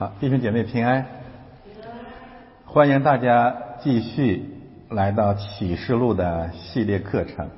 [0.00, 1.04] 好，弟兄姐妹平安，
[2.64, 4.46] 欢迎大家继续
[4.88, 7.50] 来到启示录的系列课程。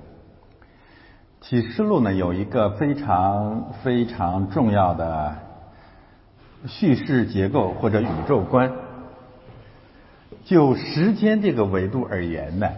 [1.41, 5.37] 启示录呢有一个非常非常重要的
[6.67, 8.73] 叙事结构或者宇宙观。
[10.45, 12.69] 就时间这个维度而言呢，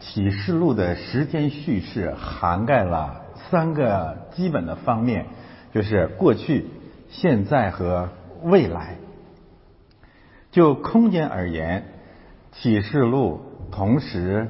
[0.00, 5.26] 启示录的时间叙事涵盖了三个基本的方面，
[5.72, 6.66] 就是过去、
[7.08, 8.08] 现在和
[8.42, 8.96] 未来。
[10.52, 11.82] 就空间而言，
[12.52, 13.40] 启示录
[13.72, 14.48] 同时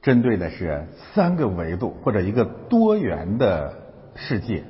[0.00, 3.74] 针对的是三个维度或者一个多元的
[4.14, 4.62] 世界，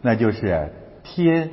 [0.00, 1.50] 那就是天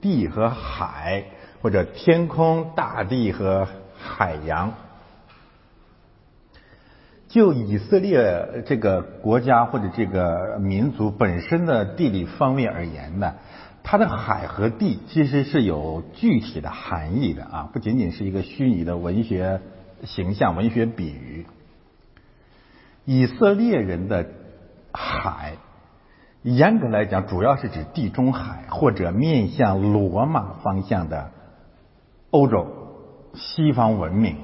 [0.00, 1.24] 地和海，
[1.60, 3.66] 或者天空、大地和
[3.98, 4.72] 海洋。
[7.26, 13.34] 就以色列这个国家或者这个民族本身的地理方面而言呢？
[13.84, 19.60] 它的海和地其实是有具体的含义的啊，不仅仅是一个虚拟的文学
[20.04, 21.46] 形象、文学比喻。
[23.04, 24.26] 以色列人的
[24.92, 25.56] 海，
[26.42, 31.32] 严格来讲，主要是指地中海或者面向罗马方向的
[32.30, 32.68] 欧洲
[33.34, 34.36] 西方文明。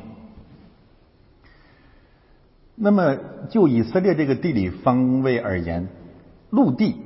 [2.75, 3.17] 那么，
[3.49, 5.89] 就以色列这个地理方位而言，
[6.51, 6.97] 陆地、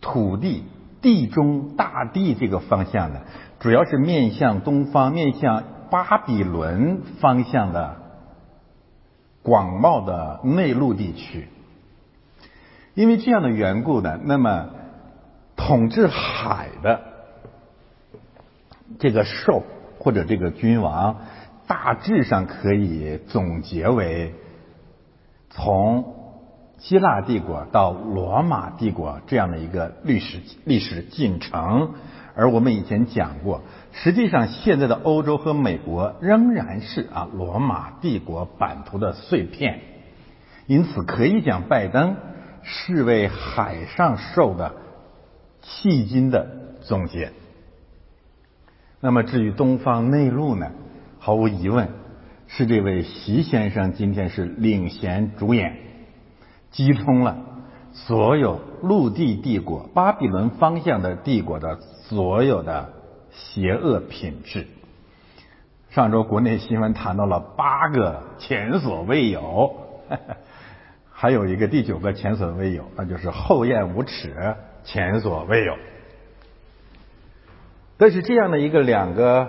[0.00, 0.64] 土地。
[1.06, 3.20] 地中大地这个方向呢，
[3.60, 7.94] 主要是面向东方、面向巴比伦方向的
[9.44, 11.46] 广袤的内陆地区。
[12.94, 14.70] 因为这样的缘故呢，那么
[15.54, 17.02] 统治海的
[18.98, 19.62] 这个兽
[20.00, 21.18] 或者这个君王，
[21.68, 24.34] 大致上可以总结为
[25.50, 26.15] 从。
[26.78, 31.94] 希腊帝国到罗马帝国这样的一个历史历史进程，
[32.34, 39.80] 而我们以前讲过，实际上现在的欧洲和美国仍然是啊罗马帝国版图的碎片，
[40.66, 42.16] 因此可以讲拜登
[42.62, 44.74] 是为海上受的
[45.64, 46.46] 迄今的
[46.82, 47.32] 总结。
[49.00, 50.72] 那么至于东方内陆呢，
[51.18, 51.88] 毫无疑问
[52.48, 55.85] 是这位习先生今天是领衔主演。
[56.76, 57.38] 击通了
[57.94, 62.92] 所有陆地帝国、巴比伦方向的帝国的所有的
[63.30, 64.66] 邪恶品质。
[65.88, 69.74] 上周国内新闻谈到了八个前所未有，
[71.10, 74.54] 还有一个第九个前所未有，那就是厚颜无耻，
[74.84, 75.74] 前所未有。
[77.96, 79.48] 但是这样的一个两个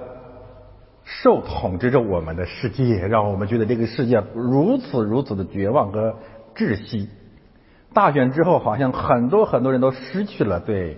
[1.03, 6.15] 受统治着我们的世界，让我们觉得这个世界如此如此的绝望和
[6.57, 7.07] 窒息。
[7.93, 10.97] 大选之后，好像很多很多人都失去了对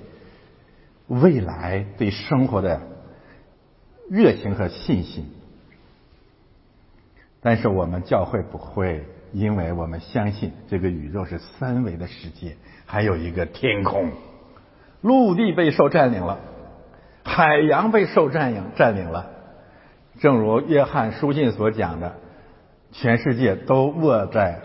[1.07, 2.81] 未来、对生活的
[4.09, 5.29] 热情和信心。
[7.41, 14.11] 但是我们教会不会，因为我们相信这个宇宙是三维的世界，还有一个天空，
[15.01, 16.39] 陆地被受占领了，
[17.23, 19.29] 海洋被受占领占领了。
[20.19, 22.15] 正如约翰书信所讲的，
[22.91, 24.59] 全世界都握在。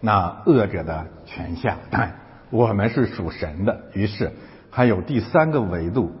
[0.00, 1.78] 那恶者的权下，
[2.50, 3.90] 我们是属神的。
[3.92, 4.32] 于是
[4.70, 6.12] 还有第三个维度，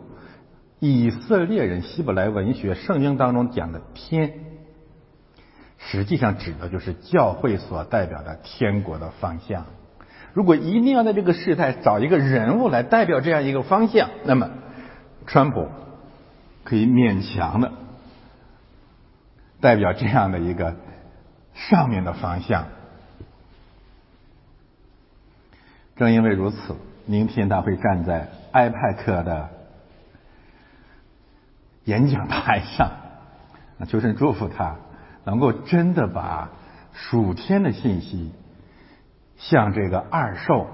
[0.80, 4.32] 以色列人希伯来文学圣经当中讲的天，
[5.78, 9.66] 实际上指的就是教会所代表的天国的方向。
[10.34, 14.50] 如果一定要在这个时代找一个人物来代表这样一个方向，那么
[15.26, 15.68] 川普
[16.64, 17.72] 可以勉强的
[19.60, 20.76] 代表这样的一个
[21.54, 22.66] 上面的方向。
[25.98, 26.76] 正因为如此，
[27.06, 29.48] 明天他会站在埃派克的
[31.84, 32.92] 演讲台上。
[33.88, 34.76] 求神祝福他，
[35.24, 36.50] 能够真的把
[36.92, 38.32] 属天的信息
[39.36, 40.68] 向这个二兽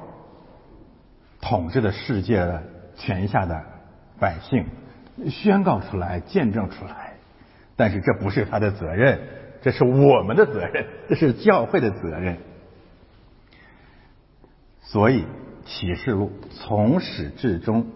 [1.41, 2.63] 统治的世界的
[2.97, 3.63] 权下的
[4.19, 4.67] 百姓
[5.31, 7.15] 宣告出来、见证出来。
[7.77, 9.21] 但是这不是他的责任，
[9.63, 12.39] 这是我们的责任，这是教会的责任。
[14.85, 15.25] 所以，
[15.65, 17.87] 启示录从始至终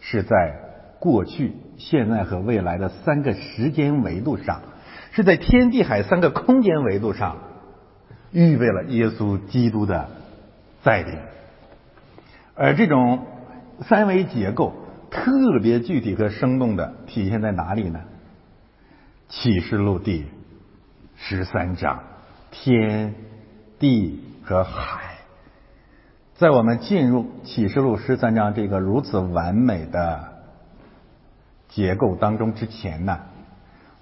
[0.00, 0.56] 是在
[0.98, 4.60] 过去、现在和未来的三个时间维度上，
[5.12, 7.36] 是在天地海三个空间维度上，
[8.32, 10.10] 预备了耶稣基督的
[10.82, 11.14] 再临。
[12.54, 13.24] 而这种
[13.82, 14.74] 三维结构
[15.10, 18.00] 特别具体和生动的体现在哪里呢？
[19.28, 20.24] 启示录第
[21.16, 22.02] 十三章，
[22.50, 23.14] 天
[23.78, 25.05] 地和海。
[26.38, 30.34] 在我们进入启示录十三章这个如此完美的
[31.70, 33.20] 结构当中之前呢，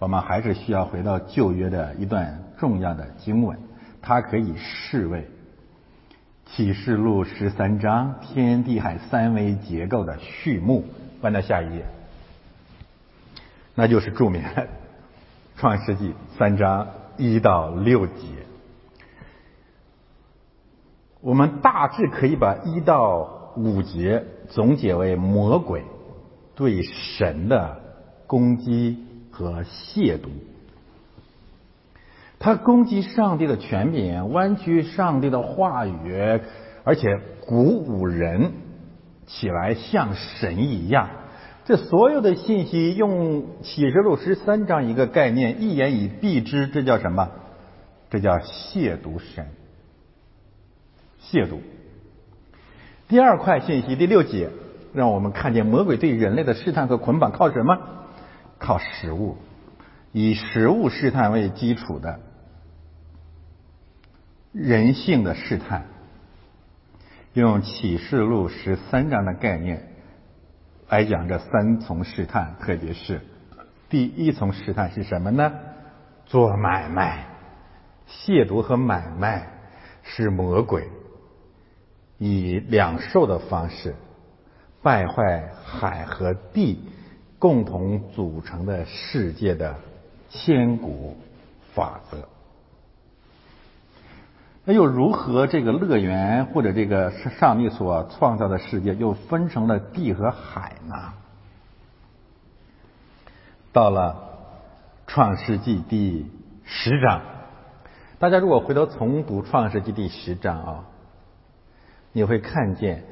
[0.01, 3.57] 我们还是需要回到旧约的一段重要的经文，
[4.03, 5.29] 它可以视为
[6.47, 10.85] 启示录十三章天地海三维结构的序幕。
[11.21, 11.87] 翻到下一页，
[13.75, 14.67] 那就是著名的
[15.57, 18.44] 创世纪三章一到六节。
[21.25, 25.83] 我们大致可以把一到五节总结为魔鬼。
[26.55, 27.81] 对神的
[28.29, 30.29] 攻击和亵渎，
[32.39, 36.41] 他攻击上帝的权柄，弯曲上帝的话语，
[36.85, 38.53] 而且鼓舞人
[39.27, 41.09] 起来像神一样。
[41.65, 47.31] 这所有的信息用启示录十三章一个概念一言以蔽之，这叫什么？
[48.11, 49.49] 这叫亵渎神，
[51.35, 51.59] 亵渎。
[53.09, 54.51] 第二块信息，第六节。
[54.95, 57.77] 让我们看见魔鬼对人类的试探和捆绑靠什么？
[58.61, 59.37] 靠食物，
[60.13, 62.21] 以食物试探为基础的
[64.53, 65.87] 人性的试探。
[67.33, 69.89] 用启示录十三章的概念
[70.89, 73.21] 来讲，这三重试探，特别是
[73.89, 75.53] 第一重试探是什么呢？
[76.27, 77.27] 做买卖、
[78.09, 79.49] 亵渎和买卖
[80.05, 80.89] 是魔鬼
[82.19, 83.95] 以两兽的方式。
[84.83, 86.79] 败坏海和地
[87.39, 89.77] 共同组成的世界的
[90.29, 91.17] 千古
[91.73, 92.29] 法则。
[94.67, 101.15] 那又如何这个乐园或者这个上帝所创造的世界又分成了地和海呢？
[103.73, 104.17] 到了
[105.07, 106.31] 创世纪第
[106.63, 107.23] 十章，
[108.19, 110.85] 大家如果回头重读创世纪第十章啊，
[112.15, 113.03] 你会看见。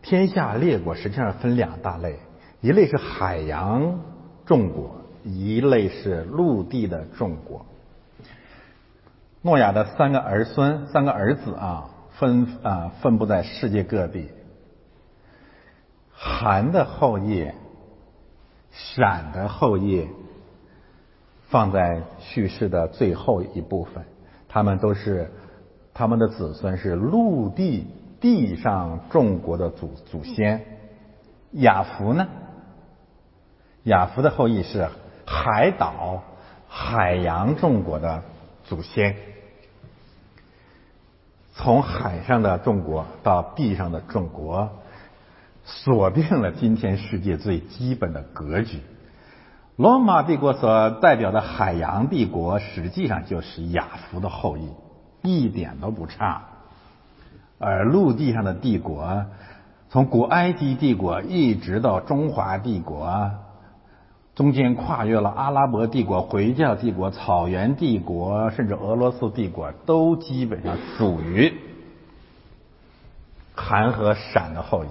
[0.00, 2.18] 天下列国实际上分两大类，
[2.60, 4.00] 一类是海洋
[4.44, 7.64] 众国，一类是陆地的众国。
[9.42, 11.88] 诺亚的三个儿孙、三个儿子啊，
[12.18, 14.28] 分啊分布在世界各地。
[16.10, 17.48] 寒的后裔、
[18.72, 20.08] 闪的后裔
[21.48, 24.04] 放在叙事的最后一部分，
[24.48, 25.30] 他们都是
[25.94, 27.86] 他们的子孙是陆地。
[28.22, 30.64] 地上众国的祖祖先，
[31.50, 32.28] 雅福呢？
[33.82, 34.88] 雅福的后裔是
[35.26, 36.22] 海岛、
[36.68, 38.22] 海洋众国的
[38.62, 39.16] 祖先。
[41.52, 44.70] 从海上的众国到地上的众国，
[45.64, 48.78] 锁定了今天世界最基本的格局。
[49.74, 54.68] 罗马帝国所代表的海洋帝国，实际上就是雅福的后裔，
[55.22, 56.50] 一点都不差。
[57.62, 59.24] 而陆地上的帝国，
[59.88, 63.30] 从古埃及帝国一直到中华帝国，
[64.34, 71.54] 中间跨越了阿拉伯帝国、回教帝国、草原帝国，甚至俄罗斯帝国，都基本上属于
[73.54, 74.88] 韩和闪的后裔。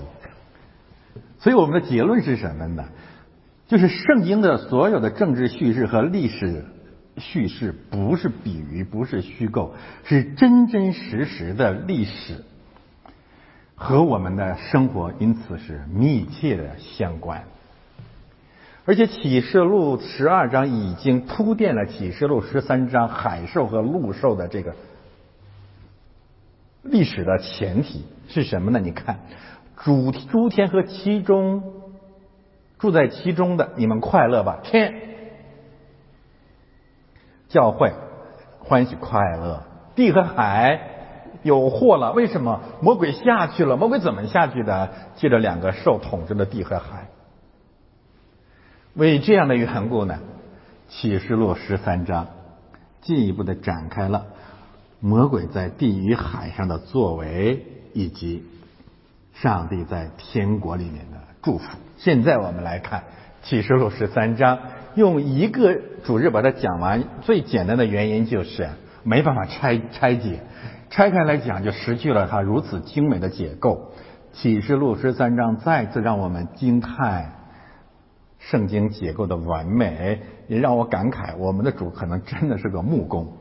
[1.40, 2.86] 所以我们的结论是什么呢？
[3.68, 6.66] 就是圣经的所有的政治叙事和历史
[7.18, 9.74] 叙事，不是比喻，不是虚构，
[10.04, 12.46] 是真真实实的历史。
[13.84, 17.44] 和我们的生活因此是密切的相关，
[18.86, 24.76] 而且启示录十二章已经铺垫了启示录十三章海兽和陆兽的这个
[26.84, 28.80] 历史的前提是什么呢？
[28.80, 29.22] 你看，
[29.78, 31.64] 主诸天和其中
[32.78, 34.60] 住在其中的，你们快乐吧！
[34.62, 34.94] 天
[37.50, 37.92] 教会
[38.60, 39.64] 欢喜快乐，
[39.96, 40.91] 地和海。
[41.44, 42.12] 有祸了！
[42.14, 43.78] 为什么魔鬼下去了？
[43.78, 44.92] 魔鬼怎么下去的？
[45.16, 47.08] 借着两个受统治的地和海。
[48.94, 50.20] 为这样的缘故呢，
[50.90, 52.28] 启示录十三章
[53.02, 54.26] 进一步的展开了
[55.00, 58.44] 魔鬼在地与海上的作为，以及
[59.34, 61.78] 上帝在天国里面的祝福。
[61.98, 63.04] 现在我们来看
[63.44, 64.60] 启示录十三章，
[64.96, 67.04] 用一个主日把它讲完。
[67.22, 68.70] 最简单的原因就是
[69.04, 70.42] 没办法拆拆解。
[70.92, 73.94] 拆开来讲，就失去了它如此精美的结构。
[74.34, 77.32] 启示录十三章再次让我们惊叹
[78.40, 83.32] 圣经结构的完美，也让我感慨，我们的主可能真的是个木工。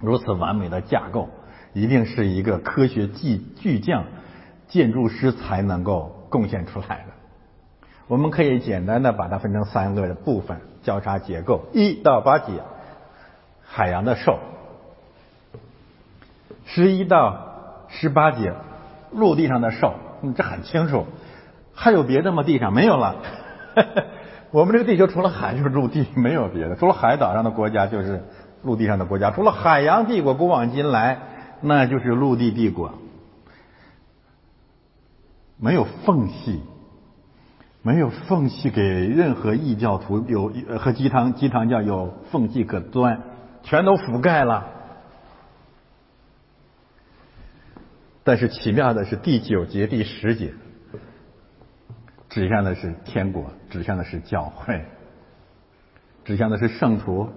[0.00, 1.28] 如此完美的架构，
[1.74, 4.04] 一定是一个科学巨巨匠、
[4.68, 7.86] 建筑师才能够贡献出来的。
[8.08, 12.62] 我们可以简单的把它分成三个部分交叉结构：一到八节，
[13.62, 14.38] 海洋的兽。
[16.64, 18.54] 十一到十八节，
[19.12, 19.94] 陆地上的兽，
[20.36, 21.06] 这很清楚。
[21.74, 22.42] 还有别的吗？
[22.42, 23.16] 地上没有了。
[24.52, 26.76] 我们这个地球除了海就是陆地，没有别的。
[26.76, 28.22] 除了海岛上的国家就是
[28.62, 31.18] 陆地上的国家，除了海洋帝国古往今来，
[31.62, 32.92] 那就是陆地帝国，
[35.58, 36.60] 没有缝隙，
[37.80, 43.20] 没有缝隙给任何异教徒有和鸡汤鸡汤教有缝隙可钻，
[43.62, 44.66] 全都覆盖了。
[48.24, 50.52] 但是奇妙的是第九节第十节。
[52.28, 54.86] 指向的是天国，指向的是教会，
[56.24, 57.28] 指向的是圣徒。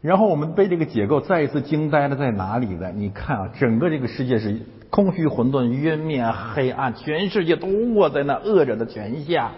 [0.00, 2.90] 然后我们被这个结构再一次惊呆了，在哪里呢？
[2.94, 9.50] 你看啊，整个这个世界是空虚、混沌、渊面、黑暗，全世界都握在那恶者的权下。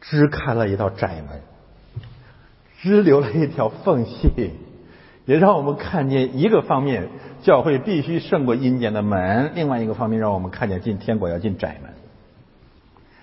[0.00, 1.40] 支开了一道窄门，
[2.80, 4.50] 支留了一条缝隙，
[5.24, 7.08] 也让我们看见一个方面，
[7.42, 11.92] 教会必须胜过阴间的门；另外一个方面，让我们看见进天国要进窄门。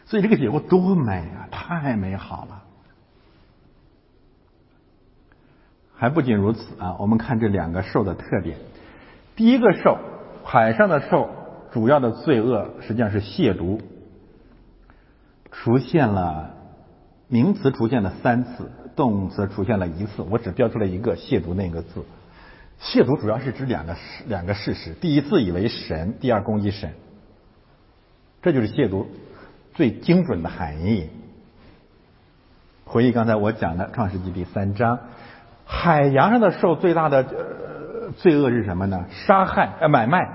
[0.05, 2.63] 所以这个结果多美啊，太美好了！
[5.95, 8.57] 还不仅如此啊，我们看这两个兽的特点。
[9.35, 9.97] 第一个兽，
[10.45, 11.29] 海上的兽，
[11.71, 13.81] 主要的罪恶实际上是亵渎，
[15.51, 16.51] 出现了
[17.27, 22.03] 名词出现了三次，动词出现了一次，我只标出了一个亵渎那个字。
[22.81, 23.95] 亵渎主要是指两个
[24.27, 26.91] 两个事实：第一，自以为神；第二，攻击神。
[28.41, 29.05] 这就是亵渎。
[29.73, 31.09] 最精准的含义。
[32.83, 34.99] 回忆刚才我讲的《创世纪》第三章，
[35.65, 37.23] 海洋上的兽最大的
[38.17, 39.05] 罪恶是什么呢？
[39.09, 40.27] 杀害呃买卖。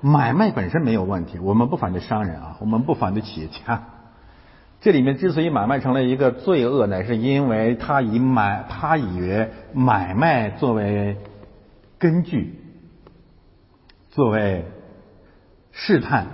[0.00, 3.82] 买卖本身没有问题，我们不反对商人啊，我们不反对企业家。
[4.84, 11.16] 这里面之所以买卖成了一个罪恶，乃是因为他以买他以买卖作为
[11.98, 12.54] 根据，
[14.10, 14.66] 作为
[15.72, 16.26] 试探。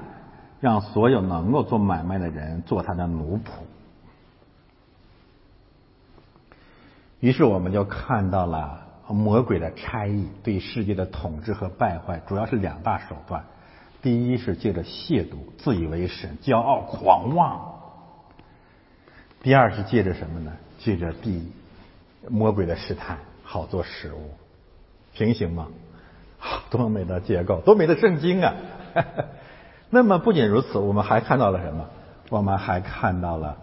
[0.59, 3.63] 让所有能够做买卖的人做他的奴仆，
[7.21, 13.45] 于是我们就看到了魔鬼的差异对世界的统治和败坏，主要是两大手段：
[14.03, 17.70] 第一是借着亵渎、自以为神、骄傲、狂妄；
[19.43, 20.53] 第二是借着什么呢？
[20.79, 21.51] 借着地
[22.29, 24.31] 魔鬼的试探，好做食物。
[25.15, 25.69] 平行吗？
[26.71, 28.55] 多美的结构，多美的圣经啊！
[29.91, 31.87] 那么不仅如此，我们还看到了什么？
[32.29, 33.57] 我们还看到了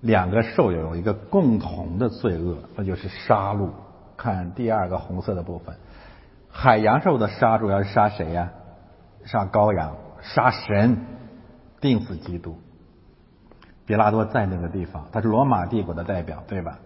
[0.00, 3.70] 两个兽有一个共同的罪恶，那就是杀戮。
[4.16, 5.76] 看第二个红色的部分，
[6.50, 8.50] 海洋兽的杀主要是杀谁呀？
[9.24, 11.06] 杀羔羊，杀神，
[11.80, 12.58] 定死基督。
[13.86, 16.78] 比拉多在那个地方，他是罗马帝国的代表，对吧？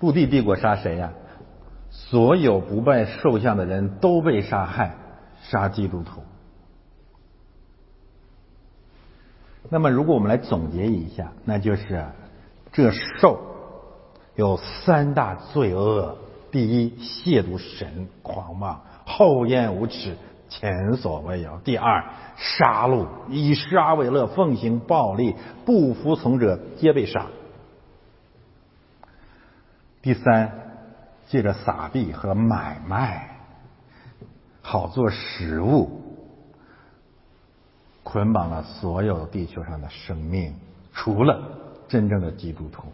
[0.00, 1.12] 陆地帝国杀谁呀？
[1.90, 4.94] 所有不拜兽像的人都被杀害，
[5.42, 6.22] 杀基督徒。
[9.70, 12.06] 那么，如果我们来总结一下，那就是
[12.72, 13.40] 这兽
[14.36, 16.16] 有三大罪恶：
[16.52, 20.16] 第一，亵渎神，狂妄、厚颜无耻，
[20.48, 22.04] 前所未有；第二，
[22.36, 27.26] 杀戮，以杀为乐，奉行暴力，不服从者皆被杀；
[30.02, 30.64] 第三。
[31.30, 33.36] 借着撒币和买卖，
[34.62, 36.00] 好做食物，
[38.02, 40.54] 捆绑了所有地球上的生命，
[40.94, 41.42] 除了
[41.86, 42.84] 真正的基督徒。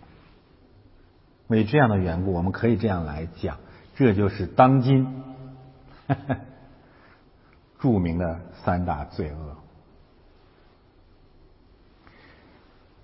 [1.47, 3.59] 为这样的缘故，我们可以这样来讲，
[3.95, 5.23] 这就是当今
[7.85, 9.57] 著名的三大罪恶。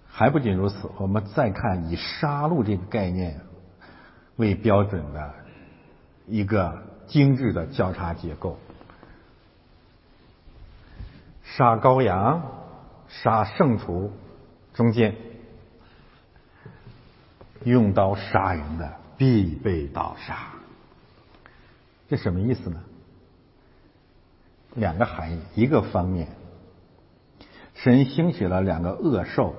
[0.09, 3.41] 还不仅如此，我们再看以杀戮这个概念。
[4.37, 5.35] 为标准的
[6.27, 8.59] 一个精致的交叉结构，
[11.45, 12.41] 杀羔羊、
[13.07, 14.11] 杀圣徒，
[14.73, 15.15] 中间
[17.65, 20.55] 用刀杀人的必被刀杀，
[22.09, 22.83] 这什么意思呢？
[24.75, 26.29] 两个含义，一个方面，
[27.75, 29.55] 神兴起了两个恶兽，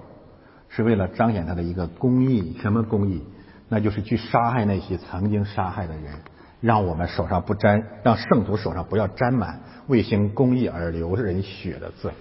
[0.69, 3.23] 是为了彰显他的一个公义，什么公义？
[3.67, 6.19] 那就是去杀害那些曾经杀害的人，
[6.59, 12.11] 让我们手上不沾，让圣徒手上不要沾满为行公义而流人血的罪，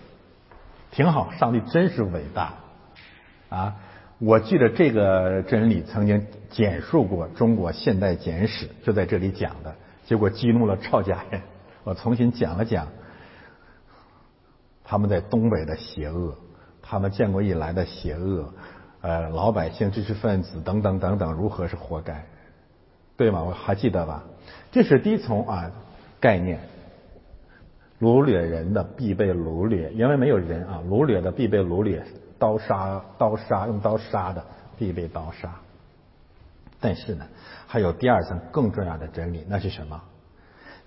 [0.91, 1.33] 挺好。
[1.33, 2.55] 上帝真是伟大
[3.49, 3.77] 啊！
[4.19, 11.41] 我记得这个真理曾经简述过《中国现代简史》，就在这里讲的，结果激怒了抄家人。
[11.85, 12.89] 我重新讲了讲
[14.85, 16.35] 他们在东北的邪恶，
[16.83, 18.53] 他们建国以来的邪恶。
[19.03, 22.27] 呃，老百姓、知识分子等等等等，如何是活该？
[23.17, 23.43] 对吗？
[23.43, 24.25] 我还记得吧？
[24.73, 25.71] 这是第一层啊
[26.21, 26.61] 概念。
[27.99, 32.05] 掳掠人的必被掳掠，因为没有人啊，掳掠的必被掳掠，
[32.39, 34.45] 刀杀刀杀用刀杀的
[34.79, 35.55] 必被刀杀。
[36.81, 37.27] 但是呢，
[37.67, 40.01] 还有第二层更重要的真理，那是什么？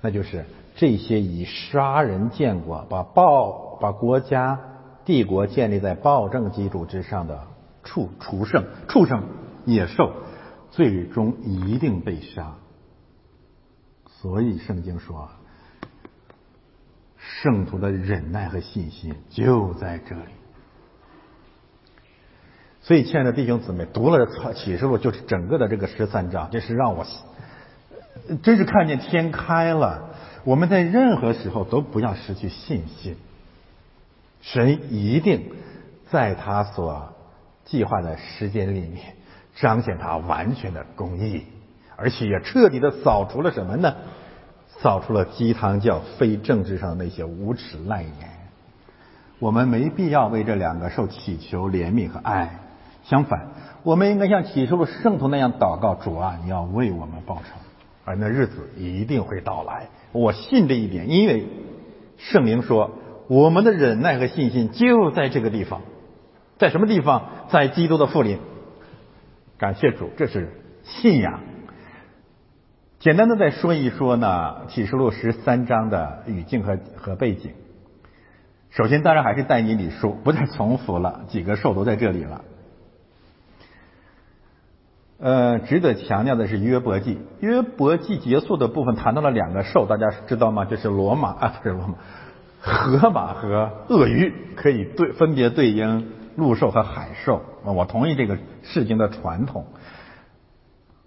[0.01, 0.43] 那就是
[0.75, 4.59] 这些以杀人建国、把暴、把国家、
[5.05, 7.47] 帝国建立在暴政基础之上的
[7.83, 9.23] 畜畜生、畜生、
[9.65, 10.11] 野兽，
[10.71, 12.55] 最终一定被杀。
[14.07, 15.29] 所以圣经说。
[17.25, 20.21] 圣徒的忍耐和信心就在这里。
[22.81, 27.05] 所以，亲爱的弟兄姊妹，读了启示录，就是整个的这个十三章，这是让我
[28.43, 30.12] 真是看见天开了。
[30.43, 33.15] 我们在任何时候都不要失去信心，
[34.41, 35.51] 神一定
[36.11, 37.13] 在他所
[37.63, 39.15] 计划的时间里面
[39.55, 41.45] 彰显他完全的公义，
[41.95, 43.95] 而且也彻底的扫除了什么呢？
[44.81, 48.29] 扫除了鸡汤教非政治上的那些无耻烂言，
[49.39, 52.59] 我们没必要为这两个受祈求怜悯和爱。
[53.05, 53.47] 相反，
[53.83, 57.57] 我们应该像起初的圣徒那样祷告：主啊，你要为我们报仇，
[58.03, 59.87] 而那日子一定会到来。
[60.13, 61.45] 我信这一点，因为
[62.17, 62.91] 圣灵说，
[63.27, 65.81] 我们的忍耐和信心就在这个地方，
[66.57, 67.47] 在什么地方？
[67.49, 68.39] 在基督的复临。
[69.57, 70.51] 感谢主，这是
[70.83, 71.41] 信仰。
[72.99, 77.51] 简单的再说一说呢，《启示录》十三章的语境和和背景。
[78.69, 82.43] 首先，当然还是带你理书，不再重复了，几个兽都在这里了。
[85.19, 90.65] 呃，值得强调的是约伯记，约伯记结束的部分谈到了两个兽，大家知道吗？
[90.65, 91.95] 就是罗马啊，不是罗马，
[92.59, 97.41] 河马和鳄鱼可以对分别对应陆兽和海兽。
[97.63, 99.65] 我同意这个事情的传统。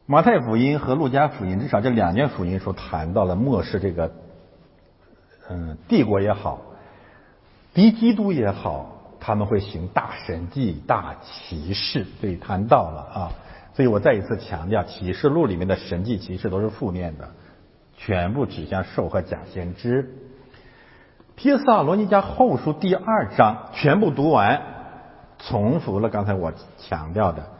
[0.06, 4.12] 马太福音和路加福音，至少这两卷福音书谈到了末世这个，
[5.50, 6.62] 嗯，帝国也好，
[7.74, 13.32] 敌基督也好，他们会行大神迹、大奇事，所以谈到了啊。
[13.76, 17.28] 所以我再一次强调，启示录里面的神迹奇事都是负面的，
[17.94, 20.14] 全部指向兽和假先知。
[21.36, 24.62] 帖萨罗尼迦后书第二章全部读完，
[25.38, 27.50] 重复了刚才我强调的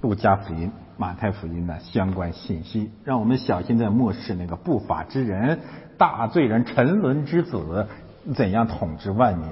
[0.00, 0.72] 路加福音。
[0.96, 5.60] 马太福音的相关信息，让我们小心在漠视那个不法之人、
[5.96, 7.86] 大罪人、沉沦之子
[8.34, 9.48] 怎样统治万民。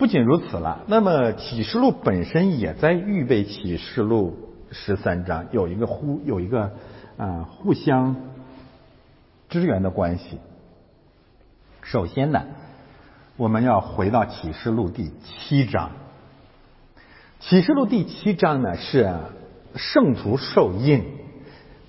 [0.00, 4.34] 不仅如此了，那么启示录本身也在预备启示录
[4.72, 6.72] 十三章，有一个互有一个
[7.18, 8.16] 啊互相
[9.50, 10.38] 支援的关系。
[11.82, 12.44] 首先呢，
[13.36, 15.90] 我们要回到启示录第七章。
[17.40, 19.14] 启示录第七章呢是。
[19.76, 21.04] 圣徒受印，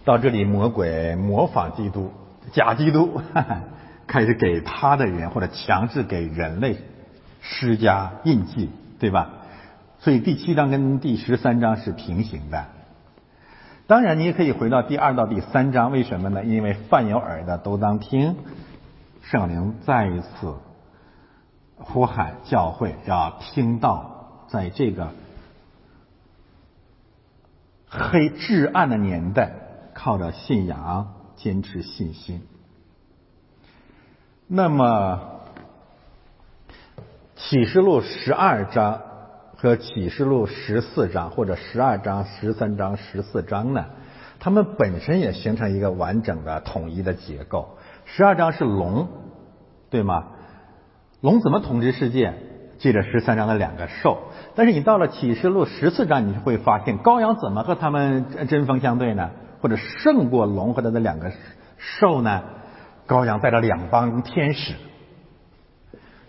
[0.05, 2.11] 到这里魔鬼模仿基督，
[2.51, 3.19] 假基督
[4.05, 6.77] 开始给他的人或者强制给人类
[7.41, 9.29] 施加印记，对吧？
[9.99, 12.65] 所以第七章跟第十三章是平行的。
[13.87, 16.43] 当然，你也可以回到第二到第三章，为什么呢？
[16.45, 18.37] 因为犯有耳的都当听，
[19.21, 20.55] 圣灵再一次
[21.75, 25.09] 呼喊教会要听到，在这个。
[27.89, 29.51] 黑至暗的年代，
[29.93, 32.41] 靠着信仰坚持信心。
[34.47, 35.40] 那么，
[37.49, 39.01] 启示录十二章
[39.57, 43.85] 和启示录十四章，或者十二章、十三章、十四章呢？
[44.39, 47.77] 它们本身也形成一个完整的、统一的结构。
[48.05, 49.07] 十二章是龙，
[49.89, 50.27] 对吗？
[51.19, 52.33] 龙怎么统治世界？
[52.77, 54.19] 记着十三章的两个兽，
[54.55, 59.31] 但是你到了启示录十四章，你会发现羔羊怎么和他们针锋相对呢？
[59.61, 61.31] 或者胜过龙和他的两个
[61.77, 62.43] 兽呢？
[63.07, 64.75] 羔羊带着两帮天使，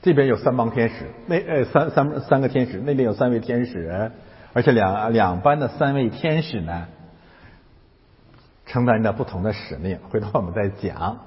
[0.02, 4.10] 这边有三帮天使，那呃三三三个天使，那边有三位天使，
[4.52, 6.88] 而且两两班的三位天使呢，
[8.66, 9.98] 承担着不同的使命。
[10.10, 11.18] 回头我们再讲。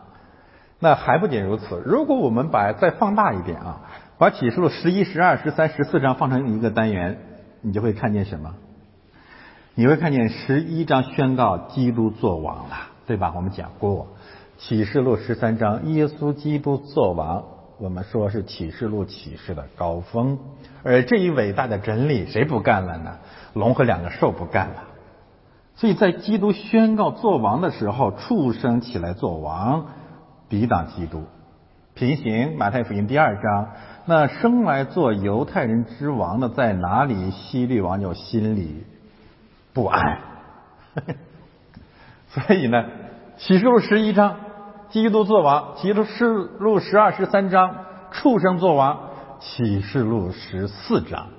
[0.79, 3.81] 那还不仅如此，如果我们把再放大一点啊。
[4.17, 7.17] 把启示录十一、十二、十三、十四章放成一个单元，
[7.59, 8.55] 你就会看见什么？
[9.73, 13.33] 你会看见十一章宣告基督作王了，对吧？
[13.35, 14.07] 我们讲过
[14.57, 17.43] 启示录十三章耶稣基督作王，
[17.77, 20.39] 我们说是启示录启示的高峰。
[20.83, 23.17] 而这一伟大的真理，谁不干了呢？
[23.53, 24.83] 龙和两个兽不干了。
[25.75, 29.87] 所以在基督宣告作王的时候，畜生起来作王，
[30.47, 31.23] 抵挡基督。
[31.95, 33.69] 平行马太福音第二章。
[34.05, 37.31] 那生来做犹太人之王的在哪里？
[37.31, 38.85] 希律王就心里
[39.73, 40.19] 不安。
[42.29, 42.85] 所以呢，
[43.37, 44.37] 启示录十一章
[44.95, 46.25] 基督做王，启示
[46.57, 49.09] 录十二十三章，畜生做王，
[49.41, 51.31] 启示录十四章，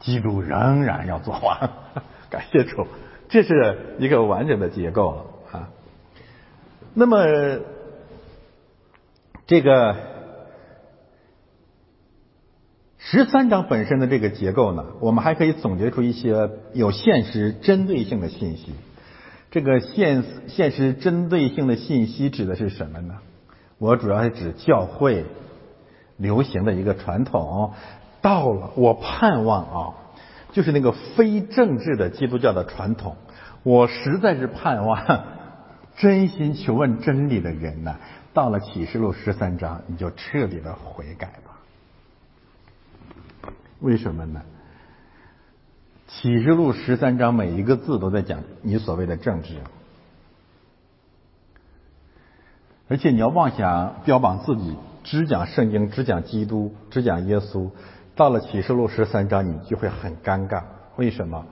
[0.00, 1.70] 基督仍然要做王。
[2.28, 2.88] 感谢主，
[3.28, 5.68] 这是一个完整的结构了啊。
[6.92, 7.60] 那么
[9.46, 9.94] 这个
[12.98, 18.74] 十三章本身的这个结构呢，我们还可以总结出一些有现实针对性的信息。
[19.52, 23.18] 这个现现实针对性的信息指的是什么呢？
[23.76, 25.26] 我主要是指教会
[26.16, 27.74] 流行的一个传统，
[28.22, 29.94] 到了我盼望啊，
[30.52, 33.16] 就是那个非政治的基督教的传统，
[33.62, 35.24] 我实在是盼望
[35.98, 37.96] 真心求问真理的人呢，
[38.32, 41.58] 到了启示录十三章，你就彻底的悔改吧。
[43.80, 44.40] 为什么呢？
[46.20, 49.56] 启示录十三章每一个字都在讲你所谓的政治，
[52.86, 57.70] 而且你要妄想标榜自己只讲圣经、只讲基督、只讲耶稣，
[58.14, 60.62] 到了启示录十三章你就会很尴尬。
[60.96, 61.46] 为什么？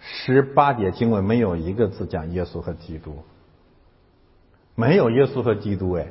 [0.00, 3.16] 十八节经文没有一个字讲耶稣和基督，
[4.74, 6.08] 没有耶稣和基督哎，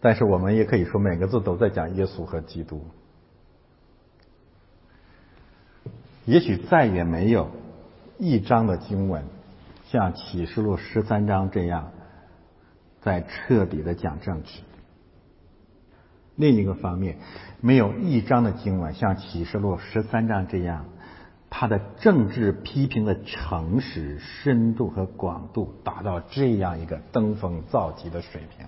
[0.00, 2.82] 但是我们也可以说每个字都在讲耶稣和基督。
[6.26, 7.50] 也许再也没有
[8.18, 9.24] 一章的经文
[9.90, 11.92] 像启示录十三章这样
[13.02, 14.60] 在彻底的讲政治。
[16.34, 17.18] 另一个方面，
[17.60, 20.86] 没有一章的经文像启示录十三章这样，
[21.50, 28.66] 它的政治批评的诚实、深度和广度达到这样一个登峰造极的水平。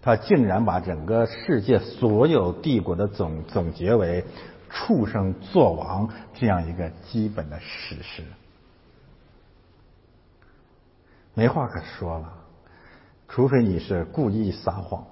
[0.00, 4.24] 他竟然把整个世界所有帝国的总总结为。
[4.70, 8.22] 畜生做王这样一个基本的事实，
[11.34, 12.32] 没话可说了。
[13.28, 15.04] 除非你是故意撒谎，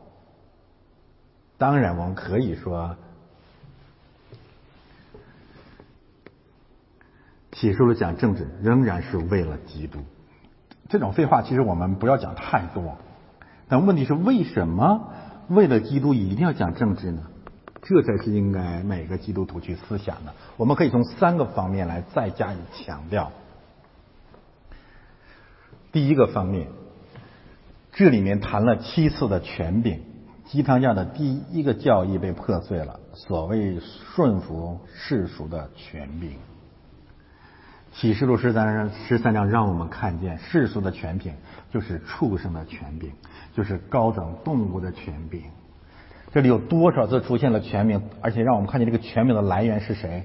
[1.59, 2.97] 当然我们可以说，
[7.53, 9.99] 起诉了讲政治仍然是为了基督。
[10.89, 12.99] 这种废话其实我们不要讲太多，
[13.69, 15.11] 但问题是为什么
[15.49, 17.23] 为了基督一定要讲政治呢？
[17.87, 20.35] 这才是应该每个基督徒去思想的。
[20.57, 23.31] 我们可以从三个方面来再加以强调。
[25.93, 26.69] 第一个方面，
[27.93, 30.01] 这里面谈了七次的权柄，
[30.47, 36.39] 鸡汤教的第一个教义被破碎了，所谓顺服世俗的权柄。
[37.93, 41.35] 启示录十三章十三章让我们看见世俗的权柄
[41.71, 43.13] 就是畜生的权柄，
[43.55, 45.45] 就是高等动物的权柄。
[46.35, 50.25] 这里有多少次出现了权柄，而且让我们看见这个权柄的来源是谁？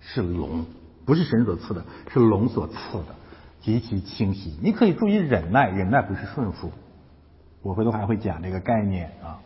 [0.00, 0.66] 是龙，
[1.06, 3.14] 不是神所赐的，是龙所赐的，
[3.62, 4.58] 极其清晰。
[4.62, 6.70] 你可以注意忍耐，忍耐不是顺服。
[7.62, 9.40] 我回头还会讲这个概念啊。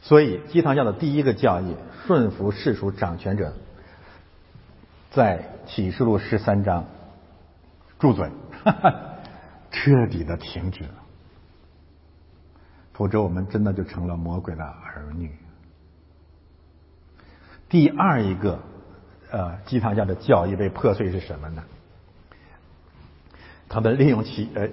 [0.00, 3.52] 所以基堂教的第一个教义，顺服世俗掌权者，
[5.10, 6.86] 在启示录十三章
[7.98, 8.30] 住嘴，
[9.70, 10.86] 彻底的停止。
[12.98, 15.30] 否则，我们真的就成了魔鬼的儿女。
[17.68, 18.58] 第二一个，
[19.30, 21.62] 呃，鸡汤家的教义被破碎是什么呢？
[23.68, 24.68] 他们利用其呃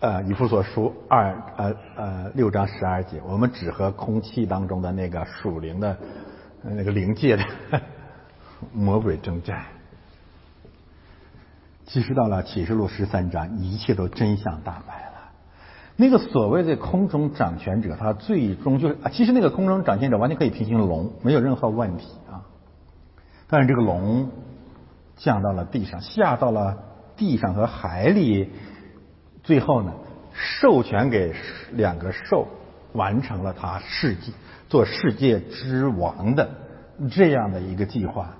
[0.00, 5.94] 呃以弗所书二呃呃六章十二节，我们只和空气当中的那个属灵的
[6.62, 7.44] 那个灵界的
[8.72, 9.66] 魔鬼征战。
[11.84, 15.05] 其实到了启示录十三章，一切都真相大白。
[15.96, 22.44] 那个所谓的空中掌权者，他最终就是啊，其实那个空中掌权者完全可以平行龙，没有任何问题啊。
[23.48, 24.30] 但是这个龙
[25.16, 26.76] 降到了地上，下到了
[27.16, 28.50] 地上和海里，
[29.42, 29.92] 最后呢，
[30.34, 31.34] 授权给
[31.72, 32.46] 两个兽，
[32.92, 34.32] 完成了他世界
[34.68, 36.50] 做世界之王的
[37.10, 38.36] 这样的一个计划，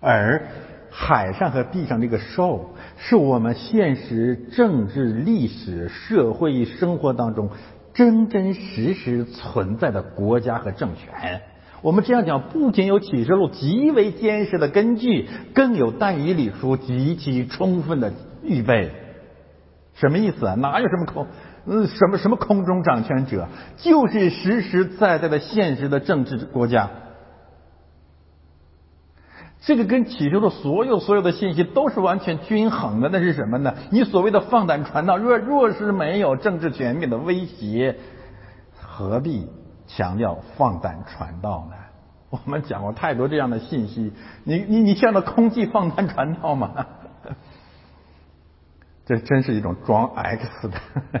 [0.00, 0.48] 而。
[0.96, 7.50] 海上和地上这个兽，是我们现实政治、历史、社会生活当中
[7.92, 11.42] 真真实实存在的国家和政权。
[11.82, 18.12] 我们这样讲，不仅有启示录极为坚实的根据，更有但以理书极其充分的
[18.44, 18.92] 预备。
[19.94, 20.54] 什么意思啊？
[20.54, 21.26] 哪有什么空？
[21.66, 26.88] 嗯，什么什么空中掌权者，就是实实在在的现实的政治国家。
[29.66, 33.74] 这个跟启示录所有所有的信息都是完全均衡的，那是什么呢？
[33.90, 37.96] 你所谓的放胆传道，若若是没有政治权柄的威胁，
[38.78, 39.48] 何必
[39.86, 41.76] 强调放胆传道呢？
[42.30, 44.12] 我们讲过太多这样的信息，
[44.44, 46.86] 你你你向着空气放胆传道吗？
[49.06, 51.20] 这真是一种装 X 的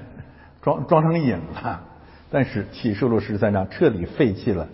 [0.60, 1.82] 装装成瘾了。
[2.30, 4.66] 但是启示录十三章彻底废弃了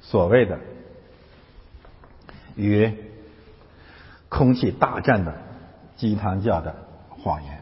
[0.00, 0.58] 所谓的
[2.56, 2.92] 与
[4.28, 5.34] 空气大战的
[5.96, 6.74] 鸡汤教的
[7.08, 7.60] 谎言。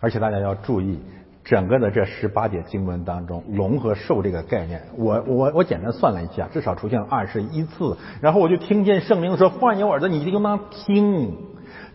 [0.00, 0.98] 而且大家要注意，
[1.44, 7.96] 整个的这十八节经文当中，龙和兽这个概念，我我我简单算了一下，至少出现了二十一次。
[8.20, 11.36] 然后我就听见圣灵说：“换有耳朵，你就应当听。”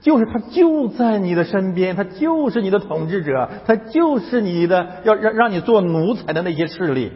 [0.02, 7.12] 就是他就在你的身边，他就是你的统治者，他就是你的要让让你做奴才的那些势力，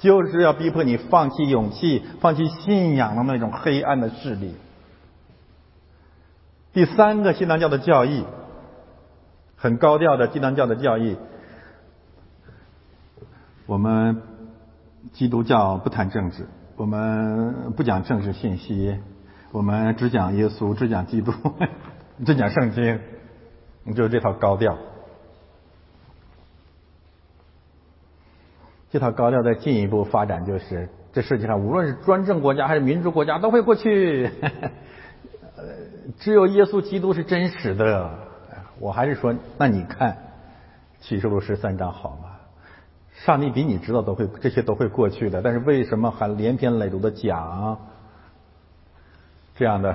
[0.00, 4.56] 就是要逼迫你放弃勇气、放弃信仰的那种黑暗的势力。
[6.72, 8.24] 第三个西南教的教义。
[9.62, 11.18] 很高调的新南教的教义，
[13.66, 14.22] 我们
[15.12, 18.96] 基督教不谈政治，我们不讲政治信息，
[19.52, 21.34] 我们只讲耶稣，只讲基督，
[22.24, 23.00] 只讲圣经，
[23.94, 24.78] 就是这套高调。
[28.90, 34.30] 这套高调再进一步发展，就是这世界上无论是专政国家还是民主国家都会过去，
[35.56, 35.64] 呃
[36.18, 38.10] 只有耶稣基督是真实的。
[38.80, 40.16] 我还是说，那你看
[41.00, 42.30] 启示录十三章好吗？
[43.12, 47.78] 上帝比你知道都会这些都会过去的，但是为什么还连篇累牍的讲
[49.54, 49.94] 这样的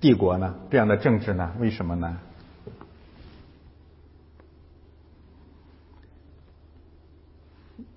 [0.00, 0.54] 帝国呢？
[0.70, 1.52] 这样的政治呢？
[1.58, 2.18] 为什么呢？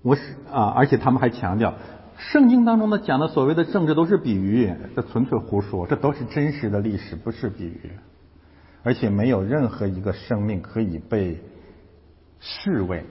[0.02, 1.74] 我是啊，而且他们还强调，
[2.16, 7.90] 圣经当中的讲的所谓的政治都是比喻，这纯粹胡说，这都是真实的历史，不是比喻。
[8.84, 11.42] 而且没有任何一个生命可以被
[12.38, 13.04] 视为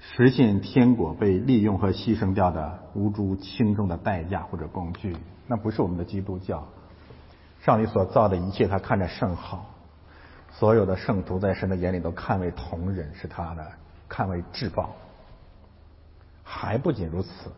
[0.00, 5.16] 实现天国被利用和牺牲掉的无足轻重的代价或者工具。
[5.46, 6.66] 那不是我们的基督教。
[7.62, 9.70] 上帝所造的一切，他看着甚好。
[10.50, 13.64] 所有的圣徒在神的眼里都看为同人，是他的
[14.08, 14.94] 看为至宝。
[16.44, 17.50] 还不仅如此。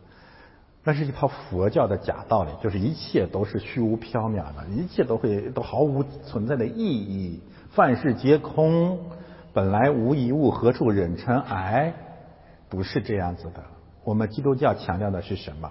[0.83, 7.41] 那是一套佛教的假道理，就是一切都是虚无缥缈的，一切都会都毫无存在的意义，
[7.75, 8.97] 万事皆空，
[9.51, 11.93] 本来无一物，何处惹尘埃？
[12.69, 13.61] 不是这样子的。
[14.05, 15.69] 我们基督教强调的是什么？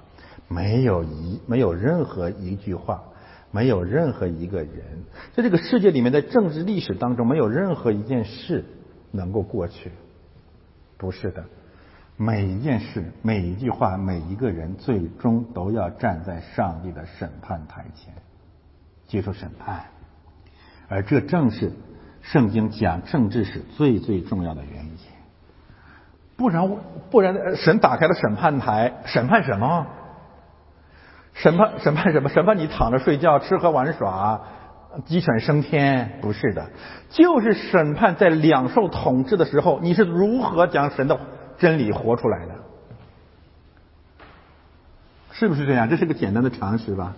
[0.48, 3.02] 没有一没有任何一句话，
[3.50, 5.02] 没有任何一个人，
[5.34, 8.64] 在这个世界里面的政治历史当中，没有任何一件事
[9.12, 9.90] 能够过去。
[10.98, 11.42] 不是的。
[12.18, 18.14] 每一件事、每一句话、每一个人，最终都要站在上帝的审判台前
[19.06, 19.84] 接受审判，
[20.88, 21.72] 而这正是
[22.22, 24.92] 圣经讲政治史最最重要的原因。
[26.38, 26.70] 不然，
[27.10, 29.86] 不然，神打开了审判台，审判什么？
[31.34, 32.30] 审判审判什么？
[32.30, 34.40] 审判你躺着睡觉、吃喝玩耍、
[35.04, 36.18] 鸡犬升天？
[36.22, 36.70] 不是的，
[37.10, 41.18] 就是审判在两受统治的时候，你是如何讲神的？
[41.58, 42.54] 真理活出来的，
[45.32, 45.88] 是不是这样？
[45.88, 47.16] 这是个简单的常识吧。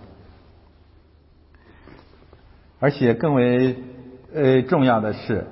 [2.79, 3.83] 而且更为
[4.33, 5.47] 呃重要的是，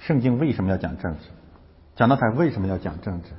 [0.00, 1.20] 圣经为什么要讲政治？
[1.96, 3.30] 讲到他为什么要讲政治，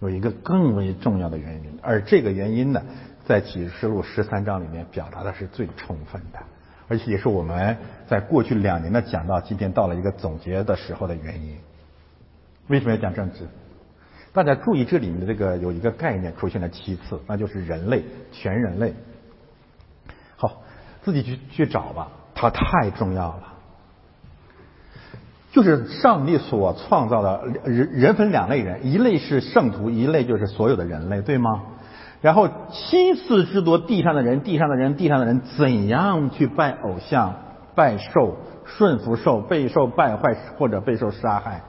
[0.00, 2.82] 有一个更为重要的原因，而这个原因呢，
[3.24, 6.40] 在启示录十三章里面表达的是最充分的，
[6.88, 7.76] 而且也是我们
[8.06, 11.56] 在过去两年的讲到今天到了一个总结的时候的原因。
[12.68, 13.46] 为什么要讲政治？
[14.32, 18.94] 大家注意这里面的这个有一个概念出现了七次，那就是人类，全人类。
[20.36, 20.62] 好，
[21.02, 23.42] 自己去去找吧，它太重要了。
[25.52, 31.62] 就是上帝所创造的人，人分两类人，一类是圣徒，一类就是所有的人类，对吗？
[32.20, 37.36] 然后七次之多，地上的人，地上的人，地上的人怎样去拜偶像、
[37.76, 41.62] 拜兽、顺服兽、备受败坏或者备受杀害？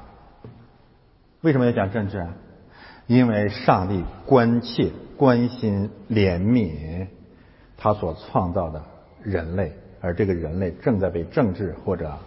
[1.46, 2.34] 为什么要讲政治啊？
[3.06, 7.06] 因为上帝关切、关心、怜悯
[7.78, 8.82] 他所创造的
[9.22, 12.18] 人类，而这个人类正在被政治或者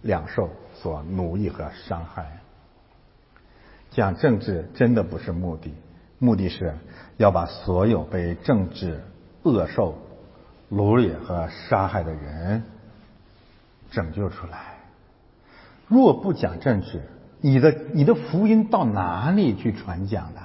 [0.00, 2.38] 两兽所奴役和伤害。
[3.90, 5.74] 讲政治真的不是目的，
[6.18, 6.74] 目的是
[7.18, 9.02] 要把所有被政治
[9.42, 9.98] 恶兽
[10.70, 12.62] 奴役和杀害的人
[13.90, 14.78] 拯救出来。
[15.86, 17.02] 若不讲政治，
[17.44, 20.40] 你的你的福音到哪里去传讲的？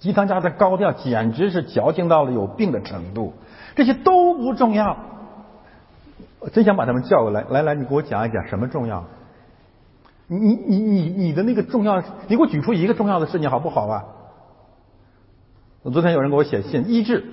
[0.00, 3.32] 鸡汤家的高调简直是矫情到了有病的程度。
[3.76, 4.96] 这些都不重要，
[6.40, 9.04] 我真想把他们叫过来，来来，你给我讲一讲什么重要？
[10.26, 14.04] 你你你你你的那个重要，你给我举出一个重要的事情好不好啊？
[15.82, 17.24] 我昨天有人给我写信医治，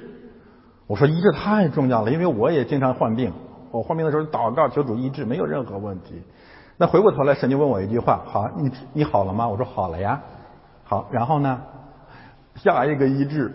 [0.86, 3.34] 我说医治太重要了，因为我也经常患病，
[3.72, 6.22] 我患病的时候祷告求主医治，没有任何问题。
[6.78, 9.48] 那回过头来，神就问我一句话：好，你你好了吗？
[9.48, 10.22] 我说好了呀。
[10.84, 11.60] 好，然后呢？
[12.56, 13.54] 下一个医治，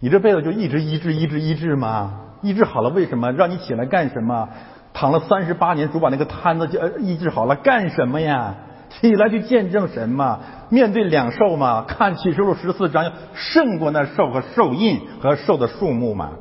[0.00, 2.20] 你这辈子就一直医治、医治、医治吗？
[2.40, 4.48] 医治好了，为什么让你起来干什么？
[4.92, 8.54] 躺了三十八年，主把那个瘫子呃医治好了，干什么呀？
[8.90, 10.40] 起来去见证神嘛？
[10.68, 11.84] 面对两兽嘛？
[11.88, 16.32] 看启示录十四章，胜过那兽和兽印和兽的数目嘛？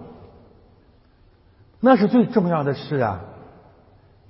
[1.79, 3.21] 那是最重要的事啊！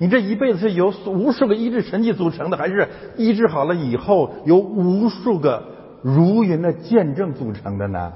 [0.01, 5.63] 你这一辈子是由无数个医治神迹组成的，还是医治好了以后由无数个
[6.01, 8.13] 如云的见证组成的呢？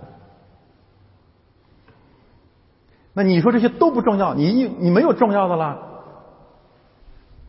[3.13, 5.77] 那你说这些都不重要，你你没有重要的了。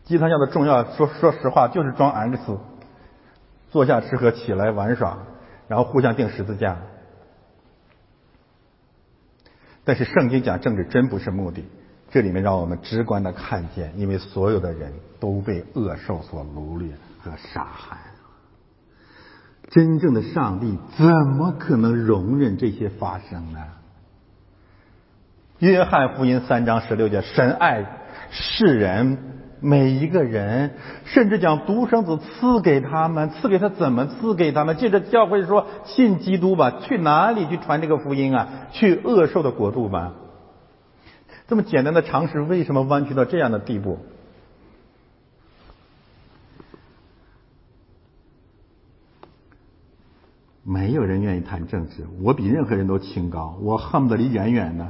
[0.03, 2.59] 鸡汤教的重要，说说实话就是装 X，
[3.71, 5.17] 坐下吃喝，起来玩耍，
[5.67, 6.77] 然后互相定十字架。
[9.83, 11.65] 但是圣经讲政治真不是目的，
[12.17, 16.89] 这里面让我们直观的看见，因为所有的人都被恶兽所掳掠
[17.21, 17.95] 和杀害。
[19.69, 23.59] 真正的上帝怎么可能容忍这些发生呢？
[25.59, 27.85] 约翰福音三章十六节，神爱
[28.31, 29.19] 世人
[29.59, 30.71] 每一个人，
[31.05, 34.75] 甚至将独生子赐给他们，赐给他怎么赐给他们？
[34.77, 38.47] 借着教会说信基督吧，去哪里去传这个福音啊？
[38.71, 40.13] 去恶兽的国度吧。
[41.47, 43.99] 这么简单的常识，为什么弯曲到这样的地步？
[50.63, 54.85] 没有人愿意谈政治，我比任何人都清高，我恨不得离远远的，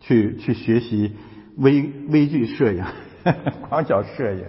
[0.00, 1.14] 去去学习
[1.56, 2.84] 微微距摄影。
[3.68, 4.44] 广角摄影，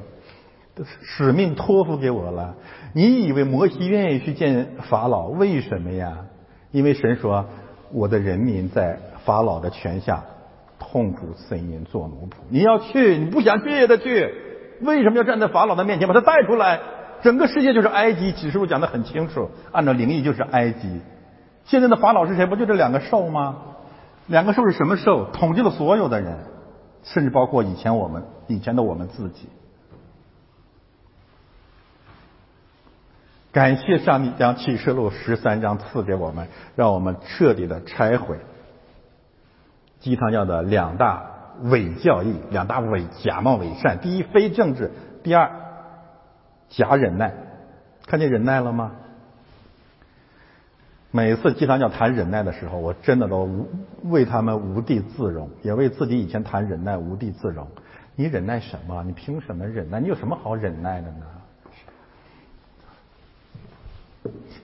[0.73, 2.55] 都使命托付给我了。
[2.93, 5.27] 你以为摩西愿意去见法老？
[5.27, 6.25] 为什么呀？
[6.71, 7.45] 因为神说，
[7.91, 10.23] 我的人民在法老的权下
[10.79, 12.35] 痛苦呻吟，做奴仆。
[12.49, 14.33] 你要去，你不想去也得去。
[14.81, 16.79] 为什么要站在法老的面前把他带出来？
[17.21, 21.01] 整个世界就是埃及，启示录讲的很清楚，按照灵异就是埃及。
[21.65, 22.45] 现在的法老是谁？
[22.45, 23.57] 不就这两个兽吗？
[24.27, 25.25] 两个兽是什么兽？
[25.33, 26.37] 统计了所有的人。
[27.03, 29.47] 甚至包括以前我们以前的我们自己，
[33.53, 38.39] 感谢上帝将启示录十三章赐给我们，让我们彻底的拆毁
[40.07, 41.21] 鸡汤教的两大
[41.63, 43.99] 伪教义，两大伪假冒伪善。
[43.99, 44.89] 第一，非政治；
[45.21, 45.51] 第二，
[46.69, 47.33] 假忍耐。
[48.05, 48.93] 看见忍耐了吗？
[51.11, 53.67] 每次鸡汤教谈忍耐的时候，我真的都无
[54.05, 57.67] 为他们无地自容，也为自己以前谈忍耐无地自容。
[58.15, 59.03] 你忍耐什么？
[59.03, 59.99] 你凭什么忍耐？
[59.99, 61.25] 你有什么好忍耐的呢？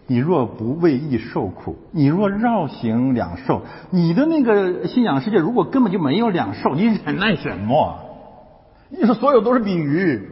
[0.08, 8.00] 你若不为义受苦，你若绕行两受，你的那个信仰世界如果根本就没有两受，你忍耐什么？
[8.90, 10.30] 你说所有都是比喻。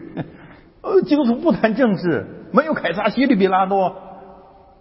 [0.81, 3.95] 呃，基督徒不谈政治，没有凯撒、西里比拉多。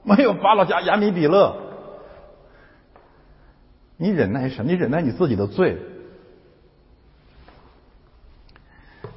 [0.02, 1.56] 没有法老加亚米比勒，
[3.98, 4.70] 你忍耐什么？
[4.70, 5.76] 你忍耐你自己的罪，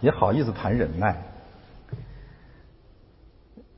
[0.02, 1.33] 也好意思谈忍耐？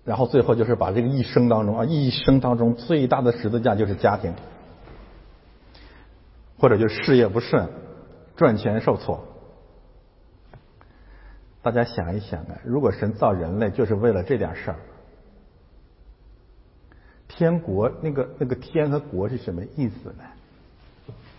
[0.06, 4.34] 然后最后就是把这个一生当中啊，一生当中最大的十字架就是家庭，
[6.60, 7.68] 或者就事业不顺，
[8.36, 9.26] 赚钱受挫。
[11.64, 14.78] 大家想一想啊，如果神造人类就是为了这点事儿。
[17.28, 20.24] 天国那个那个天和国是什么意思呢？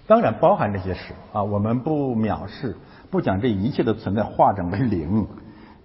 [0.09, 2.74] 当然包含这些事啊，我们不藐视，
[3.11, 5.26] 不讲这一切的存在化整为零，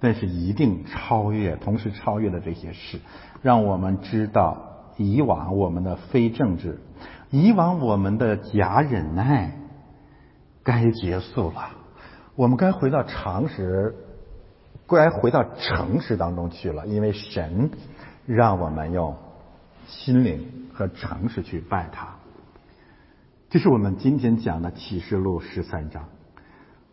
[0.02, 3.00] 但是一定超越，同时超越了这些事，
[3.42, 6.82] 让我们知道以往我们的非政治，
[7.30, 9.58] 以往我们的假忍耐
[10.64, 11.70] 该结束了，
[12.36, 13.96] 我们该回到常识，
[14.88, 17.72] 该回到诚实当中去了，因为神
[18.26, 19.16] 让我们用。
[19.88, 22.16] 心灵和诚实去拜他，
[23.49, 26.06] 这是我们今天讲的启示录十三章。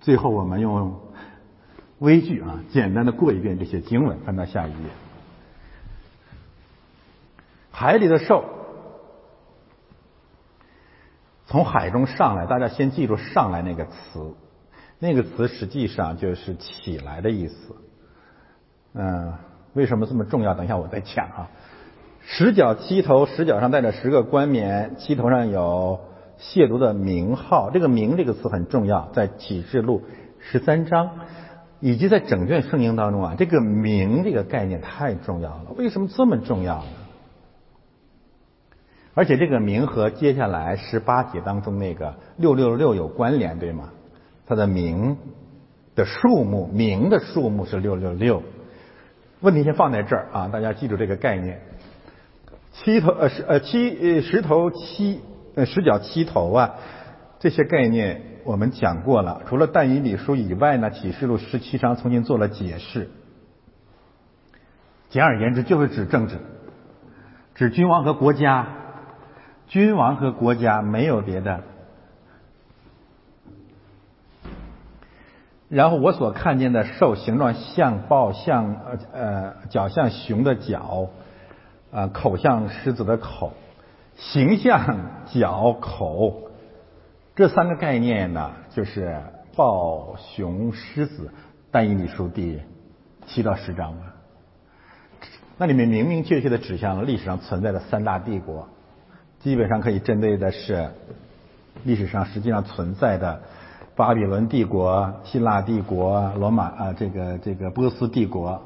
[0.01, 0.99] 最后，我们用
[1.99, 4.89] 微句啊，简单的过一遍这些经文，翻到下一页。
[7.71, 8.45] 海里的兽
[11.47, 14.35] 从海中上来，大家先记住“上来”那个词，
[14.99, 17.77] 那个词实际上就是起来的意思。
[18.95, 19.35] 嗯，
[19.75, 20.55] 为什么这么重要？
[20.55, 21.49] 等一下我再讲啊。
[22.21, 26.01] 十角七头，十角上带着十个冠冕，七头上有
[26.39, 27.71] 亵渎的名号。
[27.71, 30.05] 这个“名”这个词很重要，在启示录
[30.39, 31.11] 十三章
[31.81, 35.67] 以及在整卷圣经当中啊，这个“名”这个概念太重要了。
[35.77, 36.91] 为什么这么重要呢？
[39.15, 43.91] 而且这个“名”和接下来十八节当中那个六六六有关联，对吗？
[44.47, 45.17] 它的名
[45.95, 48.43] 的数目，名的数目是六六六。
[49.41, 51.61] 问题先放在这儿啊，大家记住这个概念。
[52.73, 55.21] 七头呃十呃七呃十头七
[55.55, 56.75] 呃十角七头啊，
[57.39, 59.43] 这些概念我们讲过了。
[59.47, 63.11] 除了但以理书以外呢，启示录十七章重新做了解释。
[65.11, 66.39] 简而言之，就是指政治，
[67.55, 68.69] 指君王和国家，
[69.67, 71.61] 君王和国家没有别的。
[75.69, 81.11] 然后我所看见的兽形状像豹，像呃呃脚像熊的脚，
[81.93, 83.53] 啊口像狮子的口，
[84.17, 86.48] 形象脚口
[87.39, 89.17] 这三个概念呢，就是
[89.55, 91.31] 豹熊狮子。
[91.71, 92.61] 但以理书第
[93.29, 94.01] 七到十章嘛，
[95.57, 98.69] 那里面明明确确的指向了历史上存在的三大帝国，
[99.39, 100.91] 基本上可以针对的是
[101.85, 103.41] 历史上实际上存在的。
[103.95, 108.61] 巴比伦帝国、希腊帝国、罗马啊，这个这个波斯帝国，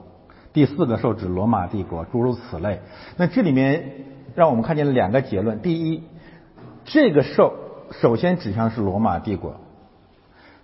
[0.54, 2.80] 第四个受指罗马帝国，诸如此类。
[3.18, 3.84] 那这里面
[4.34, 6.04] 让我们看见了两个结论：第一，
[6.86, 7.54] 这个兽
[8.00, 9.56] 首先指向是罗马帝国，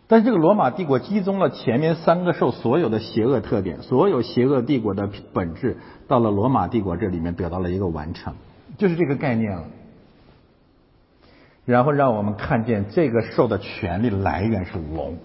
[0.07, 5.77] 但是这个罗马帝国集中了前面三个兽所有的邪恶特点，所有邪恶帝国的本质，
[6.07, 8.35] 到了罗马帝国这里面得到了一个完成，
[8.79, 9.65] 就是这个概念了。
[11.65, 15.19] 然后让我们看见这个兽的权力来源是龙，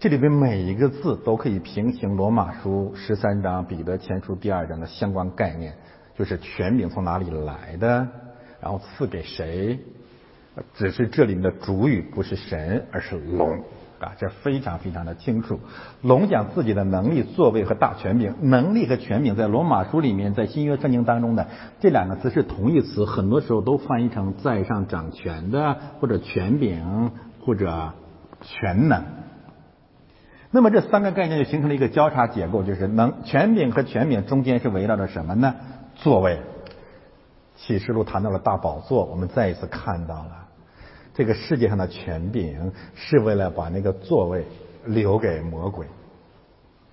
[0.00, 5.74] 这里边每一个字都可以平行罗马书十三章、彼得前书第二章的相关概念，
[6.16, 8.08] 就是权柄从哪里来的，
[8.62, 9.78] 然后赐给谁，
[10.74, 13.64] 只是这里面的主语不是神，而是龙。
[13.98, 15.58] 啊，这非常非常的清楚。
[16.02, 21.48] 龙讲自己的能力、座位和大权柄，能力和权柄在罗马书里面，在新约圣经当中的
[21.80, 27.10] 这两个词是同义词，很多时候都翻译成在上掌权的，或者权柄，
[27.44, 27.92] 或者
[28.40, 29.02] 全能。
[30.52, 35.56] 那么这三个概念就形成了一个交叉结构，就是能、权柄和权柄中间是围绕着什么呢？
[35.96, 36.40] 座位。
[37.56, 40.47] 启示录谈到了大宝座，我们再一次看到了。
[41.18, 44.44] 这个世界上的权柄是为了把那个座位
[44.86, 45.84] 留给魔鬼，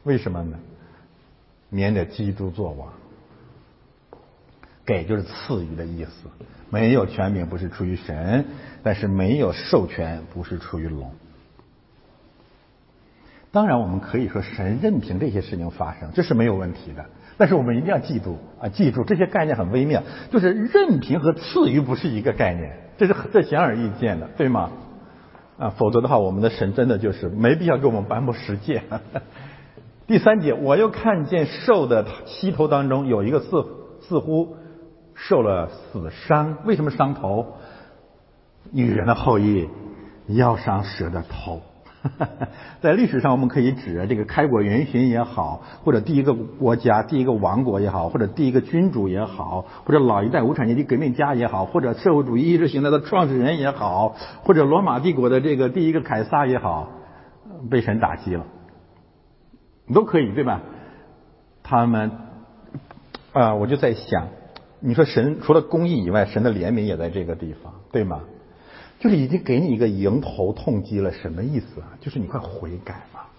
[0.01, 0.57] 为什么呢？
[1.69, 2.91] 免得基督作王。
[4.83, 6.27] 给就是赐予的意思，
[6.71, 8.45] 没有权柄不是出于神，
[8.81, 11.11] 但是没有授权不是出于龙。
[13.51, 17.05] 当然，我们可以说神任凭这些事情发生，这是没有问题的。
[17.37, 20.01] 但是我们一定要记住啊，记住这些概念很微妙，
[20.31, 22.79] 就是任凭和赐予不是一个概念。
[22.97, 24.71] 这是这显而易见的，对吗？
[25.57, 28.83] 啊，否则的话，我们的神真的就是没必要给我们颁布十诫。
[30.05, 33.65] 第三节，我又看见兽的膝头当中有一个似
[34.01, 34.57] 似乎
[35.13, 37.53] 受了死伤，为什么伤头？
[38.71, 39.69] 女人的后裔
[40.27, 41.61] 要伤蛇的头。
[42.81, 56.89] 在历史上，我们可以指这个开国元勋也好，或者第一个国家、第一个王国也好，或者第一个君主也好，或者老一代无产阶级革命家也好，或者社会主义意识形态的创始人也好，或者罗马帝国的这个第一个凯撒也好，
[57.69, 58.45] 被神打击了，
[59.93, 60.61] 都可以对吧？
[61.63, 62.11] 他们
[63.33, 64.27] 啊，我就在想，
[64.79, 68.21] 你说神除了公义以外，神的怜悯也在这个地方，对吗？
[69.05, 71.93] 就是已经给你一个迎头痛击了，什么意思啊？
[72.01, 73.29] 就是你快悔改吧，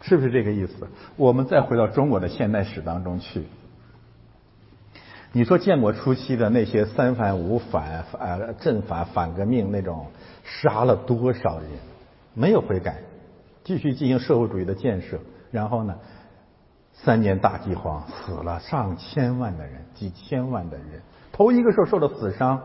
[0.00, 0.88] 是不是这个意思？
[1.14, 3.44] 我们再回到中国的现代史当中去，
[5.30, 10.08] 你说建国初期的那些三反五反、呃正反、反革命那种，
[10.42, 11.68] 杀了多少人？
[12.34, 12.96] 没有悔改，
[13.62, 15.20] 继续进行社会主义的建设，
[15.52, 15.96] 然后呢，
[16.92, 22.60] 三年大饥荒，死了上千万的人，几千万的人，头一个时候受了死伤。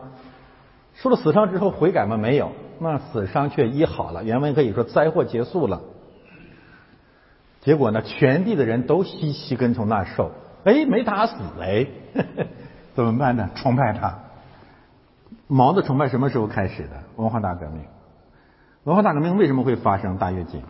[0.94, 2.16] 受了死伤之后悔改吗？
[2.16, 4.22] 没有，那死伤却医好了。
[4.22, 5.80] 原文可以说灾祸结束了。
[7.60, 10.32] 结果呢，全地的人都稀奇跟从那受，
[10.64, 11.86] 哎，没打死哎，
[12.94, 13.50] 怎么办呢？
[13.54, 14.18] 崇拜他。
[15.46, 16.90] 毛的崇拜什么时候开始的？
[17.16, 17.84] 文化大革命。
[18.84, 20.62] 文化大革命为什么会发生大跃进？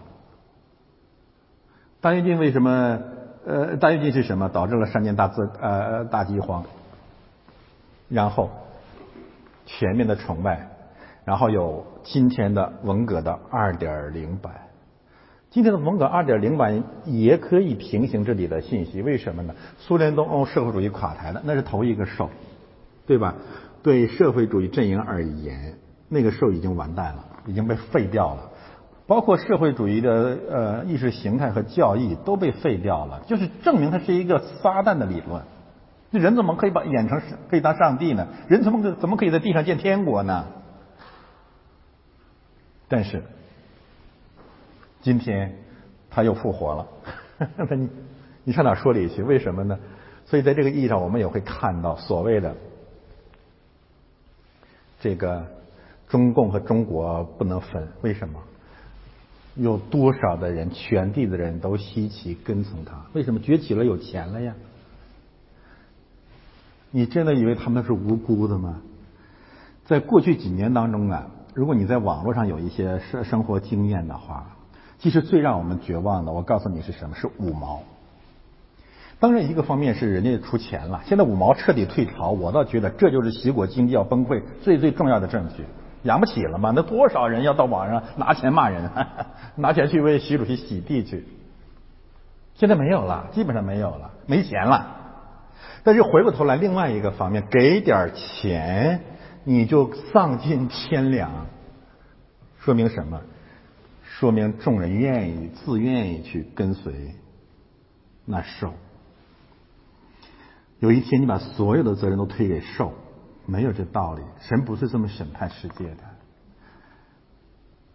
[2.01, 3.01] 大跃进为什么？
[3.45, 4.49] 呃，大跃进是什么？
[4.49, 6.65] 导致了三年大自呃大饥荒。
[8.09, 8.51] 然后。
[9.79, 10.69] 全面的崇拜，
[11.25, 14.55] 然后有今天的文革的二点零版。
[15.51, 19.55] 今天的文革二点零版也可以平行这里的信息，为什么呢？
[19.79, 22.31] 苏联东欧社会主义垮台了，那是头一个兽，
[23.07, 23.35] 对吧？
[23.83, 25.75] 对社会主义阵营而言，
[26.09, 28.51] 那个兽已经完蛋了，已经被废掉了。
[29.07, 35.43] 包括社会主义的呃意识形态和教义都被废掉了，就是证明它是一个撒旦的理论。
[36.13, 38.29] 那人怎么可以把演成可以当上帝呢？
[38.47, 40.47] 人怎么可怎么可以在地上建天国呢？
[42.87, 43.23] 但是
[45.01, 45.57] 今天
[46.11, 46.87] 他又复活了。
[47.77, 47.89] 你
[48.45, 49.23] 你上哪说理去？
[49.23, 49.79] 为什么呢？
[50.27, 52.55] 所以在这个意义上，我们也会看到所谓的
[55.01, 55.47] 这个
[56.09, 57.89] 中共和中国不能分。
[58.03, 58.39] 为什么？
[59.55, 63.03] 有多少的人，全地的人都稀奇跟从他？
[63.15, 64.55] 为什么崛起了，有钱了呀？
[66.93, 68.77] 你真的以为他们是无辜的吗？
[69.85, 74.47] 在过去几年当中啊，如果你在网络上有一些生生活经验的话，
[74.99, 77.17] 其实最让我们绝望的，我告诉你是什么？
[77.17, 77.81] 是五毛。
[79.19, 85.65] 当然，一个方面是人家出钱了，现在五毛彻底退潮，我倒觉得这就是习国经济要崩溃最最重要的证据。
[86.03, 86.73] 养不起了吗？
[86.75, 88.91] 那多少人要到网上拿钱骂人，
[89.57, 91.25] 拿钱去为习主席洗地去？
[92.55, 95.02] 现在没有了，基本上没有了，没钱了。
[95.83, 99.01] 但是回过头来，另外一个方面，给点钱
[99.45, 101.31] 你就丧尽天良，
[102.61, 103.21] 说明什么？
[104.03, 107.15] 说明众人愿意、自愿意去跟随
[108.25, 108.75] 那兽。
[110.79, 112.93] 有一天你把所有的责任都推给兽。
[113.45, 116.05] 没有这道理，神不是这么审判世界的。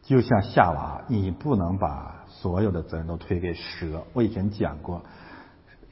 [0.03, 4.03] 就像夏娃，你不能把所有的责任都推给蛇。
[4.11, 4.99] 我以前讲过，《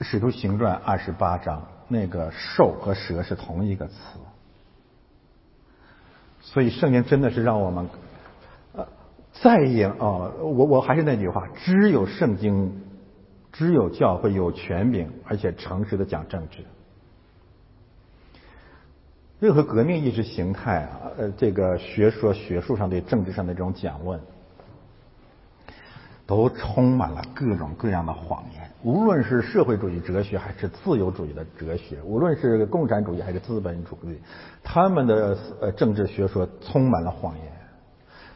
[0.01, 3.95] 使徒行传》二十八章，那个兽和蛇是同一个词。
[6.41, 7.89] 所以圣经真的是让我们，
[8.73, 8.87] 呃，
[9.33, 12.83] 再也哦，我我还是那句话，只有圣经，
[13.51, 16.65] 只有教会有权柄，而且诚实的讲政治。
[19.39, 24.19] 任何革命意识形态啊，呃，这个学说、学术上对政治上的这种讲论，
[26.27, 28.69] 都充满了各种各样的谎言。
[28.83, 34.19] 无论是社会主义哲学，还是自由主义的哲学，无论是共产主义还是资本主义，
[34.63, 37.45] 他们的呃政治学说充满了谎言。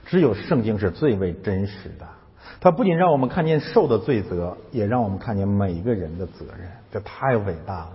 [0.06, 2.08] 只有圣经是最为真实的。
[2.60, 6.68] 它不仅让我们看见受的罪责，也让我们看见每一个人的责任。
[6.92, 7.92] 这太伟大了。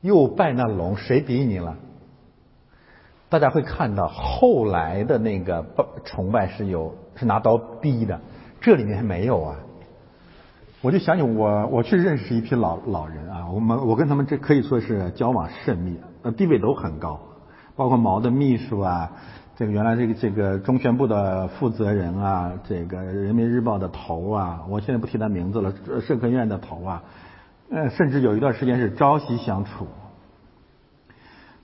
[0.00, 1.76] 又拜那龙，谁比你了？
[3.34, 5.66] 大家会看到后来的那个
[6.04, 8.20] 崇拜是有是拿刀逼的，
[8.60, 9.56] 这里面还没有啊。
[10.82, 17.18] 我就想起我我去认识一批老老人啊，我们我跟他们这可以说是交往甚密，呃地位都很高，
[17.74, 19.10] 包括毛的秘书啊，
[19.56, 27.02] 这个原来这个这个中宣部的负责人啊，这个人民日报的头啊，我现在不提他名字了，社科院的头啊。
[27.68, 29.88] 呃，甚至有一段时间是朝夕相处。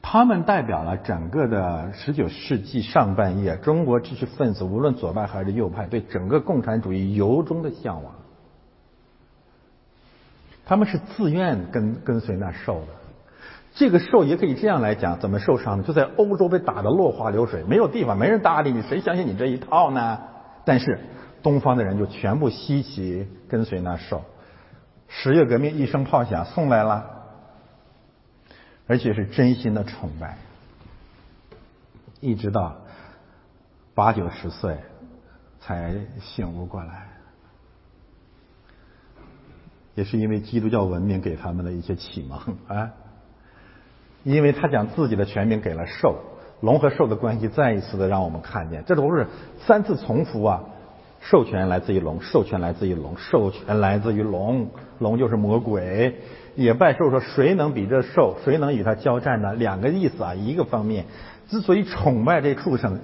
[0.03, 8.14] 他们代表了整个的十九世纪上半叶中国知识分子，无论左派还是右派，对整个共产主义由衷的向往。
[10.64, 12.86] 他们是自愿跟跟随那受的。
[13.74, 15.84] 这个受也可以这样来讲，怎么受伤呢？
[15.84, 20.18] 就在欧洲被打得落花流水，没有地方，没人搭理你，谁相信你这一套呢？
[20.64, 20.98] 但是
[21.42, 24.22] 东方的人就全部稀奇跟随那受。
[25.09, 27.20] 十月革命一声炮响，送来了，
[28.91, 30.36] 而且是真心的崇拜，
[32.20, 32.76] 一直到
[33.95, 34.78] 八九十岁
[35.61, 37.07] 才醒悟过来，
[39.95, 42.91] 也是因为基督教文明给他们的一些启蒙啊，
[44.24, 46.18] 因为他将自己的全名给了兽，
[46.61, 49.28] 龙和兽的关系再一次的让我们看见，这都是
[49.61, 50.64] 三次重复啊。
[51.21, 54.68] 授权来自于龙，授权来自于龙，授权来自于龙，
[54.99, 56.16] 龙就是魔鬼。
[56.57, 58.37] 也拜兽说，谁能比这兽？
[58.45, 59.55] 谁能与他交战呢？
[59.55, 61.05] 两个意思啊，一个方面，
[61.49, 62.99] 之所以崇拜这畜生，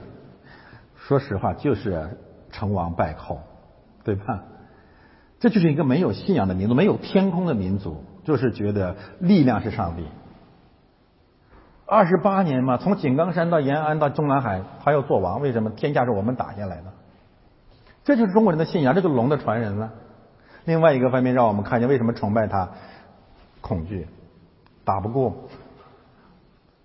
[0.96, 2.18] 说实话就是
[2.50, 3.40] 成王败寇，
[4.02, 4.42] 对吧？
[5.38, 10.04] 这就是一个没有信仰的民族，没有天空的民族，就是觉得力量是上帝。
[11.86, 15.70] 二十八年嘛，从井冈山到延安到中南海，他要做王，为什么？
[15.70, 16.95] 天下是我们打下来的。
[18.06, 19.90] 这就是中国人的信仰，这就是龙的传人了。
[20.64, 22.68] 另外一个方面，让我们看见为什么崇拜他，
[23.60, 24.06] 恐惧，
[24.84, 25.34] 打不过，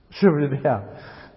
[0.10, 0.82] 是不是这样？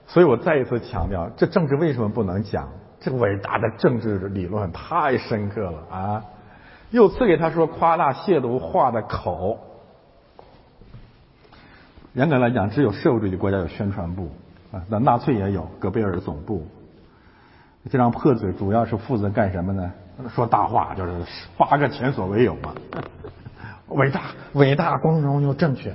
[0.07, 2.70] 所以我再一次强调，这政治为什么不能讲？
[2.99, 6.24] 这个伟大的政治理论太深刻了啊！
[6.91, 9.59] 又赐给他说夸大亵渎话的口。
[12.14, 14.30] 严格来讲，只有社会主义国家有宣传部
[14.72, 16.66] 啊，那纳粹也有戈贝尔总部。
[17.91, 19.93] 这张破嘴主要是负责干什么呢？
[20.35, 21.12] 说大话，就是
[21.59, 22.74] 八个前所未有嘛。
[23.89, 24.22] 伟大、
[24.55, 25.95] 伟大、光荣又正确。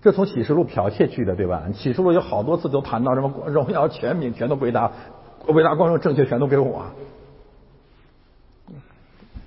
[0.00, 1.64] 这从启示录剽窃去的，对吧？
[1.74, 4.90] 启示录有好多次都谈到什么荣耀、权柄，全都归他；
[5.48, 6.86] 伟大、光荣、正确，全都给我。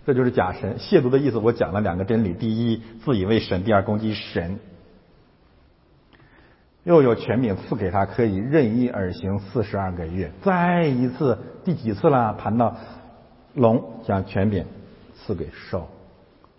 [0.05, 1.39] 这就是假神亵渎的意思。
[1.39, 4.59] 我讲了两个真理：第一，自以为神；第二，攻击神。
[6.83, 10.31] 又有权柄赐给他，可以任意而行四十二个月。
[10.43, 12.35] 再一次，第几次了？
[12.37, 12.75] 谈到
[13.53, 14.65] 龙将权柄
[15.15, 15.87] 赐给兽，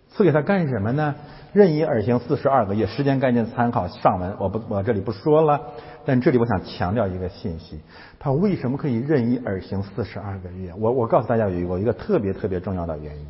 [0.09, 1.13] 赐给他干什么呢？
[1.53, 2.87] 任意而行四十二个月。
[2.87, 5.61] 时间概念参考上文，我不我这里不说了。
[6.05, 7.79] 但这里我想强调一个信息：
[8.19, 10.73] 他为什么可以任意而行四十二个月？
[10.77, 13.25] 我我告诉大家有一个一个特别特别重要的原因，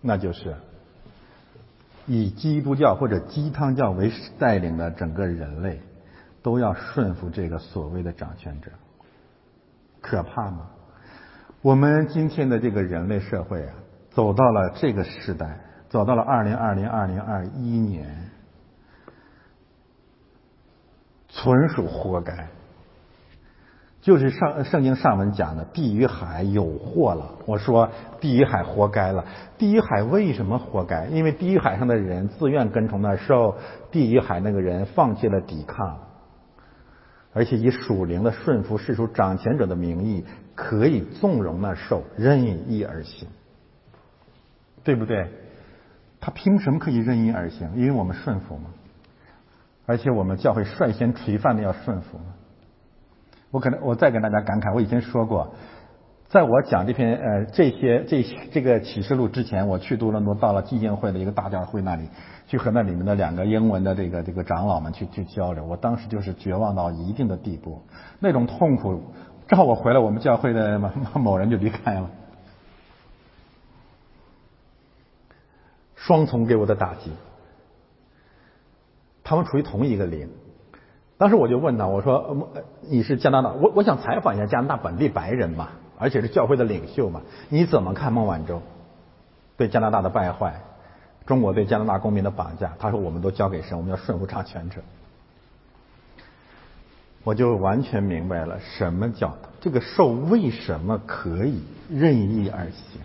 [0.00, 0.54] 那就是
[2.06, 5.80] 以基督教或者鸡汤教为带领的整个人类
[6.44, 8.70] 都要顺服这个所谓的掌权者，
[10.02, 10.66] 可怕吗？
[11.62, 13.74] 我们今天的这个人类社会啊，
[14.10, 18.30] 走到了这个时代，走到了二零二零二零二一年。
[21.30, 22.48] 纯属活该，
[24.02, 27.36] 就是上圣经上文讲的地与海有祸了。
[27.46, 27.90] 我说
[28.20, 29.24] 地与海活该了。
[29.56, 31.06] 地与海为什么活该？
[31.06, 33.56] 因为地与海上的人自愿跟从那受，
[33.90, 35.98] 地与海那个人放弃了抵抗，
[37.34, 40.24] 而且以属灵的顺服世俗掌权者的名义，
[40.54, 43.28] 可以纵容那兽任意而行，
[44.82, 45.28] 对不对？
[46.20, 47.68] 他凭什么可以任意而行？
[47.76, 48.70] 因为我们顺服吗？
[49.84, 52.18] 而且我们教会率先垂范的要顺服。
[53.50, 55.54] 我可能我再跟大家感慨，我以前说过，
[56.28, 62.08] 在我讲这篇呃这些这这个启示录之前，我去多伦多到了基金会的一个大教会那里，
[62.46, 65.64] 去和那里面的两个英文的这个这个长老们去去交流。
[65.64, 67.82] 我当时就是绝望到一定的地步，
[68.20, 69.02] 那种痛苦，
[69.48, 70.90] 正好我回来，我们教会的某
[71.20, 72.10] 某人就离开了，
[75.96, 77.12] 双重给我的打击。
[79.22, 80.28] 他们处于同一个林，
[81.16, 82.50] 当时我就问他，我说
[82.86, 88.60] ：“你是加拿大，我我想采访一下加拿大本地白人嘛，而且是教会的领袖嘛，你怎么看孟晚舟
[89.56, 90.60] 对加拿大的败坏，
[91.26, 94.82] 中国对加拿大公民的绑架？”他说：“我们都交给神，我们要顺服掌权者。”
[97.24, 103.00] 我就完全明白了什么叫这个兽为什么可以任意而行，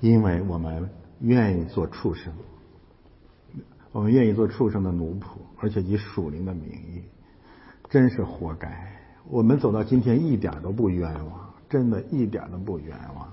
[0.00, 0.88] 因为我们
[1.20, 2.32] 愿意做畜生。
[3.92, 5.24] 我们愿意做畜生的奴仆，
[5.60, 7.02] 而且以属灵的名义，
[7.90, 8.90] 真是活该。
[9.28, 13.30] 我们走到今天一点都不冤枉，真的一点都不冤枉。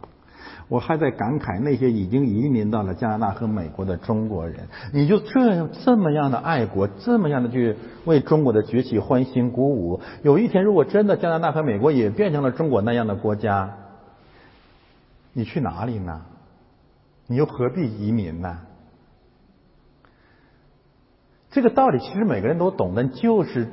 [0.70, 10.00] 我还在感慨那些已经移民到了加拿大和美国的中国人，你就这样这么样的爱国，这么样的去为中国的崛起欢欣鼓舞。
[10.22, 13.78] 有一天，如果真的加拿大和美国也变成了中国那样的国家，
[15.34, 16.22] 你去哪里呢？
[17.26, 18.60] 你又何必移民呢？
[21.50, 23.68] 这个道理其实每个人都懂，但就是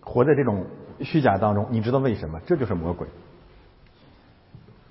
[0.00, 0.64] 活在这种
[1.00, 1.66] 虚假当中。
[1.70, 2.40] 你知道为什么？
[2.46, 3.06] 这就是魔鬼，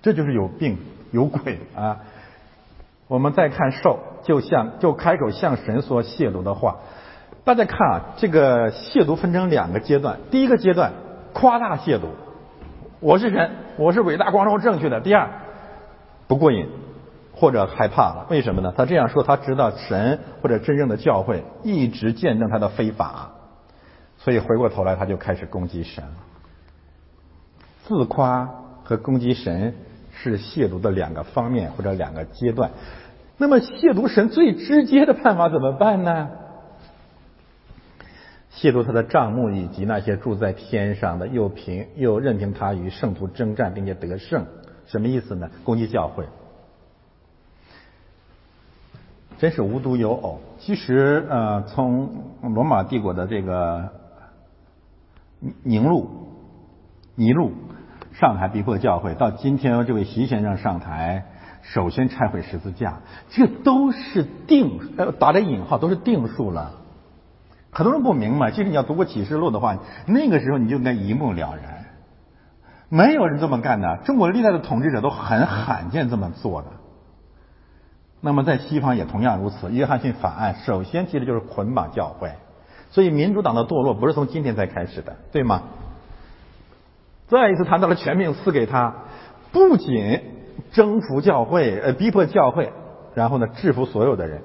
[0.04, 0.78] 这就是有病
[1.12, 1.98] 有鬼啊！
[3.08, 6.78] 我们再看兽，就像就开口向神说亵渎的话。
[7.44, 10.20] 大家看啊，这个亵渎分成两个阶段。
[10.32, 10.94] 第一个阶段
[11.34, 12.08] 夸大亵渎，
[13.00, 15.02] 我是神，我是伟大、光荣、正确的。
[15.02, 15.30] 第二
[16.28, 16.68] 不过瘾。
[17.38, 18.74] 或者害怕了，为什么呢？
[18.78, 23.32] 他这样说，他知道神或者真正的教会一直见证他的非法，
[24.20, 26.12] 所以回过头来他就开始攻击神了。
[27.84, 28.50] 自夸
[28.86, 29.76] 和攻击神
[30.16, 32.72] 是亵渎的两个方面或者两个阶段。
[33.38, 36.30] 那么亵渎神最直接的办法怎么办呢？
[38.54, 44.46] 亵渎他的帐幕以及那些住在天上的，又凭又任凭他与圣徒征战并且得胜，
[44.86, 45.52] 什么意思呢？
[45.66, 46.26] 攻击教会。
[49.38, 50.40] 真是无独有偶。
[50.60, 53.90] 其实，呃，从罗马帝国的这个
[55.62, 56.10] 宁禄、
[57.16, 57.52] 尼禄
[58.20, 61.26] 上台逼迫教会，到今天这位习先生上台，
[61.62, 63.00] 首先拆毁十字架，
[63.30, 66.76] 这都是定，呃，打着引号，都是定数了。
[67.72, 71.84] 很多人不明白，其实你要读过启示录的话，那个时候你就应该一目了然。
[72.88, 76.70] 没有人这么干的，中国历代的统治者都很罕见这么做的。
[78.22, 79.70] 那么在西方也同样如此。
[79.72, 82.32] 约翰逊法案首先提的就是捆绑教会，
[82.92, 85.64] 所以民主党的堕落不是从今天才开始的，对吗？
[87.28, 88.94] 再一次谈到了全命赐给他，
[89.52, 90.22] 不仅
[90.72, 92.72] 征服教会，呃，逼迫教会，
[93.14, 94.42] 然后呢，制服所有的人，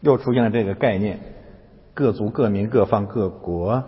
[0.00, 1.20] 又出现了这个概念：
[1.92, 3.84] 各族、各民、各方、各国。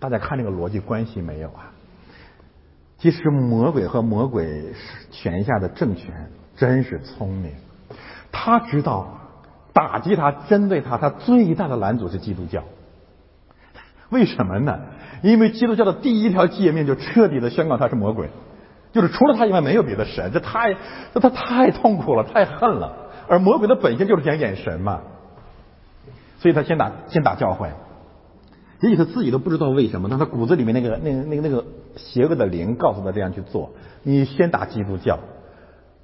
[0.00, 1.72] 大家看这个逻辑关系没有啊？
[2.98, 4.72] 其实魔鬼和魔鬼
[5.10, 7.52] 权下的政权真是聪明。
[8.32, 9.18] 他知道
[9.72, 12.64] 打击他、针对他，他最大的拦阻是基督教。
[14.10, 14.80] 为什么呢？
[15.22, 18.28] 因为基督教的第一条诫命就彻底的宣告他是魔鬼，
[18.92, 20.30] 就是除了他以外没有别的神。
[20.32, 20.76] 这太
[21.12, 22.92] 这他太痛苦了，太恨了。
[23.28, 25.02] 而魔鬼的本性就是想眼神嘛，
[26.38, 27.68] 所以他先打先打教会，
[28.80, 31.64] 也许他自己都不知道为什么，但他骨子里面那个、那个、那个、那个
[31.96, 33.70] 邪恶的灵告诉他这样去做。
[34.02, 35.18] 你先打基督教，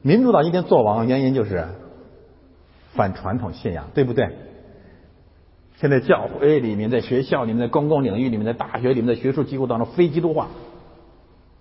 [0.03, 1.67] 民主党一天做王，原因就是
[2.95, 4.29] 反传统信仰，对不对？
[5.77, 10.47] 现在教会里面，在学校里面，在公共领域里面，在大学里面，在学术机构当中，非基督化，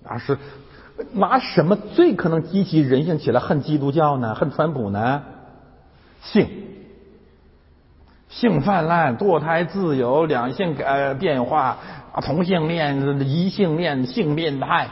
[0.04, 0.38] 那是
[1.14, 4.36] 拿什么最可能激起人性起来恨基督教呢？
[4.36, 5.24] 恨川普呢？
[6.22, 6.48] 性，
[8.30, 11.80] 性泛滥，堕胎自由，两性呃变化，
[12.14, 14.90] 啊同性恋、异性恋、性变态，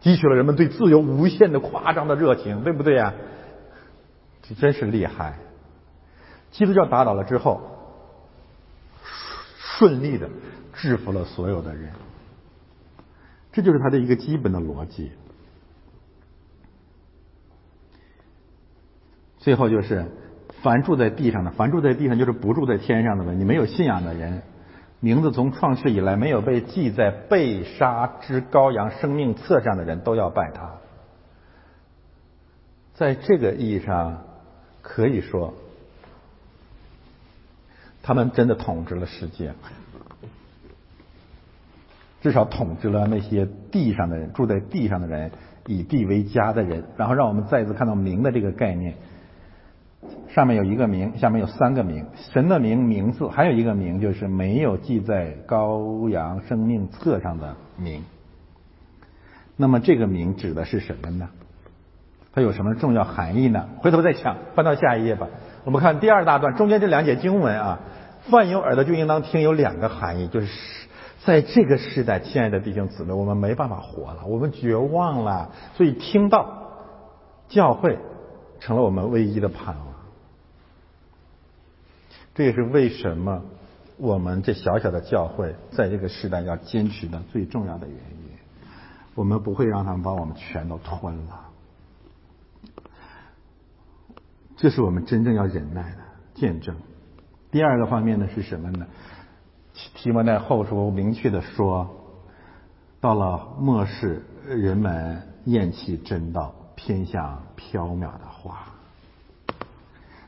[0.00, 3.12] 激起了人们对自由无限的夸张的热情，对不对呀？
[4.42, 5.34] 这真是厉害。
[6.50, 7.60] 基督教打倒了之后。
[9.80, 10.28] 顺利的
[10.74, 11.90] 制服了所有的人，
[13.50, 15.10] 这就是他的一个基本的逻辑。
[19.38, 20.04] 最后就是，
[20.62, 23.40] 凡住在地上的，凡住在地上就是不住在天上的人。
[23.40, 24.42] 你没有信仰的人，
[25.00, 30.74] 名字从创世以来没有被记在被杀之羔羊生命册上的人都要拜他。
[32.92, 34.24] 在这个意义上，
[34.82, 35.54] 可以说。
[38.02, 39.52] 他们真的统治了世界，
[42.22, 45.30] 至少统治了那些地上的人，住在地上的人，
[45.66, 46.84] 以地为家的人。
[46.96, 48.94] 然后让我们再一次看到“名”的这个概念，
[50.28, 52.06] 上面有一个名，下面有三个名。
[52.32, 58.02] 神的名名字，还有一个名，就是没有记在羔羊生命册上的名。
[59.56, 61.28] 那么这个名指的是什么呢？
[62.32, 63.68] 它有什么重要含义呢？
[63.78, 65.28] 回头再讲，翻到下一页吧。
[65.64, 67.80] 我们看第二大段，中间这两节经文啊，
[68.30, 70.48] 凡有耳的就应当听，有两个含义，就是
[71.24, 76.70] 在这个时代，亲爱的弟兄姊妹，我们没办法活了，我们绝望了，所以听到
[77.48, 77.98] 教会
[78.58, 79.86] 成了我们唯一的盼望。
[82.34, 83.42] 这也是为什么
[83.98, 88.30] 我们这小小的教会在这个时代要坚持的最重要的原因。
[89.14, 91.49] 我们不会让他们把我们全都吞了。
[94.60, 95.98] 这是我们真正要忍耐的
[96.34, 96.76] 见证。
[97.50, 98.86] 第二个方面呢是什么呢？
[99.94, 101.88] 提摩太后书明确的说，
[103.00, 108.66] 到了末世，人们厌弃真道，偏向缥缈的话。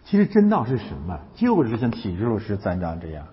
[0.05, 1.21] 其实真道是什么？
[1.37, 3.27] 就是像启示录十三章这样，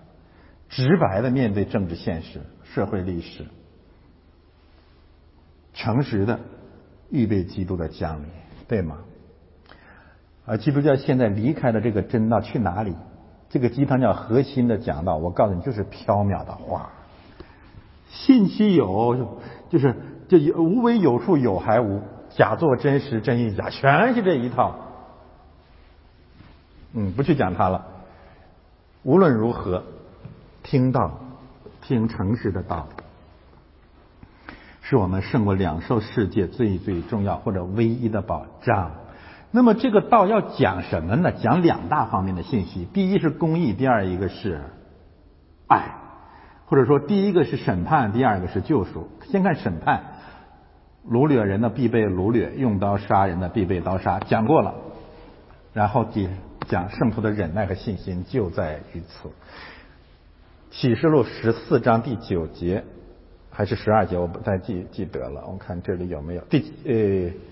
[0.68, 3.46] 直白的面对政治现实、社会历史，
[5.72, 6.38] 诚实的
[7.08, 8.28] 预备基督的降临，
[8.68, 8.98] 对吗？
[10.46, 12.94] 而基督教现在离开了这个真道去哪里？
[13.48, 16.90] 这个鸡汤教核心的讲道，我告诉你，就是缥缈的话，
[18.08, 19.96] 信息有，就是
[20.28, 24.76] 就无为有处有还无，假作真实真亦假，全是这一套。
[26.92, 27.86] 嗯，不去讲它了。
[29.02, 29.82] 无论如何，
[30.62, 31.18] 听到
[31.82, 32.86] 听诚实的道，
[34.82, 38.92] 是我们胜过两受世界最最重要或者唯一的保障。
[39.52, 41.32] 那么这个道要讲什么呢？
[41.32, 44.60] 讲两大方面的信息，第一是公义，第二一个是
[45.66, 45.96] 爱，
[46.66, 49.08] 或者说第一个是审判，第二个是救赎。
[49.24, 50.04] 先看审判，
[51.04, 54.72] 掳掠人的必被掳掠，用刀杀人的必被刀杀，讲过了。
[55.72, 56.28] 然后第
[56.68, 59.30] 讲圣徒的忍耐和信心就在于此。
[60.70, 62.84] 启示录十四章第九节
[63.50, 65.44] 还是十二节，我不太记记得了。
[65.48, 67.49] 我看这里有没有第呃。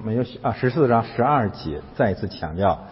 [0.00, 2.86] 没有啊，十四章十二节再一次强调，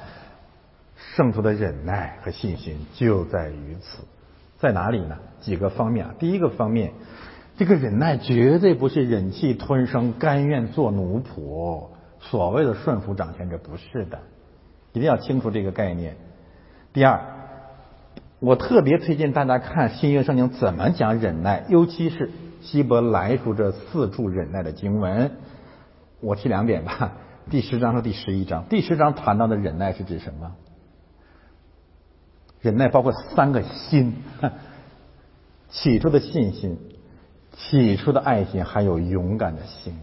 [1.17, 4.03] 圣徒的忍耐和信心就在于此，
[4.59, 5.17] 在哪里呢？
[5.41, 6.15] 几个方面啊。
[6.19, 6.93] 第一个方面，
[7.57, 11.87] 这个忍耐绝对不是忍气吞声、甘愿做奴仆，
[12.21, 14.19] 所谓的顺服掌权者不是的，
[14.93, 16.17] 一定要清楚这个概念。
[16.93, 17.21] 第二，
[18.41, 22.31] 我特别推荐大家看新约圣经怎么讲忍耐，尤其是
[22.61, 25.31] 希伯来书这四处忍耐的经文。
[26.21, 27.13] 我提两点吧，
[27.49, 28.65] 第十章和第十一章。
[28.69, 30.55] 第十章谈到的忍耐是指什么？
[32.61, 34.17] 忍耐包括三个心：
[35.71, 36.79] 起初的信心、
[37.53, 39.99] 起初的爱心，还有勇敢的心。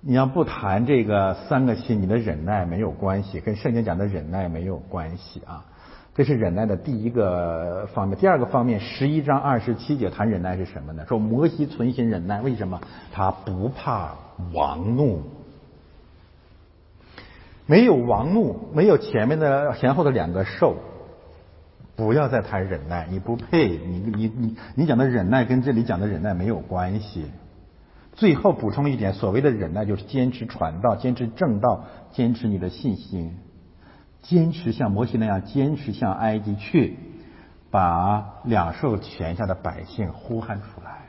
[0.00, 5.66] 你要不谈这个三个心，你的忍耐没有关系，跟圣经讲的忍耐没有关系啊。
[6.14, 8.18] 这是忍耐的第一个方面。
[8.18, 11.06] 第二个方面，十一章二十七节谈忍耐是什么呢？
[11.08, 12.80] 说摩西存心忍耐，为什么？
[13.12, 14.14] 他不怕
[14.52, 15.22] 王怒，
[17.64, 20.76] 没有王怒，没有前面的前后的两个受，
[21.96, 23.68] 不要再谈忍耐，你不配。
[23.70, 27.24] 你你你你讲的忍耐跟这里讲的忍耐没有关系。
[28.14, 33.38] 最后补充一点，所谓的忍耐就是坚持传道，坚持正道，坚持你的信心。
[34.22, 36.96] 坚持像摩西那样坚持向埃及去，
[37.70, 41.02] 把两兽泉下的百姓呼喊出来。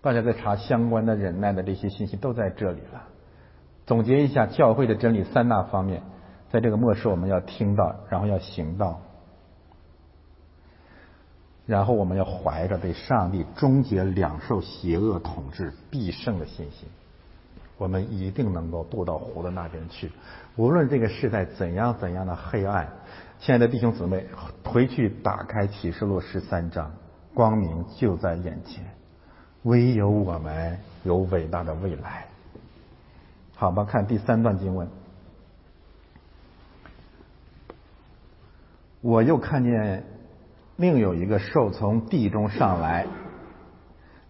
[0.00, 3.02] 大家在查相关的忍耐的这些信息都在这里了。
[3.86, 6.02] 总结一下教会的真理三大方面，
[6.50, 9.00] 在这个末世我们要听到，然后要行道。
[11.66, 16.88] 然后我们要怀着对上帝终结两兽邪恶统治必胜的信心，
[17.78, 20.10] 我们一定能够渡到湖的那边去。
[20.56, 22.88] 无论这个时代怎样怎样的黑暗，
[23.38, 24.26] 亲爱的弟兄姊妹，
[24.64, 26.92] 回去打开启示录十三章，
[27.34, 28.84] 光明就在眼前，
[29.62, 32.26] 唯有我们有伟大的未来。
[33.54, 34.88] 好吧，看第三段经文，
[39.00, 40.04] 我又看见。
[40.78, 43.06] 另有一个兽从地中上来，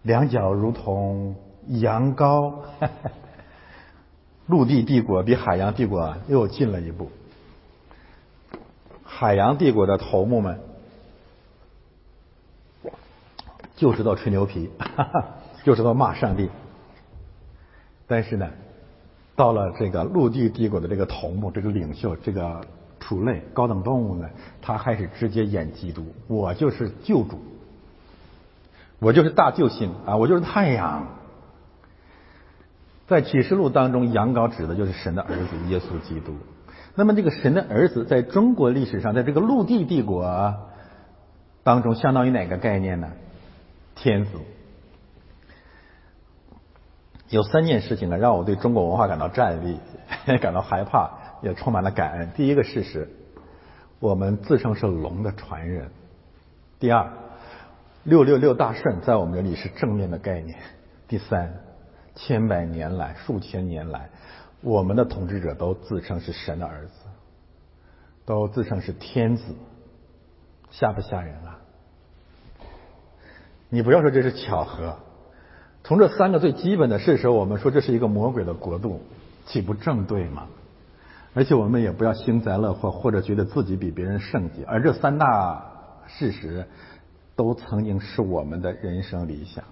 [0.03, 1.35] 两脚如同
[1.67, 2.61] 羊羔，
[4.47, 7.11] 陆地帝国比海洋帝国又近了一步。
[9.03, 10.59] 海洋帝国的头目们
[13.75, 14.71] 就知道吹牛皮，
[15.63, 16.49] 就知道骂上帝。
[18.07, 18.49] 但是呢，
[19.35, 22.65] 到了这个陆地帝国的这个头目、这个领袖、这个。
[22.99, 24.27] 畜类高等动物呢，
[24.61, 27.39] 他开始直接演基督，我就是救主，
[28.99, 31.07] 我就是大救星啊，我就是太阳。
[33.07, 36.35] 在启示录当中，羊羔指的就是神的儿子耶稣基督。
[36.93, 40.53] 那么这个神的儿子，在中国历史上，在这个陆地帝国
[41.63, 43.11] 当中，相当于哪个概念呢？
[43.95, 44.31] 天子。
[47.29, 49.79] 有三件事情呢，让我对中国文化感到战栗，
[50.39, 51.09] 感到害怕。
[51.43, 52.31] 也充满了感恩。
[52.35, 53.07] 第一个事实，
[53.99, 55.91] 我们自称是龙的传人。
[56.79, 57.11] 第二，
[58.03, 60.57] 六六六大顺在我们这里是正面的概念。
[61.07, 61.53] 第三，
[62.17, 64.09] 千百年来、数千年来，
[64.61, 66.91] 我们的统治者都自称是神的儿子，
[68.25, 69.43] 都自称是天子，
[70.71, 71.59] 吓不吓人啊？
[73.69, 74.97] 你不要说这是巧合，
[75.83, 78.99] 从这三个最基本的事实，我们说这是一个魔鬼的国度，
[79.45, 80.47] 岂不正对吗？
[81.33, 84.65] 而且我们也不要幸灾乐祸，或者觉得自己比别人圣洁。
[84.65, 85.63] 而这三大
[86.07, 86.65] 事实，
[87.35, 89.63] 都曾经是我们的人生理想。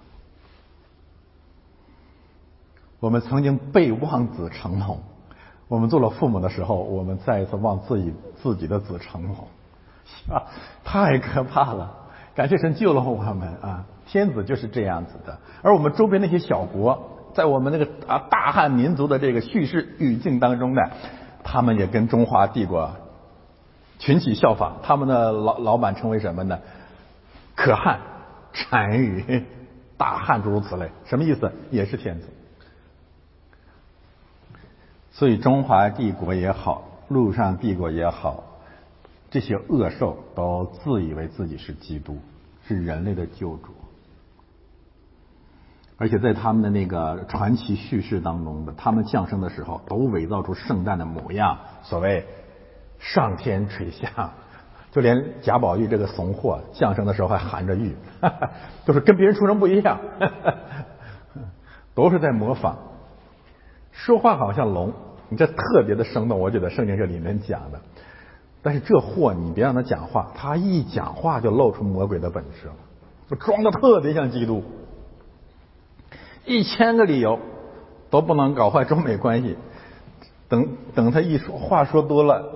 [3.00, 4.98] 我们曾经被望子成龙。
[5.68, 9.34] 我们做了父母的时候，我们再一次望自己自己的子成龙，
[10.28, 10.42] 啊，
[10.84, 11.92] 太可怕了！
[12.34, 13.84] 感谢神救了我们啊！
[14.06, 15.38] 天子就是这样子的。
[15.62, 20.82] 而我们周边那些小国，在我们那个啊大汉民族的这个叙事语境当中呢。
[21.48, 22.90] 他们也跟中华帝国
[24.00, 26.58] 群起效仿，他们的老老板称为什么呢？
[27.54, 28.00] 可汗、
[28.68, 29.44] 单于、
[29.96, 31.52] 大汉诸如此类，什么意思？
[31.70, 32.26] 也是天子。
[35.16, 38.44] 所以中华帝国也好，陆上帝国也好，
[39.30, 42.18] 这些恶兽都自以为自己是基督，
[42.68, 43.72] 是人类的救主。
[45.96, 52.26] 而且在他们的那个传奇叙事当中的，他们降生的时候都伪造出圣诞的模样，所谓
[52.98, 54.32] 上天垂象，
[54.92, 57.96] 就连贾宝玉这个怂货降生的时候还含着玉，
[58.84, 59.98] 就是跟别人出生不一样，
[61.96, 62.76] 都是在模仿。
[63.92, 64.92] 说话好像龙，
[65.28, 67.80] 你这特别的生动，我觉得圣经这里面讲的。
[68.62, 72.74] 但是这货你别让他讲话，他一讲话就露出魔鬼的本质了，
[73.38, 74.64] 装的特别像基督。
[76.44, 77.38] 一千个理由
[78.10, 79.56] 都不能搞坏中美关系。
[80.48, 82.52] 等等，他一说话说多了，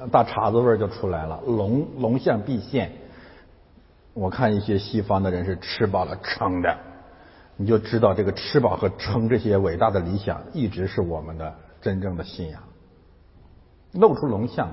[0.00, 1.40] 呃，大碴子味儿就出来了。
[1.46, 2.92] 龙龙象必现。
[4.14, 6.76] 我看一些西方的人是吃饱了撑的，
[7.56, 12.62] 你就知道这个吃饱和撑这些伟大的理想，一直是我们的真正的信仰。
[13.92, 14.70] 露出龙象，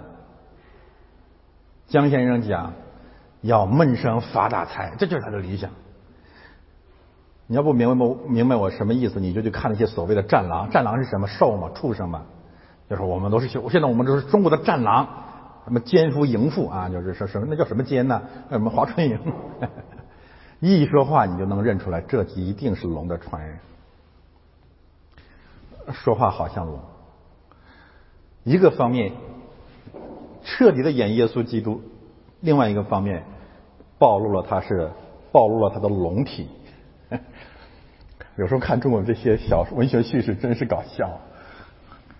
[1.87, 2.73] 江先生讲
[3.41, 5.71] 要闷声发大财，这就是他的理想。
[7.47, 10.69] 你要不明白不明白我什么意思，你就去看那些所谓的战狼。
[10.71, 11.27] 战狼是什么？
[11.27, 12.23] 兽嘛，畜生嘛。
[12.89, 15.07] 就是我们都是现在我们都是中国的战狼，
[15.63, 18.21] 什么奸夫淫妇啊，就是说什么那叫什么奸呢？
[18.49, 19.19] 什么华春莹？
[20.59, 23.59] 一说话你就能认出来，这一定是龙的传人。
[25.91, 26.79] 说话好像龙。
[28.45, 29.11] 一个方面
[30.43, 31.81] 彻底的演耶稣基督，
[32.41, 33.23] 另外一个方面
[33.97, 34.91] 暴露了他是
[35.31, 36.47] 暴露了他的龙体。
[38.37, 41.19] 有时候看中国这些小文学叙事真是搞笑。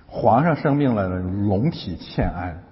[0.07, 2.63] 皇上生病了，龙体欠安，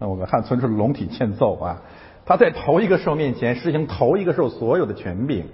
[0.00, 1.82] 那我们汉村是龙体欠揍啊！
[2.26, 5.46] 他在头一个兽面前实行头一个兽所有的权柄，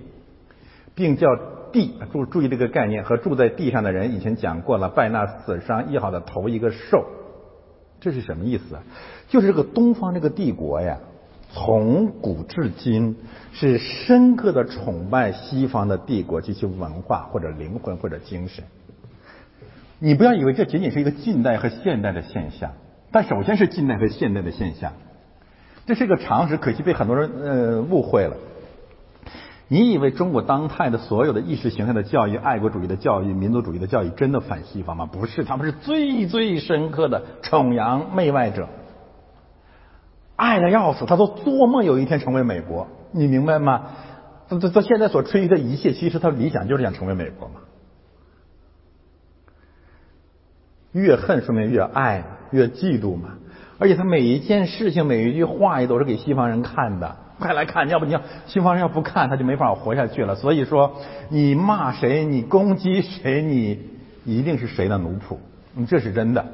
[0.94, 1.28] 并叫
[1.72, 7.04] 地注注意这个概念和住在地上的人以前讲过了，拜纳死伤医好的头一个兽，
[8.04, 8.82] 这是什么意思啊？
[9.30, 10.98] 就是这个东方这个帝国呀，
[11.50, 13.16] 从古至今
[13.54, 18.62] 是深刻的崇拜西方的帝国及其文化或者灵魂或者精神。
[19.98, 22.72] 你不要以为这仅仅是一个近代和现代的现象，
[23.10, 24.92] 但首先是近代和现代的现象，
[25.86, 28.36] 这是一个常识，可惜被很多人呃误会了。
[29.74, 35.04] 你以为中国当代的所有的意识形态的教育、爱国主义的教育、民族主义的教育真的反西方吗？
[35.04, 38.68] 不是，他们是最最深刻的崇洋媚外者，
[40.36, 43.86] 爱的要死，他都做梦有一天成为美国，你明白吗？
[44.48, 47.54] 他他他现在所吹嘘的一切，其实他理想就是想成为美国嘛。
[50.92, 52.22] 越恨说明越爱，
[52.52, 53.30] 越嫉妒嘛。
[53.80, 57.23] 而且他每一件事情、每一句话也都是给西方人看的。
[57.38, 60.34] 快来看，要不你要西方人要不看，他就没法活下去了。
[60.36, 63.90] 所以说，你骂谁，你攻击谁，你
[64.24, 65.36] 一定是谁的奴仆，
[65.72, 66.44] 你这是真的。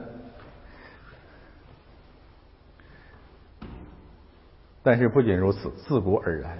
[4.83, 6.59] 但是不仅如此，自古而然，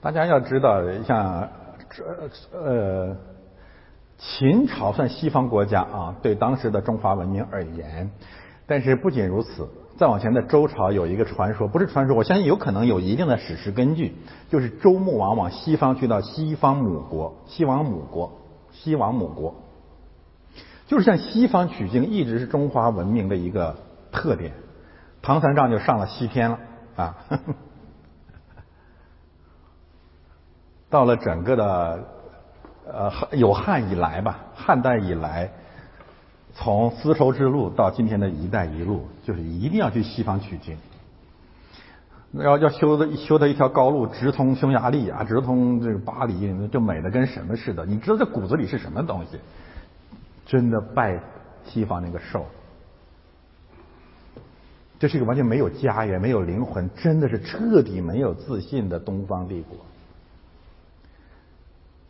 [0.00, 1.48] 大家要知道，像
[1.88, 2.04] 这
[2.52, 3.16] 呃，
[4.18, 8.10] 秦朝算西方国家啊，对当时的中华文明而言。
[8.66, 9.68] 但是不仅如此。
[10.02, 14.16] 再往前的周朝有一个传说，不是传说，我相信有可能有一定的史实根据，
[14.50, 18.32] 就是周穆王往西方去到西方母国，西王母国，
[18.72, 19.54] 西王母国，
[20.88, 23.76] 就是向西方取经，一直是中华文明的一个
[24.10, 24.54] 特点。
[25.22, 26.58] 唐三藏就上了西天了
[26.96, 27.16] 啊，
[30.90, 32.04] 到了整个的
[32.92, 35.52] 呃有汉以来吧，汉代以来。
[36.54, 40.76] 从丝绸之路到今天的一带一路，就是一定要去西方取经。
[42.34, 47.84] 要要修的修的一条高路，直通匈牙利啊，直通这个巴黎，就美的跟什么似的。
[47.84, 49.38] 你知道这骨子里是什么东西？
[50.46, 51.20] 真的拜
[51.64, 52.46] 西方那个兽。
[54.98, 59.78] 这是一个完全没有家园、没有灵魂，真的是彻底没有自信的东方帝国。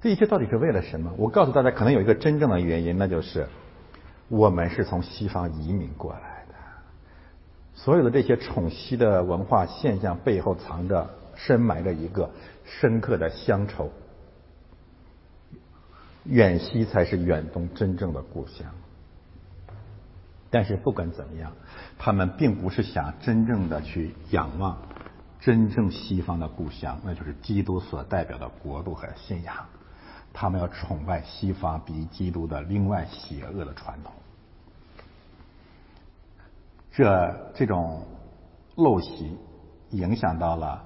[0.00, 1.12] 这一切到底是为了什么？
[1.16, 3.46] 我告诉大家，可能有一个真正的原因，那就是。
[4.32, 6.54] 我们是从西方移民过来的，
[7.74, 12.30] 所有的这些宠西的文化现象背后藏着、深埋着一个
[12.64, 13.92] 深刻的乡愁。
[16.24, 18.66] 远西才是远东真正的故乡。
[20.48, 21.52] 但是不管怎么样，
[21.98, 24.78] 他们并不是想真正的去仰望
[25.40, 29.54] 真正西方的故乡，那就是基督所代表的国度和信仰。
[30.32, 34.10] 他们要崇拜西方比基督的另外邪恶的传统。
[36.92, 38.02] 这这种
[38.76, 39.36] 陋习
[39.90, 40.84] 影响到了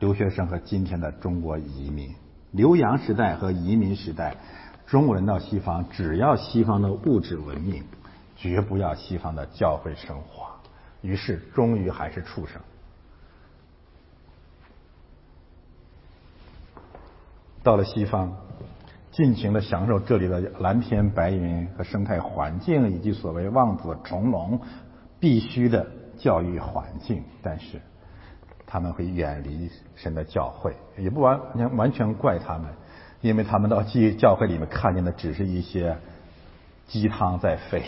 [0.00, 2.12] 留学生和今天的中国移民。
[2.50, 4.36] 留洋时代和移民时代，
[4.86, 7.84] 中国人到西方只要西方的物质文明，
[8.36, 10.46] 绝不要西方的教会生活。
[11.00, 12.60] 于是，终于还是畜生。
[17.62, 18.32] 到了西方。
[19.12, 24.60] 尽情的享受这里的蓝天白云和生态环境，以及所谓望子成龙
[25.24, 25.86] 必须的
[26.18, 27.80] 教育环境，但是
[28.66, 31.40] 他们会远离神的教会，也不完
[31.78, 32.74] 完全怪他们，
[33.22, 35.96] 因为他们到教教会里面看见的只是一些
[36.88, 37.84] 鸡汤在沸。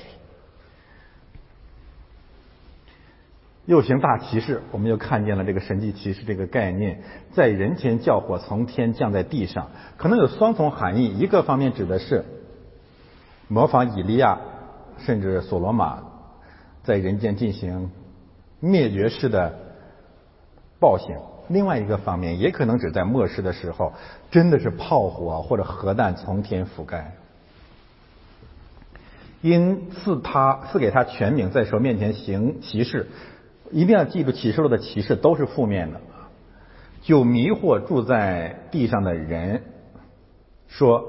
[3.66, 7.02] 又行大骑士，我们又看见了这个神迹骑士这个概念，
[7.34, 9.68] 在人前叫火从天降在地上，
[9.98, 11.18] 可能有双重含义。
[11.18, 12.24] 一个方面指的是
[13.46, 14.40] 模仿以利亚，
[15.00, 16.02] 甚至所罗马
[16.86, 17.90] 在人间进行
[18.60, 19.52] 灭绝式的
[20.78, 21.16] 暴行；
[21.48, 23.92] 另外一个方面，也可能只在末世的时候，
[24.30, 27.14] 真的是炮火或者核弹从天覆盖。
[29.42, 33.08] 因赐他赐给他权柄，在蛇面前行骑士。
[33.72, 36.00] 一定要记住，启示录的启示都是负面的，
[37.02, 39.62] 就迷惑住在地上的人，
[40.68, 41.04] 说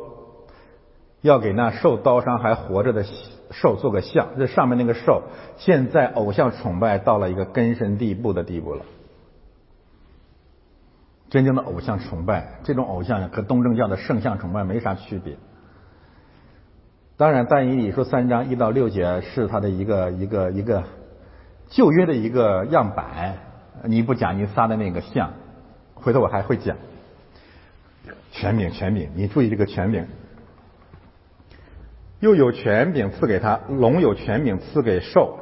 [1.22, 3.06] 要给那受刀伤还活着的
[3.52, 4.30] 兽做个像。
[4.38, 5.24] 这上面那个兽，
[5.58, 8.84] 现在偶像崇拜到了一个根深蒂固的地步了。
[11.30, 15.38] 真正的偶像崇拜，这种偶像和东正教的圣像崇拜没啥区别。
[17.18, 20.84] 当然，但以理说三章一到六节是他的一个一个一个。
[21.70, 23.40] 旧约的一个样板，
[23.84, 25.34] 你不讲你撒的那个像，
[25.96, 26.78] 回头我还会讲。
[28.32, 30.08] 权柄，权柄，你注意这个权柄。
[32.20, 35.38] 又有权柄赐给他，龙有权柄赐给兽，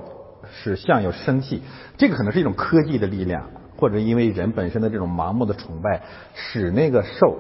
[0.52, 1.62] 使象有生气。
[1.98, 6.02] 这个可能是一种科技的力量，或者因为人本身的这种盲目的崇拜，
[6.34, 7.40] 使那个兽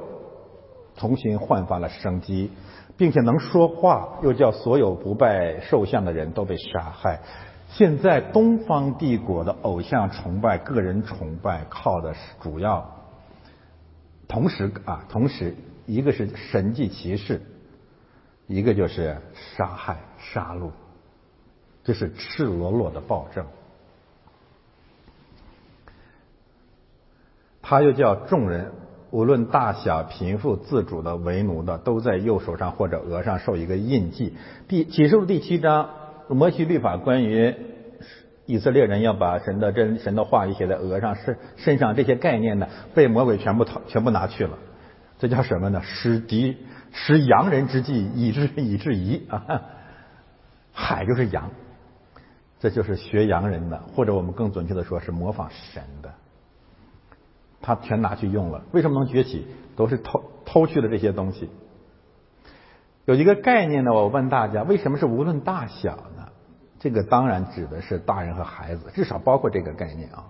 [0.95, 2.51] 重新焕发了生机，
[2.95, 7.19] 并且能说话，又叫所有不拜兽像的人都被杀害。
[7.67, 12.89] 现在东方帝国的偶像崇拜、个人崇拜，靠的是主要，
[14.29, 15.55] 同时啊，同时
[15.85, 17.41] 一个是神迹骑士，
[18.47, 20.69] 一个就是杀害、杀戮，
[21.83, 23.45] 这是赤裸裸的暴政。
[27.61, 28.71] 他又叫众人，
[29.09, 34.35] 无论大小、贫富、自主的、为奴的，都在右手上或者额上受一个印记。
[34.67, 35.89] 第启示录第七章。
[36.27, 37.55] 摩西律法关于
[38.47, 44.57] 以色列人要把神的真神的话语写在额上、身身上这些概念呢，被魔鬼全部逃全部拿去了。
[45.19, 45.83] 这叫什么呢？
[45.83, 46.57] 使敌
[46.97, 49.61] 使洋人之计，以致以致夷啊！
[50.71, 51.51] 海就是洋，
[52.59, 56.13] 这就是学洋人的，或者我们更准确的说是模仿神的。
[57.61, 59.45] 他全拿去用了，为什么能崛起？
[59.75, 61.49] 都是偷偷去了这些东西。
[63.03, 66.29] 有一个概念呢，我问大家，为什么是无论大小呢？
[66.79, 70.25] 这个当然指的是大人和孩子，至少包括这个概念啊。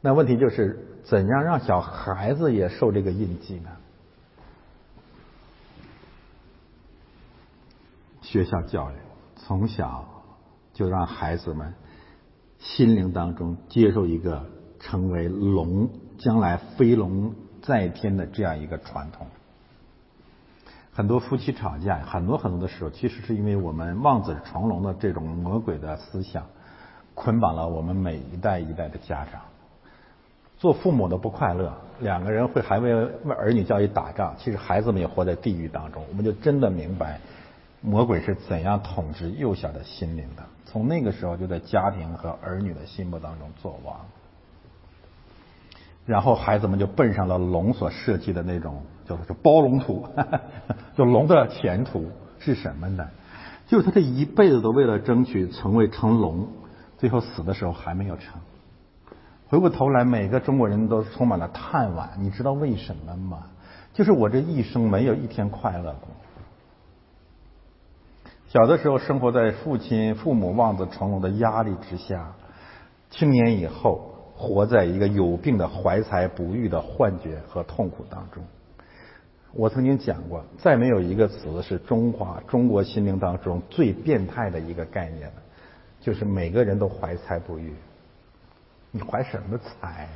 [0.00, 3.70] 那问题就是，怎样让小孩子也受这个印记呢？
[8.30, 8.94] 学校教育
[9.36, 10.06] 从小
[10.74, 11.72] 就让孩子们
[12.58, 14.44] 心灵当中接受一个
[14.78, 19.26] 成为龙，将来飞龙在天的这样一个传统。
[20.92, 26.44] 很多夫妻吵架，很多很多的时候，其实是因为我们望子成龙的这种魔鬼的思想，
[27.14, 29.40] 捆绑了我们每一代一代的家长。
[30.58, 36.04] 做父母的不快乐，两个人会还为为儿女教育打仗，其实孩子们也活在地狱当中。
[36.10, 37.18] 我们就真的明白
[37.88, 40.44] 魔鬼是怎样统治幼小的心灵的。
[40.66, 43.96] 从那个时候，就在家庭和儿女的心目当中做王。
[46.04, 50.06] 然后孩子们就奔上了龙所设计的那种叫做包龙图，
[50.98, 53.08] 就龙的前途是什么呢？
[53.66, 56.46] 就是他这一辈子都为了争取成为成龙，
[56.98, 58.38] 最后死的时候还没有成。
[59.48, 62.08] 回过头来，每个中国人都充满了叹惋。
[62.18, 63.46] 你知道为什么吗？
[63.94, 66.08] 就是我这一生没有一天快乐过。
[68.48, 72.34] 小的时候生活在父亲、父母望子成龙的压力之下，
[73.10, 74.14] 青年以后。
[74.40, 78.40] 活在一个有病的怀才不遇的幻觉和痛苦当中。
[79.52, 85.34] 我曾经讲过，再没有一个词是中华中国心灵当中最变态的一个概念了，
[86.00, 87.74] 就是每个人都怀才不遇。
[88.92, 90.08] 你怀什么才呀？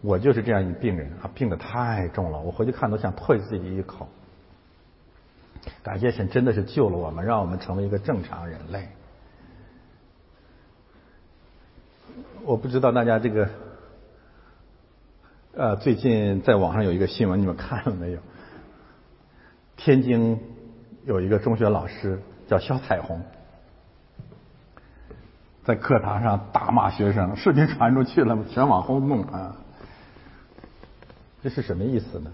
[0.00, 4.08] 我就是这样一病人啊，病的太重了，我回去看都想唾自己一口。
[5.82, 8.88] 感谢神，真的是救了我们，让我们成为一个正常人类。
[12.44, 13.48] 我不知道大家这个，
[15.54, 18.18] 呃，最近在网上有一个新闻，你们看了没有？
[19.76, 20.38] 天津
[21.04, 23.22] 有一个中学老师叫肖彩虹，
[25.64, 29.56] 在课堂上大骂学生，视频传出去了，全网轰动啊！
[31.42, 32.30] 这是什么意思呢？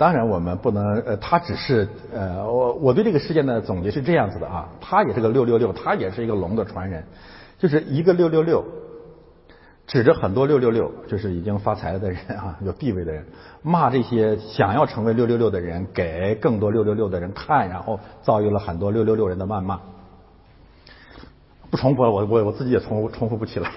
[0.00, 7.04] 当然，我们不能，呃，他只是，呃，我我对这个事件的总结是这样子的啊，他也是个六六六，他也是一个龙的传人，
[7.58, 8.64] 就是一个六六六，
[9.86, 13.26] 指着很多六六六，就是已经发财了的人啊， 有地位的人，
[13.60, 19.80] 骂这些想要成为六六六的人，给更多六六六的人看，然后遭遇了很多六六六人的谩骂。
[21.70, 23.70] 不重复了，我我我自己也重重复不起来，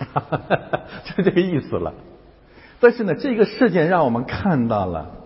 [1.04, 1.94] 就这个意思了。
[2.80, 5.20] 但是呢，这个事件让我们看到了。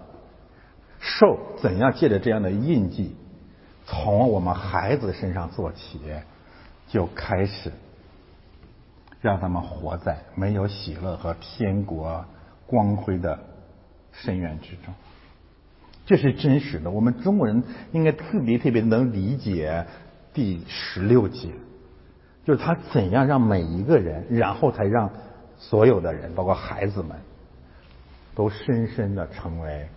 [0.99, 3.15] 受怎样借着这样的印记，
[3.85, 5.99] 从我们孩子身上做起，
[6.87, 7.71] 就开始
[9.21, 12.25] 让他们活在没有喜乐和天国
[12.65, 13.39] 光辉的
[14.11, 14.93] 深渊之中。
[16.05, 16.89] 这是真实的。
[16.89, 19.85] 我们中国人应该特别特别能理解
[20.33, 21.49] 第十六节，
[22.45, 25.11] 就是他怎样让每一个人，然后才让
[25.57, 27.17] 所有的人，包括孩子们，
[28.33, 29.87] 都深深的成为。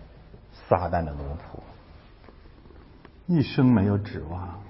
[0.70, 1.58] 撒旦的奴仆，
[3.26, 4.60] 一生没有指望。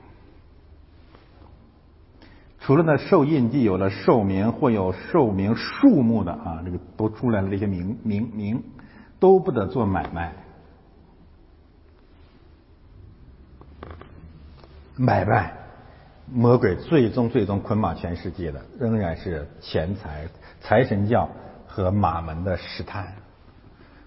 [2.58, 7.50] 除了那受印记有了寿名或有寿名数目的啊，这个都出来了。
[7.50, 8.62] 这些名名名
[9.18, 10.32] 都不得做买卖，
[14.96, 15.52] 买卖
[16.32, 20.26] 魔鬼最终最终捆绑全世界的，仍然是钱财、
[20.62, 21.28] 财神教
[21.66, 23.12] 和马门的试探。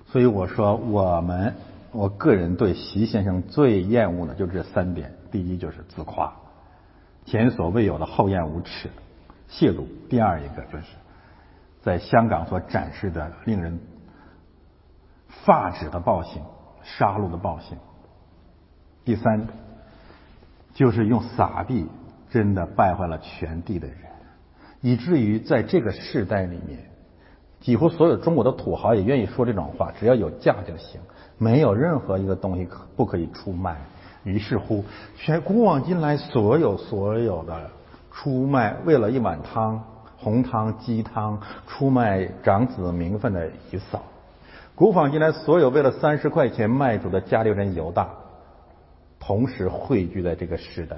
[0.08, 1.54] 所以我说我们。
[1.94, 6.34] 我个人对习先生最厌恶的就这三点：第一就是自夸，
[7.26, 8.90] 前所未有的厚颜无耻、
[9.48, 10.86] 亵渎；第二一个就是
[11.84, 13.80] 在香港所展示的令人
[15.46, 16.42] 发指的暴行、
[16.84, 17.78] 杀戮的暴行；
[19.06, 19.48] 第三，
[20.74, 21.88] 就是用撒币
[22.32, 23.98] 真的败坏了全地的人，
[24.82, 26.90] 以至于在这个世代里面，
[27.62, 31.00] 几乎所有中国的土豪也愿意说这种话：只要有价就行，
[31.38, 33.78] 没有任何一个东西可不可以出卖。
[34.24, 34.84] 于是乎，
[35.18, 37.70] 全古往今来所有所有的
[38.12, 39.84] 出卖为了一碗汤、
[40.18, 44.02] 红汤、鸡汤出卖长子名分的一扫，
[44.76, 48.10] 古往今来所有为了三十块钱卖主的家里人犹大。
[49.20, 50.98] 同时汇聚在这个时代，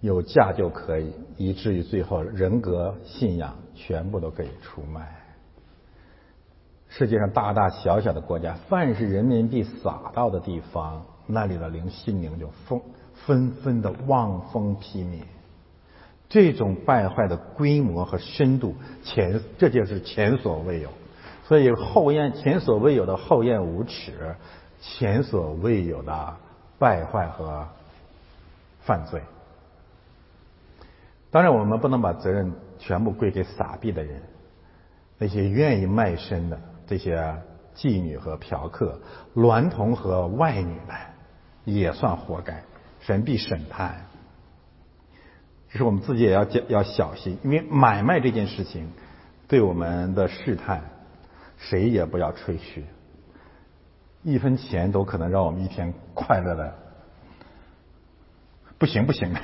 [0.00, 3.54] 有价就可以，以至于最后人格、信仰
[3.86, 5.16] 全部都可以出卖。
[6.88, 12.80] 世界上大大小小的国家，凡是人民币撒到的地方，那里的灵心灵就纷
[13.14, 15.22] 纷纷的望风披靡。
[16.28, 20.90] 这种败坏的规模和深度，前这就是前所未有。
[21.44, 24.36] 所以后验前所未有的厚颜无耻，
[24.80, 26.36] 前所未有的
[26.78, 27.66] 败坏和
[28.80, 29.22] 犯罪。
[31.32, 34.20] 当然，我们不能把责任全部归给撒币的人，
[35.18, 37.40] 那些愿意卖身的这些
[37.76, 39.00] 妓女和嫖客、
[39.36, 40.96] 娈童和外女们，
[41.64, 42.64] 也算活该，
[42.98, 44.06] 神必审判。
[45.68, 48.90] 只是我们自己也要要小心，因为买卖这件事情
[49.46, 50.82] 对我们的试探。
[51.62, 52.86] 谁也不要吹嘘，
[54.22, 56.74] 一分钱都可能让我们一天快乐的
[58.78, 59.40] 不行不行的，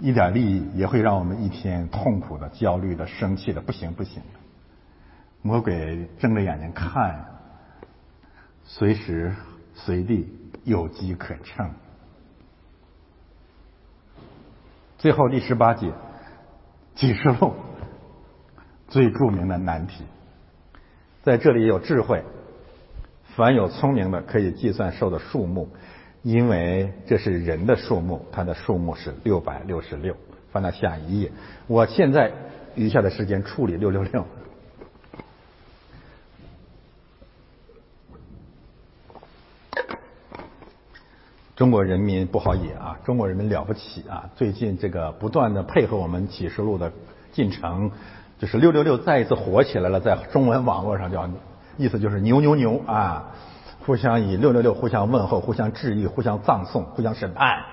[0.00, 4.22] 一点利益也会让我们一天痛苦的、焦虑的、生气的不行不行。
[5.42, 7.24] 魔鬼睁着眼睛看，
[8.64, 9.34] 随时
[9.74, 10.28] 随地
[10.64, 11.70] 有机可乘。
[14.98, 15.92] 最后第十八节，
[16.94, 17.54] 启示录。
[18.88, 20.04] 最著名的难题，
[21.22, 22.24] 在这里有智慧。
[23.36, 25.68] 凡有聪明的，可以计算兽的数目，
[26.22, 30.16] 因为这是人的数目，它的数目是六百六十六。
[30.52, 31.30] 翻到下一页，
[31.68, 32.32] 我现在
[32.74, 34.26] 余下的时间处理六六六。
[41.54, 44.30] 中国人民不好野啊，中国人民了不起啊！
[44.34, 46.90] 最近这个不断的配合我们启示录的
[47.32, 47.90] 进程。
[48.38, 51.28] 就是六六六再一次火起来了，在中文网络上叫，
[51.76, 53.34] 意思就是牛牛牛啊！
[53.86, 57.64] 互相以六六六互相问候，互相治愈，互相葬送，互相审判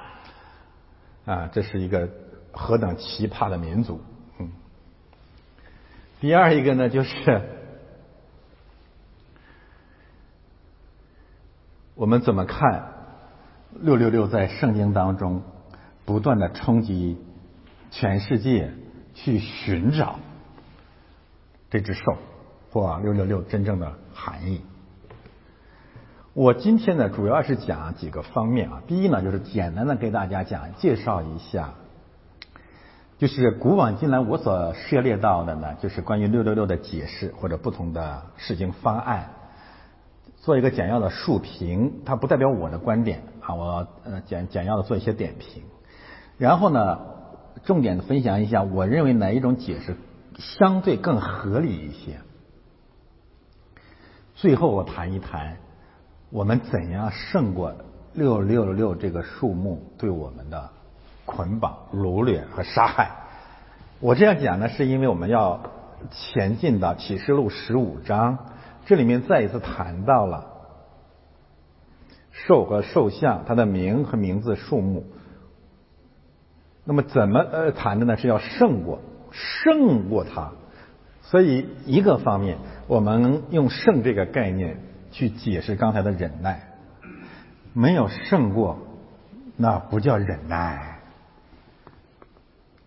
[1.25, 1.49] 啊！
[1.51, 2.09] 这是一个
[2.51, 4.01] 何等奇葩的民族！
[4.39, 4.49] 嗯。
[6.19, 7.41] 第二一个呢，就是
[11.95, 12.93] 我们怎么看
[13.71, 15.43] 六六六在圣经当中
[16.05, 17.17] 不断的冲击
[17.91, 18.71] 全世界
[19.13, 20.19] 去寻找。
[21.69, 22.17] 这只兽，
[22.71, 24.61] 或六六六真正的含义。
[26.37, 28.83] 我今天呢，主要是讲几个方面啊。
[28.85, 31.73] 第一呢，就是简单的给大家讲介绍一下，
[33.17, 39.31] 就是古往今来我所涉猎到的呢，就是关于六六六的解释或者不同的释经方案，
[40.35, 42.03] 做一个简要的述评。
[42.05, 45.63] 它不代表我的观点啊，我呃简简要的做一些点评。
[46.37, 46.99] 然后呢，
[47.63, 49.95] 重点的分享一下，我认为哪一种解释。
[50.37, 52.19] 相对更合理一些。
[54.35, 55.57] 最后我谈一谈，
[56.29, 57.73] 我们怎样胜过
[58.13, 60.69] 六六六这个数目对我们的
[61.25, 63.11] 捆绑、掳掠和杀害。
[63.99, 65.61] 我这样讲呢，是因为我们要
[66.11, 68.37] 前进到启示录十五章，
[68.85, 70.45] 这里面再一次谈到了
[72.31, 75.05] 兽和兽像，它的名和名字数目。
[76.83, 78.17] 那么怎么呃谈的呢？
[78.17, 78.99] 是要胜过。
[79.29, 80.51] 胜过它，
[81.21, 84.79] 所以一个方面，我们用“胜”这个概念
[85.17, 86.61] 去解释刚才的忍耐，
[87.73, 88.77] 没有胜过，
[89.55, 90.99] 那不叫忍耐。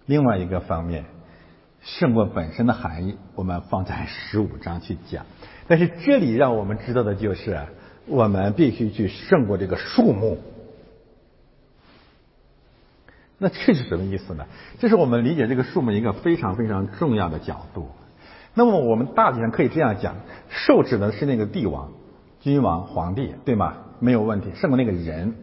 [0.06, 1.06] 另外一个方面，
[1.80, 5.26] 胜过本身的含义，我们放在十五章去讲。
[5.66, 7.66] 但是这里让我们知道的就是，
[8.06, 10.38] 我们必须去胜过这个数目。
[13.38, 14.46] 那这是什么意思呢？
[14.78, 17.88] 这是我们理解这个数目一个非常非常重要的角度。
[18.54, 20.14] 那么我们大体上可以这样讲：
[20.48, 21.90] 受指的是那个帝王、
[22.40, 23.74] 君王、皇帝，对吗？
[23.98, 25.34] 没有问题，胜过那个人。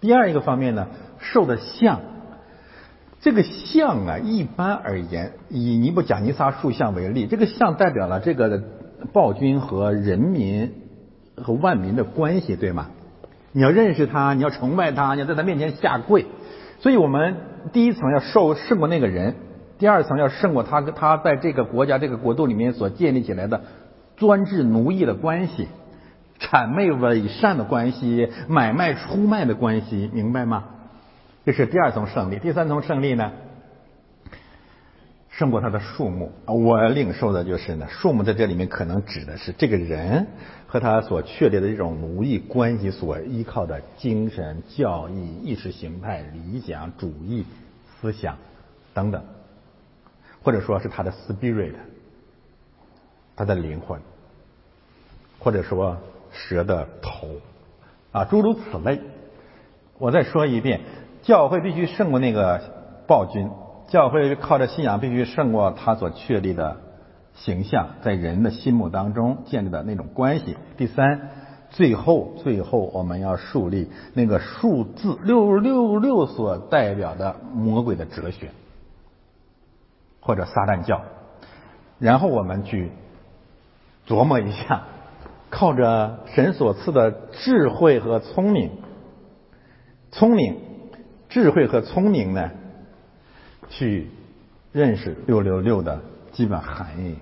[0.00, 0.88] 第二一个方面呢，
[1.18, 2.00] 受的像，
[3.20, 8.62] 这个像啊，一般而言，以尼布贾尼撒塑像为例，这个像代表了这个
[9.12, 10.72] 暴君和人民
[11.36, 12.88] 和万民的关系，对吗？
[13.52, 16.26] 你要认识他，你要崇拜他，你要在他面前下跪。
[16.80, 17.36] 所以我们
[17.72, 19.34] 第一层要受胜过那个人，
[19.78, 23.62] 第二层要胜过他他在这个国家这个国度里面所建立起来的
[24.16, 25.66] 专制奴役的关系，
[26.38, 30.64] 谄媚伪善的关系，买卖出卖的关系，明白吗？
[31.44, 32.38] 这是第二层胜利。
[32.38, 33.32] 第三层胜利呢？
[35.30, 36.32] 胜过他的数目。
[36.46, 40.26] 我领受的就是呢，数目在这里面可能指的是这个人
[40.66, 47.46] 和他所确立的这种奴役关系所依靠的精神、教义、意识形态、理想主义
[48.00, 48.36] 思想
[48.92, 49.22] 等等，
[50.42, 51.74] 或者说是他的 spirit，
[53.36, 54.00] 他的灵魂，
[55.38, 55.96] 或者说
[56.38, 57.26] 蛇的头
[58.12, 59.00] 啊，诸如此类。
[59.98, 60.80] 我再说一遍，
[61.22, 62.62] 教会必须胜过那个
[63.08, 63.50] 暴君。
[63.88, 66.76] 教会靠着信仰必须胜过他所确立的
[67.34, 70.56] 形象，在人的心目当中建立的那种关系。
[70.76, 71.30] 第三，
[71.70, 78.50] 最后最后我们要树立那个数字六六六所代表的魔鬼的哲学，
[80.20, 81.00] 或者撒旦教。
[81.98, 82.92] 然后我们去
[84.06, 84.82] 琢磨一下，
[85.50, 88.70] 靠着神所赐的智慧和聪明，
[90.10, 90.56] 聪明、
[91.28, 92.50] 智慧和聪明呢？
[93.70, 94.08] 去
[94.72, 96.00] 认识六六六的
[96.32, 97.16] 基本含义。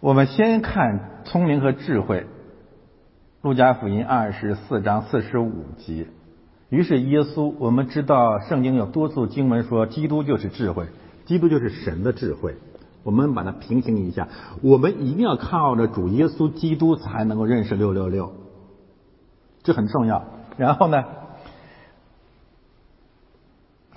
[0.00, 2.20] 我们先看聪明和智慧，
[3.42, 6.06] 《路加福音》二十四章四十五节。
[6.70, 10.86] 于是耶稣，我们知道圣经有多处经文说，基督就是智慧，
[11.26, 12.54] 基督就是神的智慧。
[13.02, 14.28] 我们把它平行一下，
[14.62, 18.32] 我们一定要靠着主耶稣基督才能够认识六六六，
[19.62, 20.24] 这很重要。
[20.56, 21.04] 然后呢？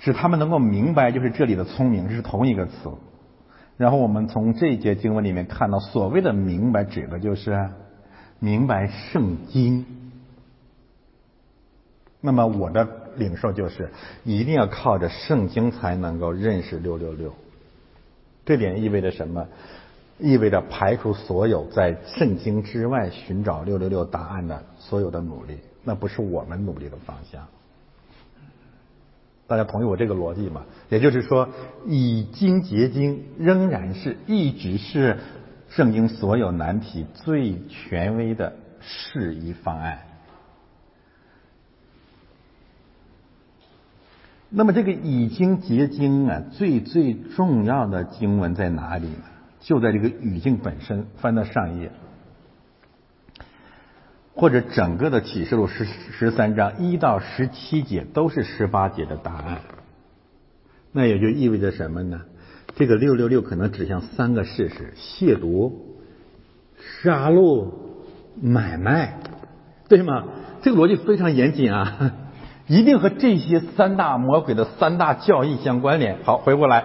[0.00, 2.72] 使他们能够明白，就是这里的聪明是同一个词。
[3.78, 7.70] 然后我们从这一节经文里面看到，所谓的明白指的就是
[8.38, 9.86] 明白圣经。
[12.20, 12.86] 那么我的
[13.16, 13.92] 领受就是，
[14.24, 17.32] 一定要靠着圣经才能够认识六六六。
[18.44, 19.46] 这点意味着什么？
[20.18, 27.44] 意味着排除所有在圣经之外寻找六六六答案的所有的努力，那不是我们努力的方向。
[29.48, 30.64] 大家同意我这个逻辑吗？
[30.88, 31.48] 也就是说，
[31.86, 35.18] 以经结经仍然是一直是
[35.68, 39.98] 圣经所有难题最权威的适宜方案。
[44.56, 49.24] 那么，这个已经结晶啊，最最重要的经文在哪里呢？
[49.60, 51.06] 就在这个语境本身。
[51.16, 51.90] 翻到上一页。
[54.36, 59.60] 或者整个的启示录十十三章一到十七节都是十八节的答案，
[60.92, 62.22] 那也就意味着什么呢？
[62.76, 65.72] 这个六六六可能指向三个事实：亵渎、
[67.02, 67.72] 杀戮、
[68.40, 69.20] 买卖，
[69.88, 70.24] 对吗？
[70.62, 72.12] 这个逻辑非常严谨啊，
[72.66, 76.18] 一定和这些三大魔鬼的三大教义相关联。
[76.24, 76.84] 好，回过来，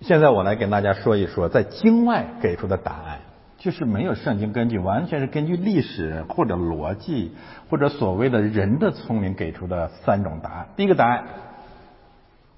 [0.00, 3.20] 现在我来跟大家说一说在经外给出的答案。
[3.56, 7.32] 就是没有圣经根据，完全是根据历史或者逻辑
[7.70, 10.66] 或者所谓的人的聪明给出的三种答案。
[10.76, 11.24] 第一个答案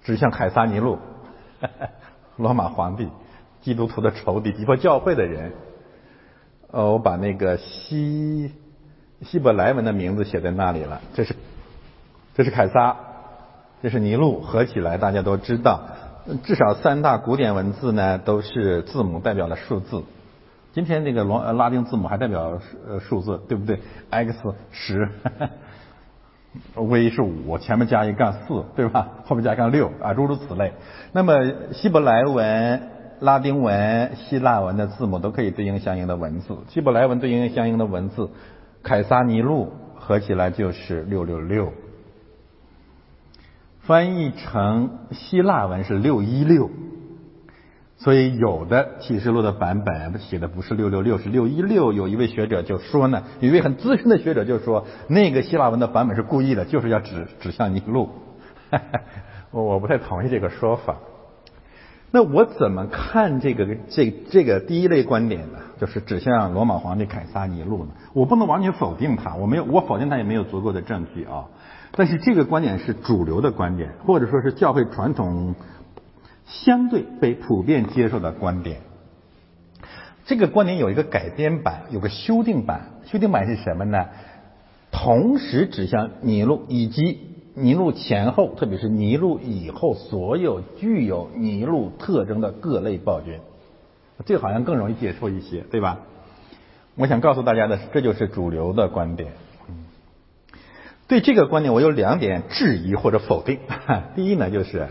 [0.02, 0.98] 指向凯撒尼路，
[2.36, 3.08] 罗马皇帝，
[3.60, 5.52] 基督徒的仇敌，逼迫教会的人。
[6.72, 8.50] 呃，我把那个西
[9.22, 11.01] 希伯来文的名字写在那里了。
[11.14, 11.34] 这是
[12.34, 12.97] 这是凯撒，
[13.82, 15.80] 这是尼禄，合起来大家都知道。
[16.43, 20.02] 至少三大古典文字呢都是字母代表了数字。
[20.72, 23.80] 今天这个罗拉丁字母还代表呃数字，对不对
[24.10, 24.36] ？x
[24.72, 25.09] 十
[26.74, 29.09] ，v 是五，前面加一杠四，对吧？
[29.24, 30.74] 后面加杠六啊，诸如此类。
[31.12, 31.34] 那么
[31.72, 32.90] 希伯来文、
[33.20, 36.59] 拉丁文、希腊文的字母都可以对应相应的文字。
[36.68, 38.28] 希伯来文对应相应的文字，
[38.86, 41.72] 凯撒尼路合起来就是六六六，
[43.80, 46.70] 翻译成希腊文是六一六。
[47.96, 51.92] 所以有的启示录的版本写的不是六六六，是六一六。
[51.92, 58.08] 有一位学者就说呢，有一位很资深的学者就说，那个希腊文的版本是故意的，就是要指指向尼禄。
[59.50, 60.94] 我我不太同意这个说法。
[62.16, 65.59] 那我怎么看这个这这个第一类观点呢？
[65.78, 67.90] 就是指向罗马皇帝凯撒尼禄呢？
[68.14, 71.44] 我不能完全否定他，我没有我否定他也没有足够的证据啊。
[71.93, 75.55] 但是这个观点是主流的观点，或者说是教会传统。
[76.47, 78.80] 相对被普遍接受的观点，
[80.24, 82.93] 这个观点有一个改编版，有个修订版。
[83.05, 84.06] 修订版是什么呢？
[84.90, 93.40] 同时指向尼禄以及尼禄前后，特别是尼禄以后所有具有尼禄特征的各类暴君。
[94.26, 96.00] 这好像更容易接受一些，对吧？
[96.96, 99.32] 我想告诉大家的是，这就是主流的观点。
[101.08, 103.58] 对这个观点，我有两点质疑或者否定。
[104.14, 104.88] 第一呢，就是。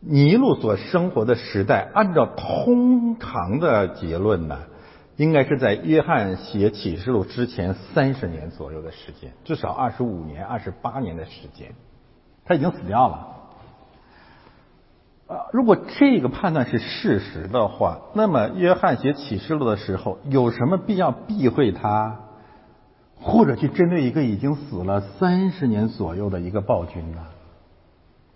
[0.00, 4.58] 尼禄所生活的时代，按照通常的结论呢，
[5.16, 11.72] 应该是在约翰写启示录之前三十年左右的时间，至少二十五年、二十八年的时间，
[12.44, 13.28] 他已经死掉了。
[15.26, 22.20] 啊，如果这个判断是事实的话，那么约翰写启示录的时候，有什么必要避讳他，
[23.20, 27.24] 或者去针对一个已经死了三十年左右的一个暴君呢？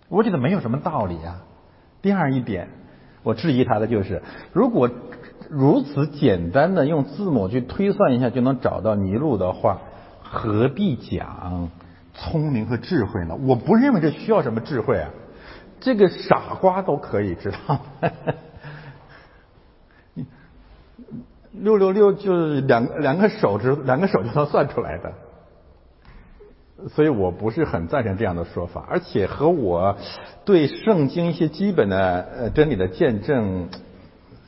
[0.07, 1.43] 我觉得没有什么道理啊。
[2.01, 2.69] 第二一点，
[3.21, 4.89] 我质疑他的就是，如果
[5.49, 9.81] 如此简单的用字母去推算一下就能找到尼禄的话，
[10.21, 11.69] 何必讲
[12.13, 13.35] 聪明和智慧呢？
[13.35, 15.09] 我不认为这需要什么智慧啊。
[15.79, 17.79] 这个傻瓜都可以知道，
[21.51, 25.13] 六六六就是两两个手指两个手就能算出来的，
[26.89, 29.95] 所以我不是很赞成这样的说法，而且和我
[30.43, 33.69] 对圣经一些基本的呃真理的见证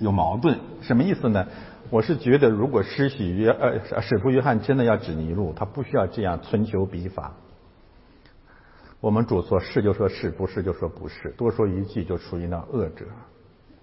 [0.02, 0.60] 有矛盾。
[0.82, 1.48] 什么意思呢？
[1.90, 7.34] 我是觉得，如果施洗约呃使徒约翰真的要指尼禄，他不需要这样存求笔法。
[9.02, 13.06] 我们主说是就说是不是就说不是，多说一句就属于那恶者，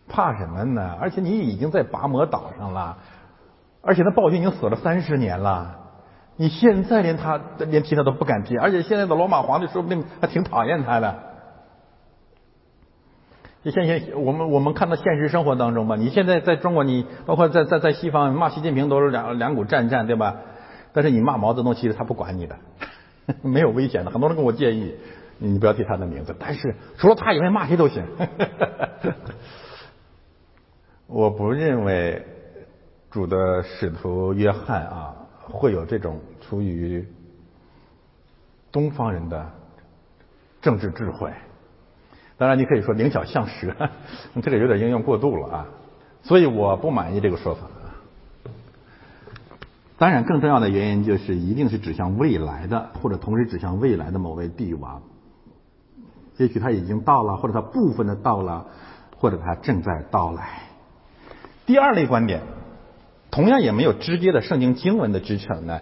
[0.09, 0.97] 怕什么呢？
[1.01, 2.97] 而且你已经在拔摩岛上了，
[3.83, 5.77] 而且那暴君已经死了三十年了，
[6.37, 11.15] 你现在连他连提他都不敢提，而且现在的罗马皇帝说不定还挺讨厌他的。
[13.71, 20.37] 现现我们我们看到现实生活当中吧，你现在在中国，你包括在在在西方骂习近平都是两两股战战，对吧？
[20.93, 22.57] 但是你骂毛泽东，其实他不管你的。
[23.43, 24.95] 没有危险的，很多人跟我建议，
[25.37, 26.35] 你不要提他的名字。
[26.39, 28.03] 但是除了他以外，骂谁都行。
[31.07, 32.25] 我不认为
[33.11, 37.07] 主的使徒约翰啊会有这种出于
[38.73, 39.51] 东方人的
[40.63, 41.31] 政治智慧。
[42.39, 43.75] 当然，你可以说灵巧像蛇，
[44.43, 45.67] 这个有点应用过度了啊。
[46.23, 47.67] 所以我不满意这个说法。
[49.99, 55.03] 当然，更重要的原因就是一定是指向未来的，或者同时指向未来的某位帝王。
[56.37, 58.67] 也许他已经到了，或者他部分的到了，
[59.17, 60.61] 或者他正在到来。
[61.67, 62.43] 第二类观点，
[63.33, 65.81] 同样也没有直接的圣经经文的支撑呢，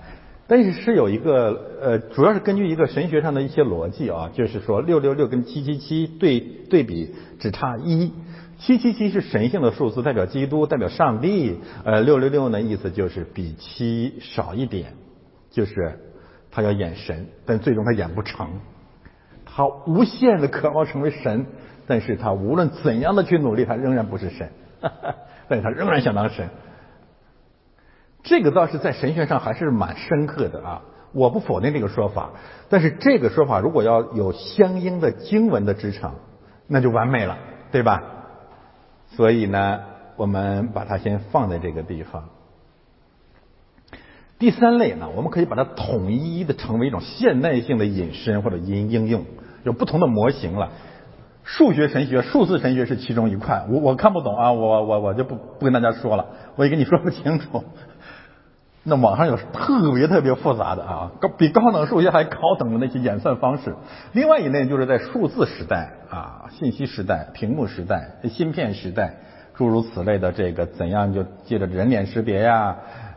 [0.48, 8.12] 但是是有一个呃，主要是根据一个神学上的一些逻辑啊，就是说六六六跟七七七对对比只差一。
[8.58, 11.58] 七七七是神性的数字，代表基督，代表上帝。
[11.84, 14.94] 呃，六六六呢，意思就是比七少一点，
[15.50, 15.98] 就是
[16.50, 18.48] 他要演神，但最终他演不成。
[19.44, 21.44] 他无限的渴望成为神，
[21.86, 24.48] 但是他无论怎样的去努力，他仍然不是神，
[25.48, 26.48] 但是他仍然想当神。
[28.26, 30.82] 这个倒是在神学上还是蛮深刻的啊！
[31.12, 32.32] 我不否定这个说法，
[32.68, 36.10] 但是这个说法如果要有相应的经文的支撑，
[36.66, 37.38] 那就完美了，
[37.70, 38.02] 对吧？
[39.10, 39.80] 所以呢，
[40.16, 42.24] 我们把它先放在这个地方。
[44.40, 49.24] 第三类呢，我们可以把它统一的成为一种现代性的引申或者应应用，
[49.62, 50.72] 有不同的模型了。
[51.44, 56.26] 数学神学、数字神学是其中一块，我我看不懂啊，我我我就不不跟大家说了，
[56.56, 57.62] 我也跟你说不清楚。
[58.88, 63.74] 那网上有特别特别复杂的啊，高比高等数学还高等的那些演算方式。
[64.12, 69.16] 另外一类就是在数字时代啊，信息时代、屏幕时代、芯片时代，
[69.56, 72.76] 诸如此类的这个怎样就借着人脸识别呀，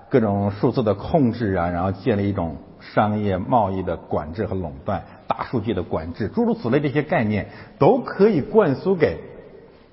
[0.10, 7.46] 各种数字的控制啊，然后建立一种商业贸易的管制和垄断、大数据的管制，诸如此类这些概念
[7.78, 9.20] 都可以灌输给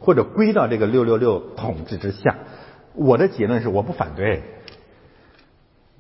[0.00, 2.34] 或者归到这个六六六统治之下。
[2.94, 4.42] 我的结论是，我不反对。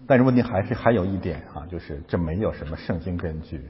[0.06, 3.60] 但是问题还是还有一点啊，就是这没有什么圣经根据，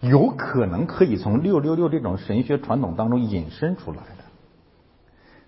[0.00, 4.24] 有可能可以从六六六这种神学传统当中引申出来的。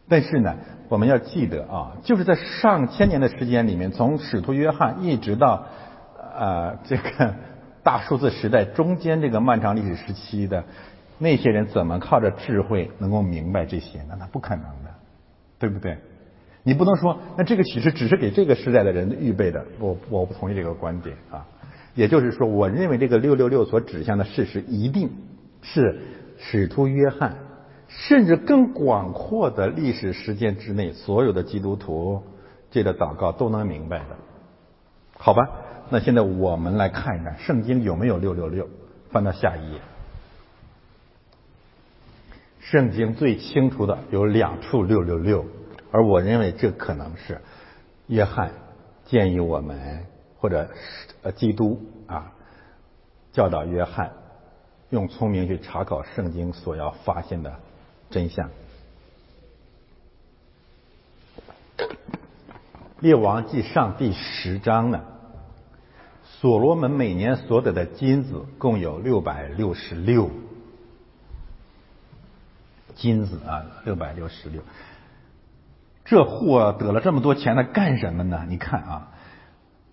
[0.09, 0.57] 但是呢，
[0.89, 5.67] 我们要记得啊，就是在上千年的时间里面，从使徒约翰一直到
[6.37, 7.35] 啊这个
[7.83, 10.65] 大数字时代中间这个漫长历史时期的
[11.19, 14.17] 那些人，怎么靠着智慧能够明白这些呢？
[14.19, 14.91] 那不可能的，
[15.59, 15.99] 对不对？
[16.63, 19.65] 你不能说，那这个启示只是给这个时代的人预备的。
[19.79, 21.47] 我我不同意这个观点啊。
[21.95, 25.11] 也就是说，我认为这个六六六所指向的事实，一定
[25.63, 26.01] 是
[26.39, 27.37] 使徒约翰，
[27.89, 32.23] 甚至更广阔的历史时间之内，所有的基督徒
[32.71, 34.17] 这个祷告都能明白的。
[35.17, 35.49] 好吧，
[35.91, 38.69] 那现在我们来看一看圣经有没有六六六。
[39.11, 39.81] 翻到下一页，
[42.61, 45.45] 圣经最清楚的有两处六六六。
[45.93, 47.41] 而我认为这可能是
[48.07, 48.53] 约翰
[49.07, 50.07] 建议我们，
[50.39, 50.71] 或者
[51.23, 52.33] 呃基督啊
[53.33, 54.13] 教导约翰
[54.91, 57.59] 用聪明去查考圣经所要发现的
[58.11, 58.51] 真相。
[63.01, 65.03] 列王记上第十章呢，
[66.23, 70.31] 所罗门每年所得的金子共有六百六十六
[72.95, 74.63] 金子啊，六百六十六。
[76.11, 78.45] 这货得了这么多钱，他干什么呢？
[78.49, 79.09] 你看啊，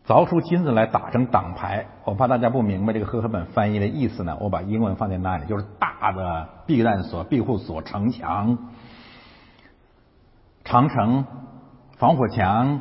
[0.07, 1.85] 凿出金子来打成挡牌。
[2.06, 8.57] 我怕大家不明白这个和合本翻译的意思呢，我把英文放在那里，就是大的避难所、庇护所、城墙、
[10.64, 11.23] 长城、
[11.98, 12.80] 防火墙。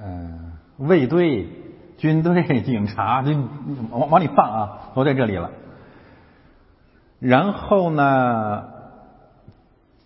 [0.00, 1.48] 嗯，卫队、
[1.96, 3.32] 军队、警察，就
[3.90, 5.50] 往往里放啊，都在这里了。
[7.18, 8.68] 然后呢，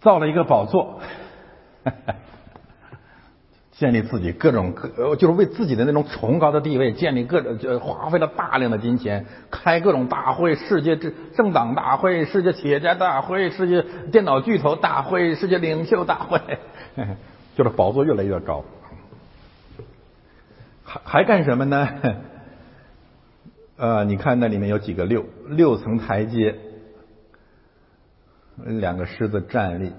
[0.00, 1.00] 造了一个宝座，
[3.72, 13.82] 建立自己各种各，就是为自己的那种崇高的地位建立各种，就花费了大量的金钱，开各种大会，世界政政党大会、世界企业家大会、世界
[14.12, 16.40] 电脑巨头大会、世界领袖大会，
[17.56, 18.64] 就是宝座越来越高。
[20.84, 21.88] 还还干什么呢？
[23.78, 26.54] 呃，你看那里面有几个六六层台阶，
[28.64, 29.92] 两个狮子站立，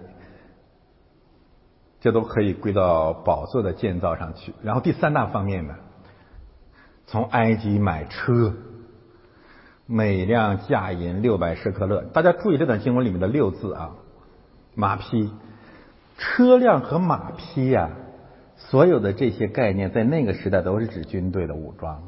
[2.03, 4.53] 这都可以归到宝座的建造上去。
[4.61, 5.75] 然后第三大方面呢，
[7.07, 8.53] 从埃及买车，
[9.85, 12.01] 每辆价银六百舍克勒。
[12.13, 13.91] 大家注意这段经文里面的六字啊，
[14.75, 15.31] 马匹、
[16.17, 17.91] 车辆和马匹呀。
[18.55, 22.03] 所有的这些概念在那个时代都是指军队的武装，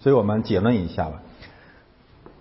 [0.00, 1.22] 所以我们结论一下吧，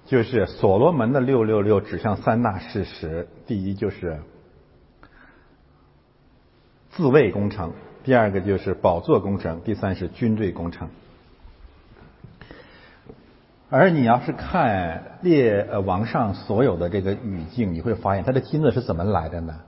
[0.06, 4.20] 就是所罗门的六六六指向三大事实：第一就是
[6.98, 10.90] 自卫工程，第二个就是宝座工程，第三是军队工程。
[13.70, 19.60] 而你要是看列呃王上所有的这个语境，你会发现他的金子是怎么来的呢？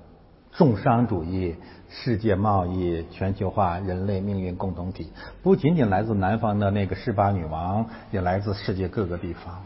[0.54, 1.56] 重商主义、
[1.88, 5.12] 世界贸易、全球化、人类命运共同体，
[5.44, 9.64] 不仅仅来自南方的那个十八女王，也来自世界各个地方。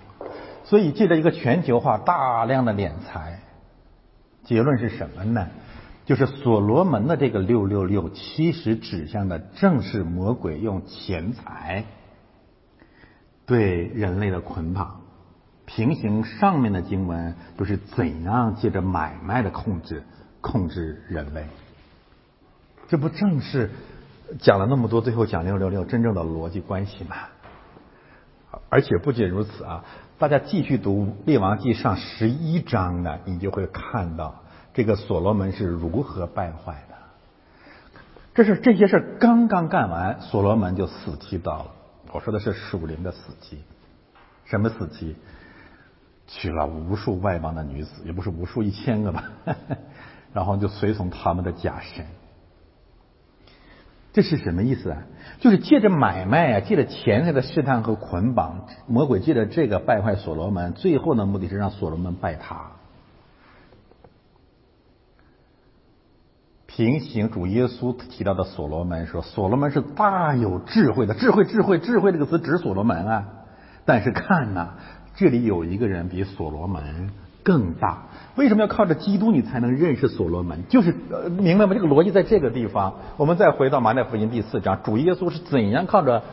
[0.66, 3.40] 所以，借着一个全球化，大量的敛财，
[4.44, 5.48] 结论是什么呢？
[6.06, 11.86] 就是所罗门的这个六六六，其实指向的正是魔鬼用钱财
[13.46, 15.02] 对人类的捆绑。
[15.66, 20.04] 平行上面的经文，就是怎样借着买卖的控制。
[20.46, 21.46] 控制人类，
[22.90, 23.72] 这不正是
[24.42, 27.16] 讲了那么多，最后讲六六六真正的逻辑关系吗？
[28.68, 29.86] 而且不仅如此啊，
[30.20, 34.43] 大家继续读《列王记上》十一章呢，你就会看到
[34.74, 36.96] 这个所罗门是如何败坏的。
[38.34, 41.68] 这是这些事儿刚刚干完，所罗门就死期到了。
[42.12, 43.60] 我说的是属灵的死期，
[44.46, 45.16] 什么死期？
[46.26, 49.32] 娶了无数外邦的女子，也不是无数一千个吧。
[50.34, 52.06] 然后就随从他们的假神，
[54.14, 55.04] 这是什么意思啊？
[55.40, 62.72] 就是借着买卖啊，借着钱财的试探和捆绑，魔鬼借着这个败坏所罗门，最后的目的是让所罗门拜他。
[66.76, 73.26] 平行主耶稣提到的所罗门说，所罗门是大有智慧的，智慧智慧智慧这个词指所罗门啊。
[73.86, 74.70] 但是看呐，
[75.16, 77.12] 这里有一个人比所罗门。
[77.44, 78.04] 更大，
[78.38, 80.66] 为什么要靠着基督你才能认识所罗门？
[80.70, 81.74] 就是呃明白吗？
[81.76, 82.94] 这个逻辑在这个地方。
[83.18, 86.24] 我们再回到马太福音第四章，主耶稣是怎样靠着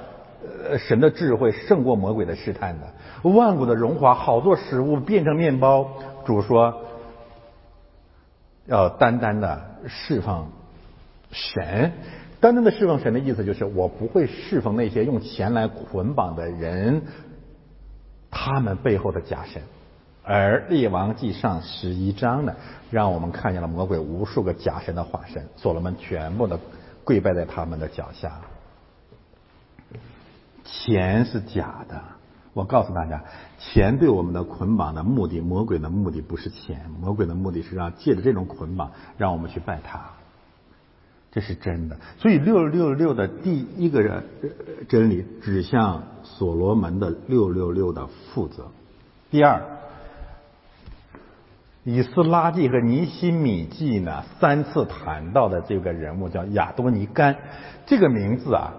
[0.70, 3.28] 呃神的智慧胜过魔鬼的试探的？
[3.28, 5.88] 万古的荣华，好做食物变成面包。
[6.24, 6.82] 主说
[8.66, 10.48] 要单单的侍奉
[11.30, 11.92] 神，
[12.40, 17.02] 单单的侍奉神的意思就是我不会侍奉那些用钱来捆绑的人，
[18.30, 19.62] 他们背后的假神。
[20.22, 22.54] 而列王记上十一章呢，
[22.90, 26.58] 让我们看见了魔鬼无数个假神的化身，所罗门全部的
[27.04, 28.40] 跪拜在他们的脚下。
[30.64, 32.00] 钱是假的，
[32.52, 33.22] 我告诉大家，
[33.58, 40.00] 钱对我们的捆绑的目的，魔鬼的目的不是钱，魔鬼的目的是让借着这种捆绑，让我们去拜他，
[41.30, 41.96] 这是真的。
[42.18, 44.24] 所以六六六的第一个
[44.88, 48.68] 真理指向所罗门的六六六的负责，
[49.30, 49.62] 第二。
[51.82, 57.34] 以斯拉记和尼希米记呢，三次谈到的这个人物叫亚多尼干，
[57.86, 58.74] 这个名字啊，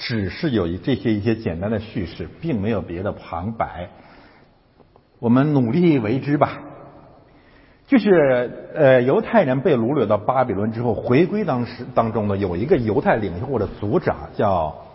[0.00, 3.90] 只是有一这些一些简单的叙事，并没有别的旁白。
[5.18, 6.62] 我们努力为之吧。
[7.86, 14.86] 就是呃，犹太人被掳掠到巴比伦之后，回归当时当中呢，有一个犹太领袖或者族长叫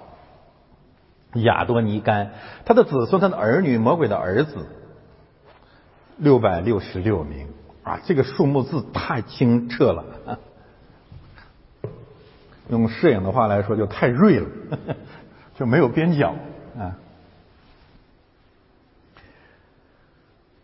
[1.34, 2.32] 亚多尼干，
[2.66, 4.66] 他的子孙、他的儿女、魔鬼的儿子。
[6.18, 7.48] 六百六十六名
[7.84, 10.40] 啊，这个数目字太清澈了。
[12.70, 14.48] 用摄影的话来说，就太锐了，
[15.56, 16.36] 就没有边角
[16.78, 16.98] 啊。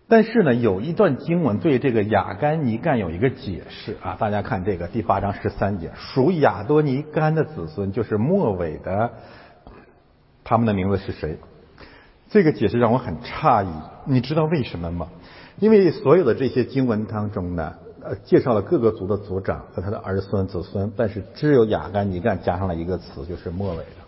[0.08, 9.12] 但是呢，有一段经文对这个亚干尼干有一个解释啊，大家看这个第八章十三节，属亚多尼干的子孙就是末尾的，
[10.44, 11.38] 他们的名字是谁？
[12.30, 13.70] 这个解释让我很诧异，
[14.06, 15.08] 你知道为什么吗？
[15.60, 24.02] 因为所有的这些经文当中呢，呃，介绍了各个族的族长和他的儿孙子孙，但是只有雅干尼干加上了一个词，就是末尾的。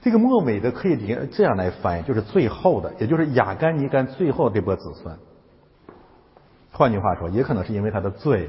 [0.00, 0.96] 这个末尾的可以
[1.32, 5.16] 这样来翻译，就是最后的，也就是雅干尼干最后这波子孙。
[6.70, 8.48] 换句话说，也可能是因为他的罪，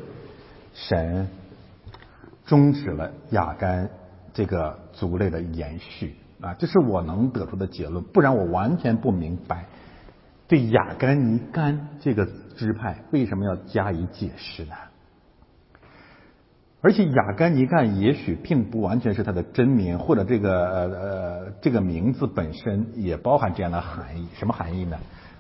[0.74, 1.28] 神
[2.46, 3.90] 终止了雅干
[4.34, 8.04] 这个族类的延续啊，这是我能得出的结论。
[8.04, 9.66] 不然我完全不明白
[10.48, 14.74] 对亚干尼干这个支派为什么要加以解释呢？
[16.80, 24.28] 而且亚干尼干也许并不完全是他的真名，或者这个呃呃这个名字本身也包含这样的含义。
[24.36, 24.98] 什么含义呢？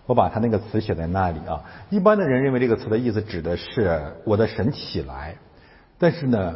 [0.07, 1.63] 我把他那个词写在那里啊。
[1.89, 5.35] 一般的人认为这个词的意思指的是我的神起来，
[5.99, 6.55] 但是呢，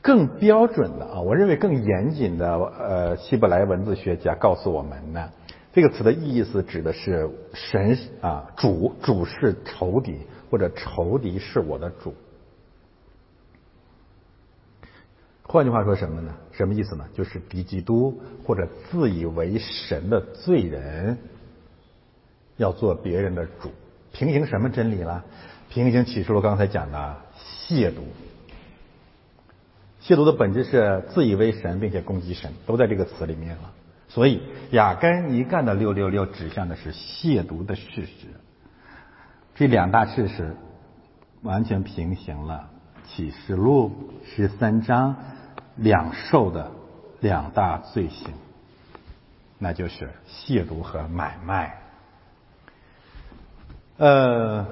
[0.00, 5.28] 更标准的啊，我认为更严谨的呃希伯来文字学家告诉我们呢，
[5.72, 10.18] 这个词的意思指的是神啊主主是仇敌
[10.50, 12.14] 或者仇敌是我的主。
[15.44, 16.34] 换句话说什么呢？
[16.52, 17.06] 什么意思呢？
[17.14, 21.18] 就是敌基督或者自以为神的罪人。
[22.58, 23.70] 要做别人的主，
[24.12, 25.24] 平行什么真理了？
[25.70, 27.94] 平行启示录刚才讲的亵渎。
[30.02, 33.72] 亵渎的本质是自以为神，并且攻击神，都在这个词里面了。
[34.12, 38.26] 所以雅根尼干的六六六指向的是亵渎的事实。
[39.54, 40.54] 这两大事实
[41.40, 42.68] 完全平行了
[43.08, 43.90] 启示录
[44.22, 45.16] 十三章
[45.76, 46.70] 两受的
[47.20, 48.28] 两大罪行，
[49.58, 51.78] 那就是亵渎和买卖。
[53.96, 54.66] 呃，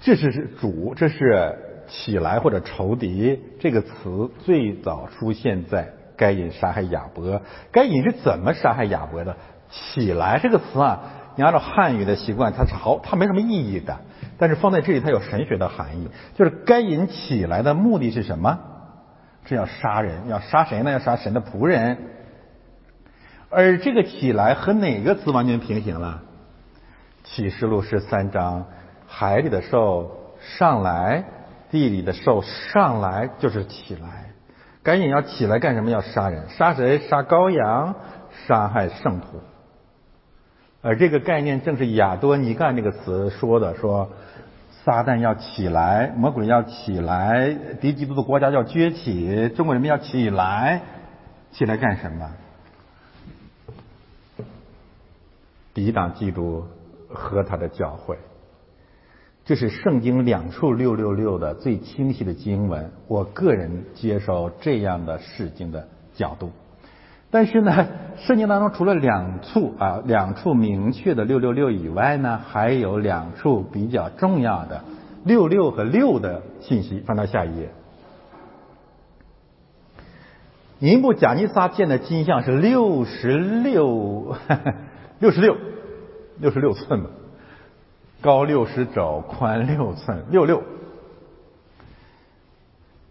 [0.00, 7.40] 这是主，这是起来或者仇敌这个词最早出现在该隐杀害亚伯。
[7.72, 9.34] 该隐是怎么杀害亚伯的？
[9.70, 11.00] 起来这个词啊，
[11.36, 13.96] 你按照汉语的习惯，它是好，它没什么意义的。
[14.36, 18.58] 但是放在这里，它有神学的含义，就是该隐起来的目的是什么？
[19.46, 20.90] 是要杀人，要杀谁呢？
[20.90, 21.96] 要杀神的仆人。
[23.48, 26.20] 而这个起来和哪个词完全平行了？
[27.24, 28.66] 启示录十三章，
[29.06, 31.24] 海里的兽上来，
[31.70, 34.29] 地里的兽上来，就是起来。
[34.82, 35.90] 赶紧要起来干什么？
[35.90, 36.98] 要杀人，杀谁？
[36.98, 37.94] 杀羔羊，
[38.46, 39.40] 杀害圣徒。
[40.82, 44.10] 而这个概念正是亚多尼干这个词说的，说
[44.84, 50.80] 撒旦要起来，魔鬼要起来，敌基督的国家要崛起，中国人民要起来，
[51.52, 52.30] 起来干什么？
[55.74, 56.66] 抵挡基督。
[57.12, 58.14] 和他的教诲，
[59.44, 62.90] 这是圣经两处六六六的最清晰的经文。
[63.08, 66.50] 我个人接受这样的释经的角度，
[67.30, 74.84] 但是呢，圣经当中除了两处啊两处明确的六六六以外呢，还有两处比较重要的
[75.24, 77.00] 六六和六的信息。
[77.00, 77.70] 翻到下一页，
[80.78, 84.36] 尼布贾尼撒建的金像是六十六
[85.18, 85.56] 六十六。
[86.38, 87.10] 六十六寸吧，
[88.20, 90.62] 高六十肘，宽六寸，六六，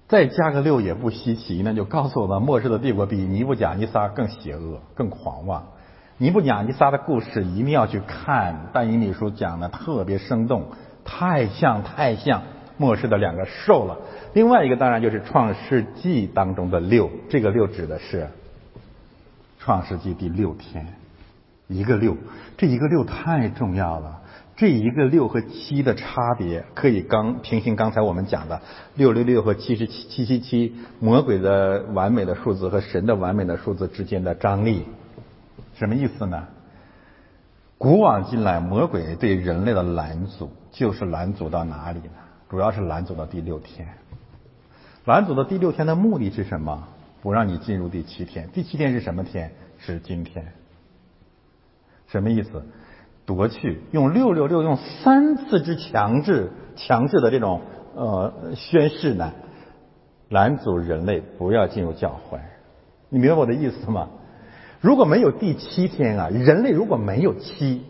[0.08, 1.62] 再加个六也不稀奇。
[1.64, 5.68] 那就告诉我们，末世的帝国比尼布贾尼撒更邪恶、更狂妄。
[6.18, 10.66] 尼布贾尼撒的故事一定要去看，但以理书讲的特别生动，
[11.06, 12.44] 太像太像
[12.78, 13.98] 末世的两个兽了。
[14.34, 18.28] 另外一个当然就是创世纪当中的六，这个六指的是
[19.60, 20.86] 创世纪第六天。
[21.68, 22.18] 一个六，
[22.58, 24.22] 这一个六太重要了。
[24.60, 28.62] 这一个六和七的差别，可以刚平行刚才我们讲的
[28.94, 34.84] 六六六和七十七七七七，魔鬼的完美的数字和神的完美的数字之间的张力，
[35.76, 36.46] 什么意思呢？
[37.78, 42.12] 古往今来，魔鬼对人类的拦阻，就是拦阻到哪里呢？
[42.50, 43.88] 主要是拦阻到第六天。
[45.06, 46.86] 拦阻到第六天的目的是什么？
[47.22, 48.50] 不让你进入第七天。
[48.52, 49.54] 第七天是什么天？
[49.78, 50.46] 是今天。
[52.08, 52.62] 什么意思？
[53.36, 57.62] 夺去用六六六用三次之强制强制的这种
[57.96, 59.32] 呃宣誓呢，
[60.30, 62.40] 拦阻人类不要进入教会。
[63.10, 64.08] 你明白我的意思吗？
[64.82, 67.84] 如果没有第七天啊，人类如果没有七，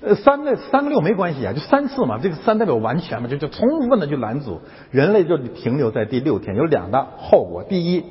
[0.00, 4.60] 呃，三个三个六没关系啊，就三次嘛，这个三代表完全嘛，就就充分的去拦阻
[4.90, 7.64] 人类就停留在第六天，有两大后果。
[7.64, 8.04] 第一，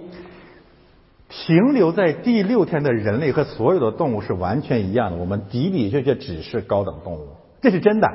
[1.32, 7.28] 停留在第六天的人类和所有的动物是完全一样的，我们的的确确只是高等动物，
[7.62, 8.08] 这是真的。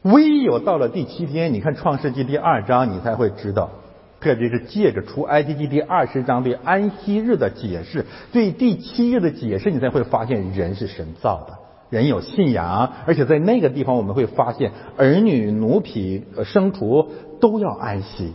[0.00, 3.70] 唯有到了第七天，你看《创世纪》第二章，你才会知道，
[4.20, 11.58] 特别是借着出埃及记第二十章对安息日的解释，对第七日的解释，你才会发现人是神造的，
[11.90, 17.06] 人有信仰，而且在那个地方我们会发现儿女、奴婢、生徒
[17.38, 18.32] 都要安息。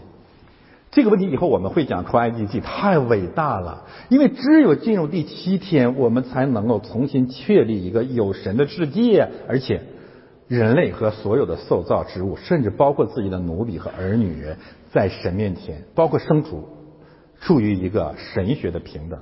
[0.91, 9.81] 这个问题以后我们会讲出埃及记，太伟大了，因为只有进入第七天，我们才能够重新确立一个有神的世界，而且。
[10.47, 14.47] 人类和所有的受造之物，甚至包括自己的奴婢和儿女，
[14.91, 16.67] 在神面前，包括牲畜，
[17.39, 19.21] 处于一个神学的平等。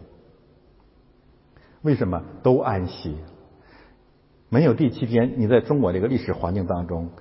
[1.83, 3.15] 为什么都安息？
[4.49, 7.11] 没有第七天，你在中国这个历史环境当中，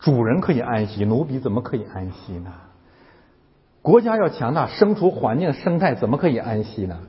[0.00, 2.52] 主人可以安息，奴婢怎么可以安息呢？
[3.84, 7.00] 国家要强大，生存环境生态怎么可以安息呢？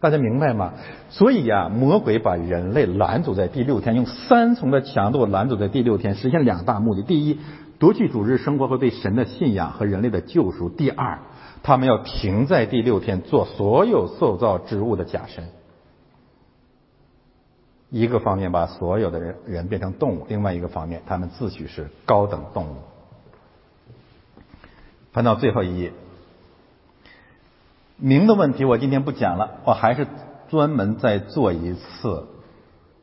[0.00, 0.74] 大家明白吗？
[1.08, 7.40] 所以呀，魔鬼把人类拦阻在第六天，用三重的强度拦阻在第六天，实现两大目的：第一，
[7.78, 11.20] 夺去主日生活和对神的信仰和人类的救赎；第二，
[11.62, 15.48] 他们要停在第六天做所有受造之物的假神。
[17.88, 22.74] 一个方面把所有的人人变成动物，另外一个方面，他们自诩是高等动物。
[25.12, 25.94] 翻到最后一页。
[28.00, 30.06] 名的问题我今天不讲了，我还是
[30.48, 32.26] 专门再做一次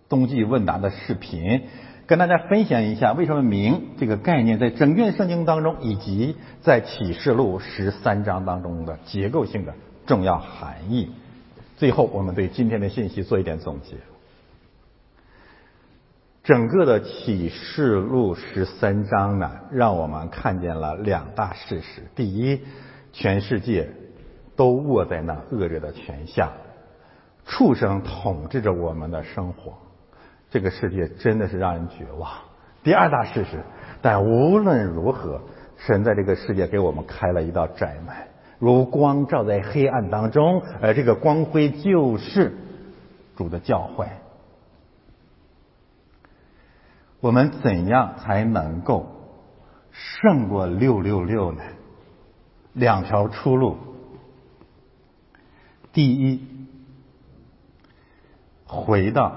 [0.09, 1.61] 冬季问答的视频，
[2.07, 9.73] 跟大家分享一下为什么名这个概念在整卷圣经当中，以及在启示录十三章当中的结构性的
[10.07, 11.11] 重要含义。
[11.77, 13.97] 最后，我们对今天的信息做一点总结。
[16.43, 22.61] 整个的启示录十三章呢，让我们看见了两大事实：第一，
[23.13, 23.89] 全世界。
[24.57, 26.51] 都握在那恶者的权下，
[27.45, 29.73] 畜生统治着我们的生活，
[30.49, 32.29] 这个世界真的是让人绝望。
[32.83, 33.63] 第二大事实，
[34.01, 35.39] 但无论如何，
[35.77, 38.15] 神在这个世界给我们开了一道窄门，
[38.57, 42.57] 如光照在黑暗当中，而这个光辉就是
[43.35, 44.07] 主的教诲。
[47.19, 49.05] 我们怎样才能够
[49.91, 51.61] 胜过六六六呢？
[52.73, 53.77] 两条出路。
[55.97, 56.39] 第一，
[58.67, 59.35] 回到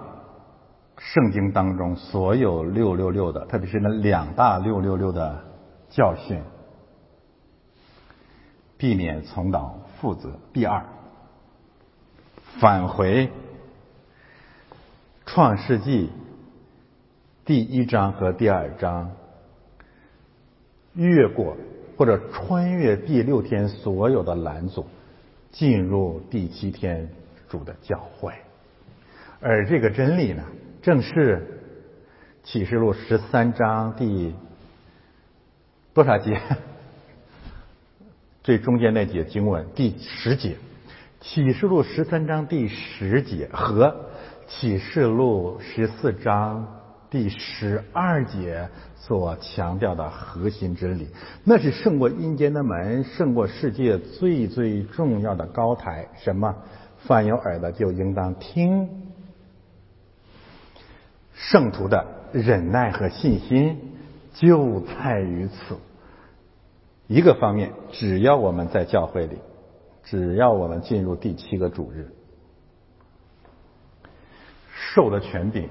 [0.98, 5.42] 圣经当中所有六六六的，特别是那两大六六六的
[5.88, 6.38] 教训，
[8.76, 10.38] 避免重蹈覆辙。
[10.52, 10.84] 第二，
[12.58, 13.30] 返回
[15.24, 16.10] 创世纪
[17.46, 19.12] 第一章和第二章，
[20.92, 21.56] 越过
[21.96, 24.84] 或者穿越第六天所有的拦阻。
[25.52, 27.08] 进入第七天
[27.48, 28.32] 主的教会，
[29.40, 30.44] 而这个真理呢，
[30.82, 31.62] 正是
[32.42, 34.34] 启示录十三章第
[35.92, 36.40] 多少节？
[38.42, 40.56] 最中间那节经文第十节，
[41.20, 44.10] 启示录十三章第十节和
[44.46, 46.76] 启示录十四章。
[47.10, 48.68] 第十二节
[49.00, 51.08] 所强调的核心真理，
[51.42, 56.08] 那是胜过阴间的门，胜过世界最最重要的高台。
[56.18, 56.54] 什么？
[57.06, 58.88] 凡有耳的就应当听。
[61.34, 63.78] 圣徒的忍耐和信心
[64.34, 65.78] 就在于此。
[67.06, 69.38] 一个方面，只要我们在教会里，
[70.04, 72.12] 只要我们进入第七个主日，
[74.94, 75.68] 受的权柄。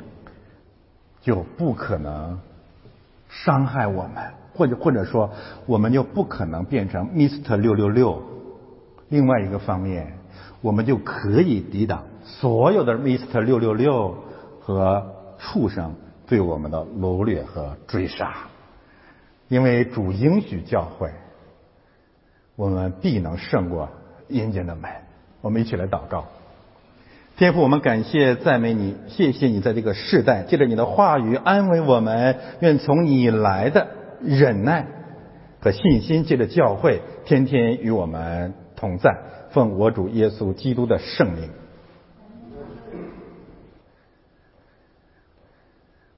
[1.22, 2.40] 就不可能
[3.30, 5.30] 伤害我们，或者或者说，
[5.66, 7.56] 我们就不可能变成 Mr.
[7.56, 8.22] 六六六。
[9.08, 10.18] 另外一个方面，
[10.62, 13.40] 我们就可以抵挡所有的 Mr.
[13.40, 14.16] 六六六
[14.60, 15.96] 和畜生
[16.28, 18.34] 对我们的掳掠和追杀，
[19.48, 21.12] 因为主应许教会，
[22.56, 23.90] 我们必能胜过
[24.28, 24.92] 阴间的门。
[25.42, 26.26] 我们一起来祷告。
[27.40, 33.88] 天父，我们感谢赞美你，谢谢你在这个世代借着你的话语安慰我们，愿从你来的
[34.22, 34.86] 忍耐
[35.62, 39.16] 和信心，借着教会天天与我们同在，
[39.52, 41.50] 奉我主耶稣基督的圣名。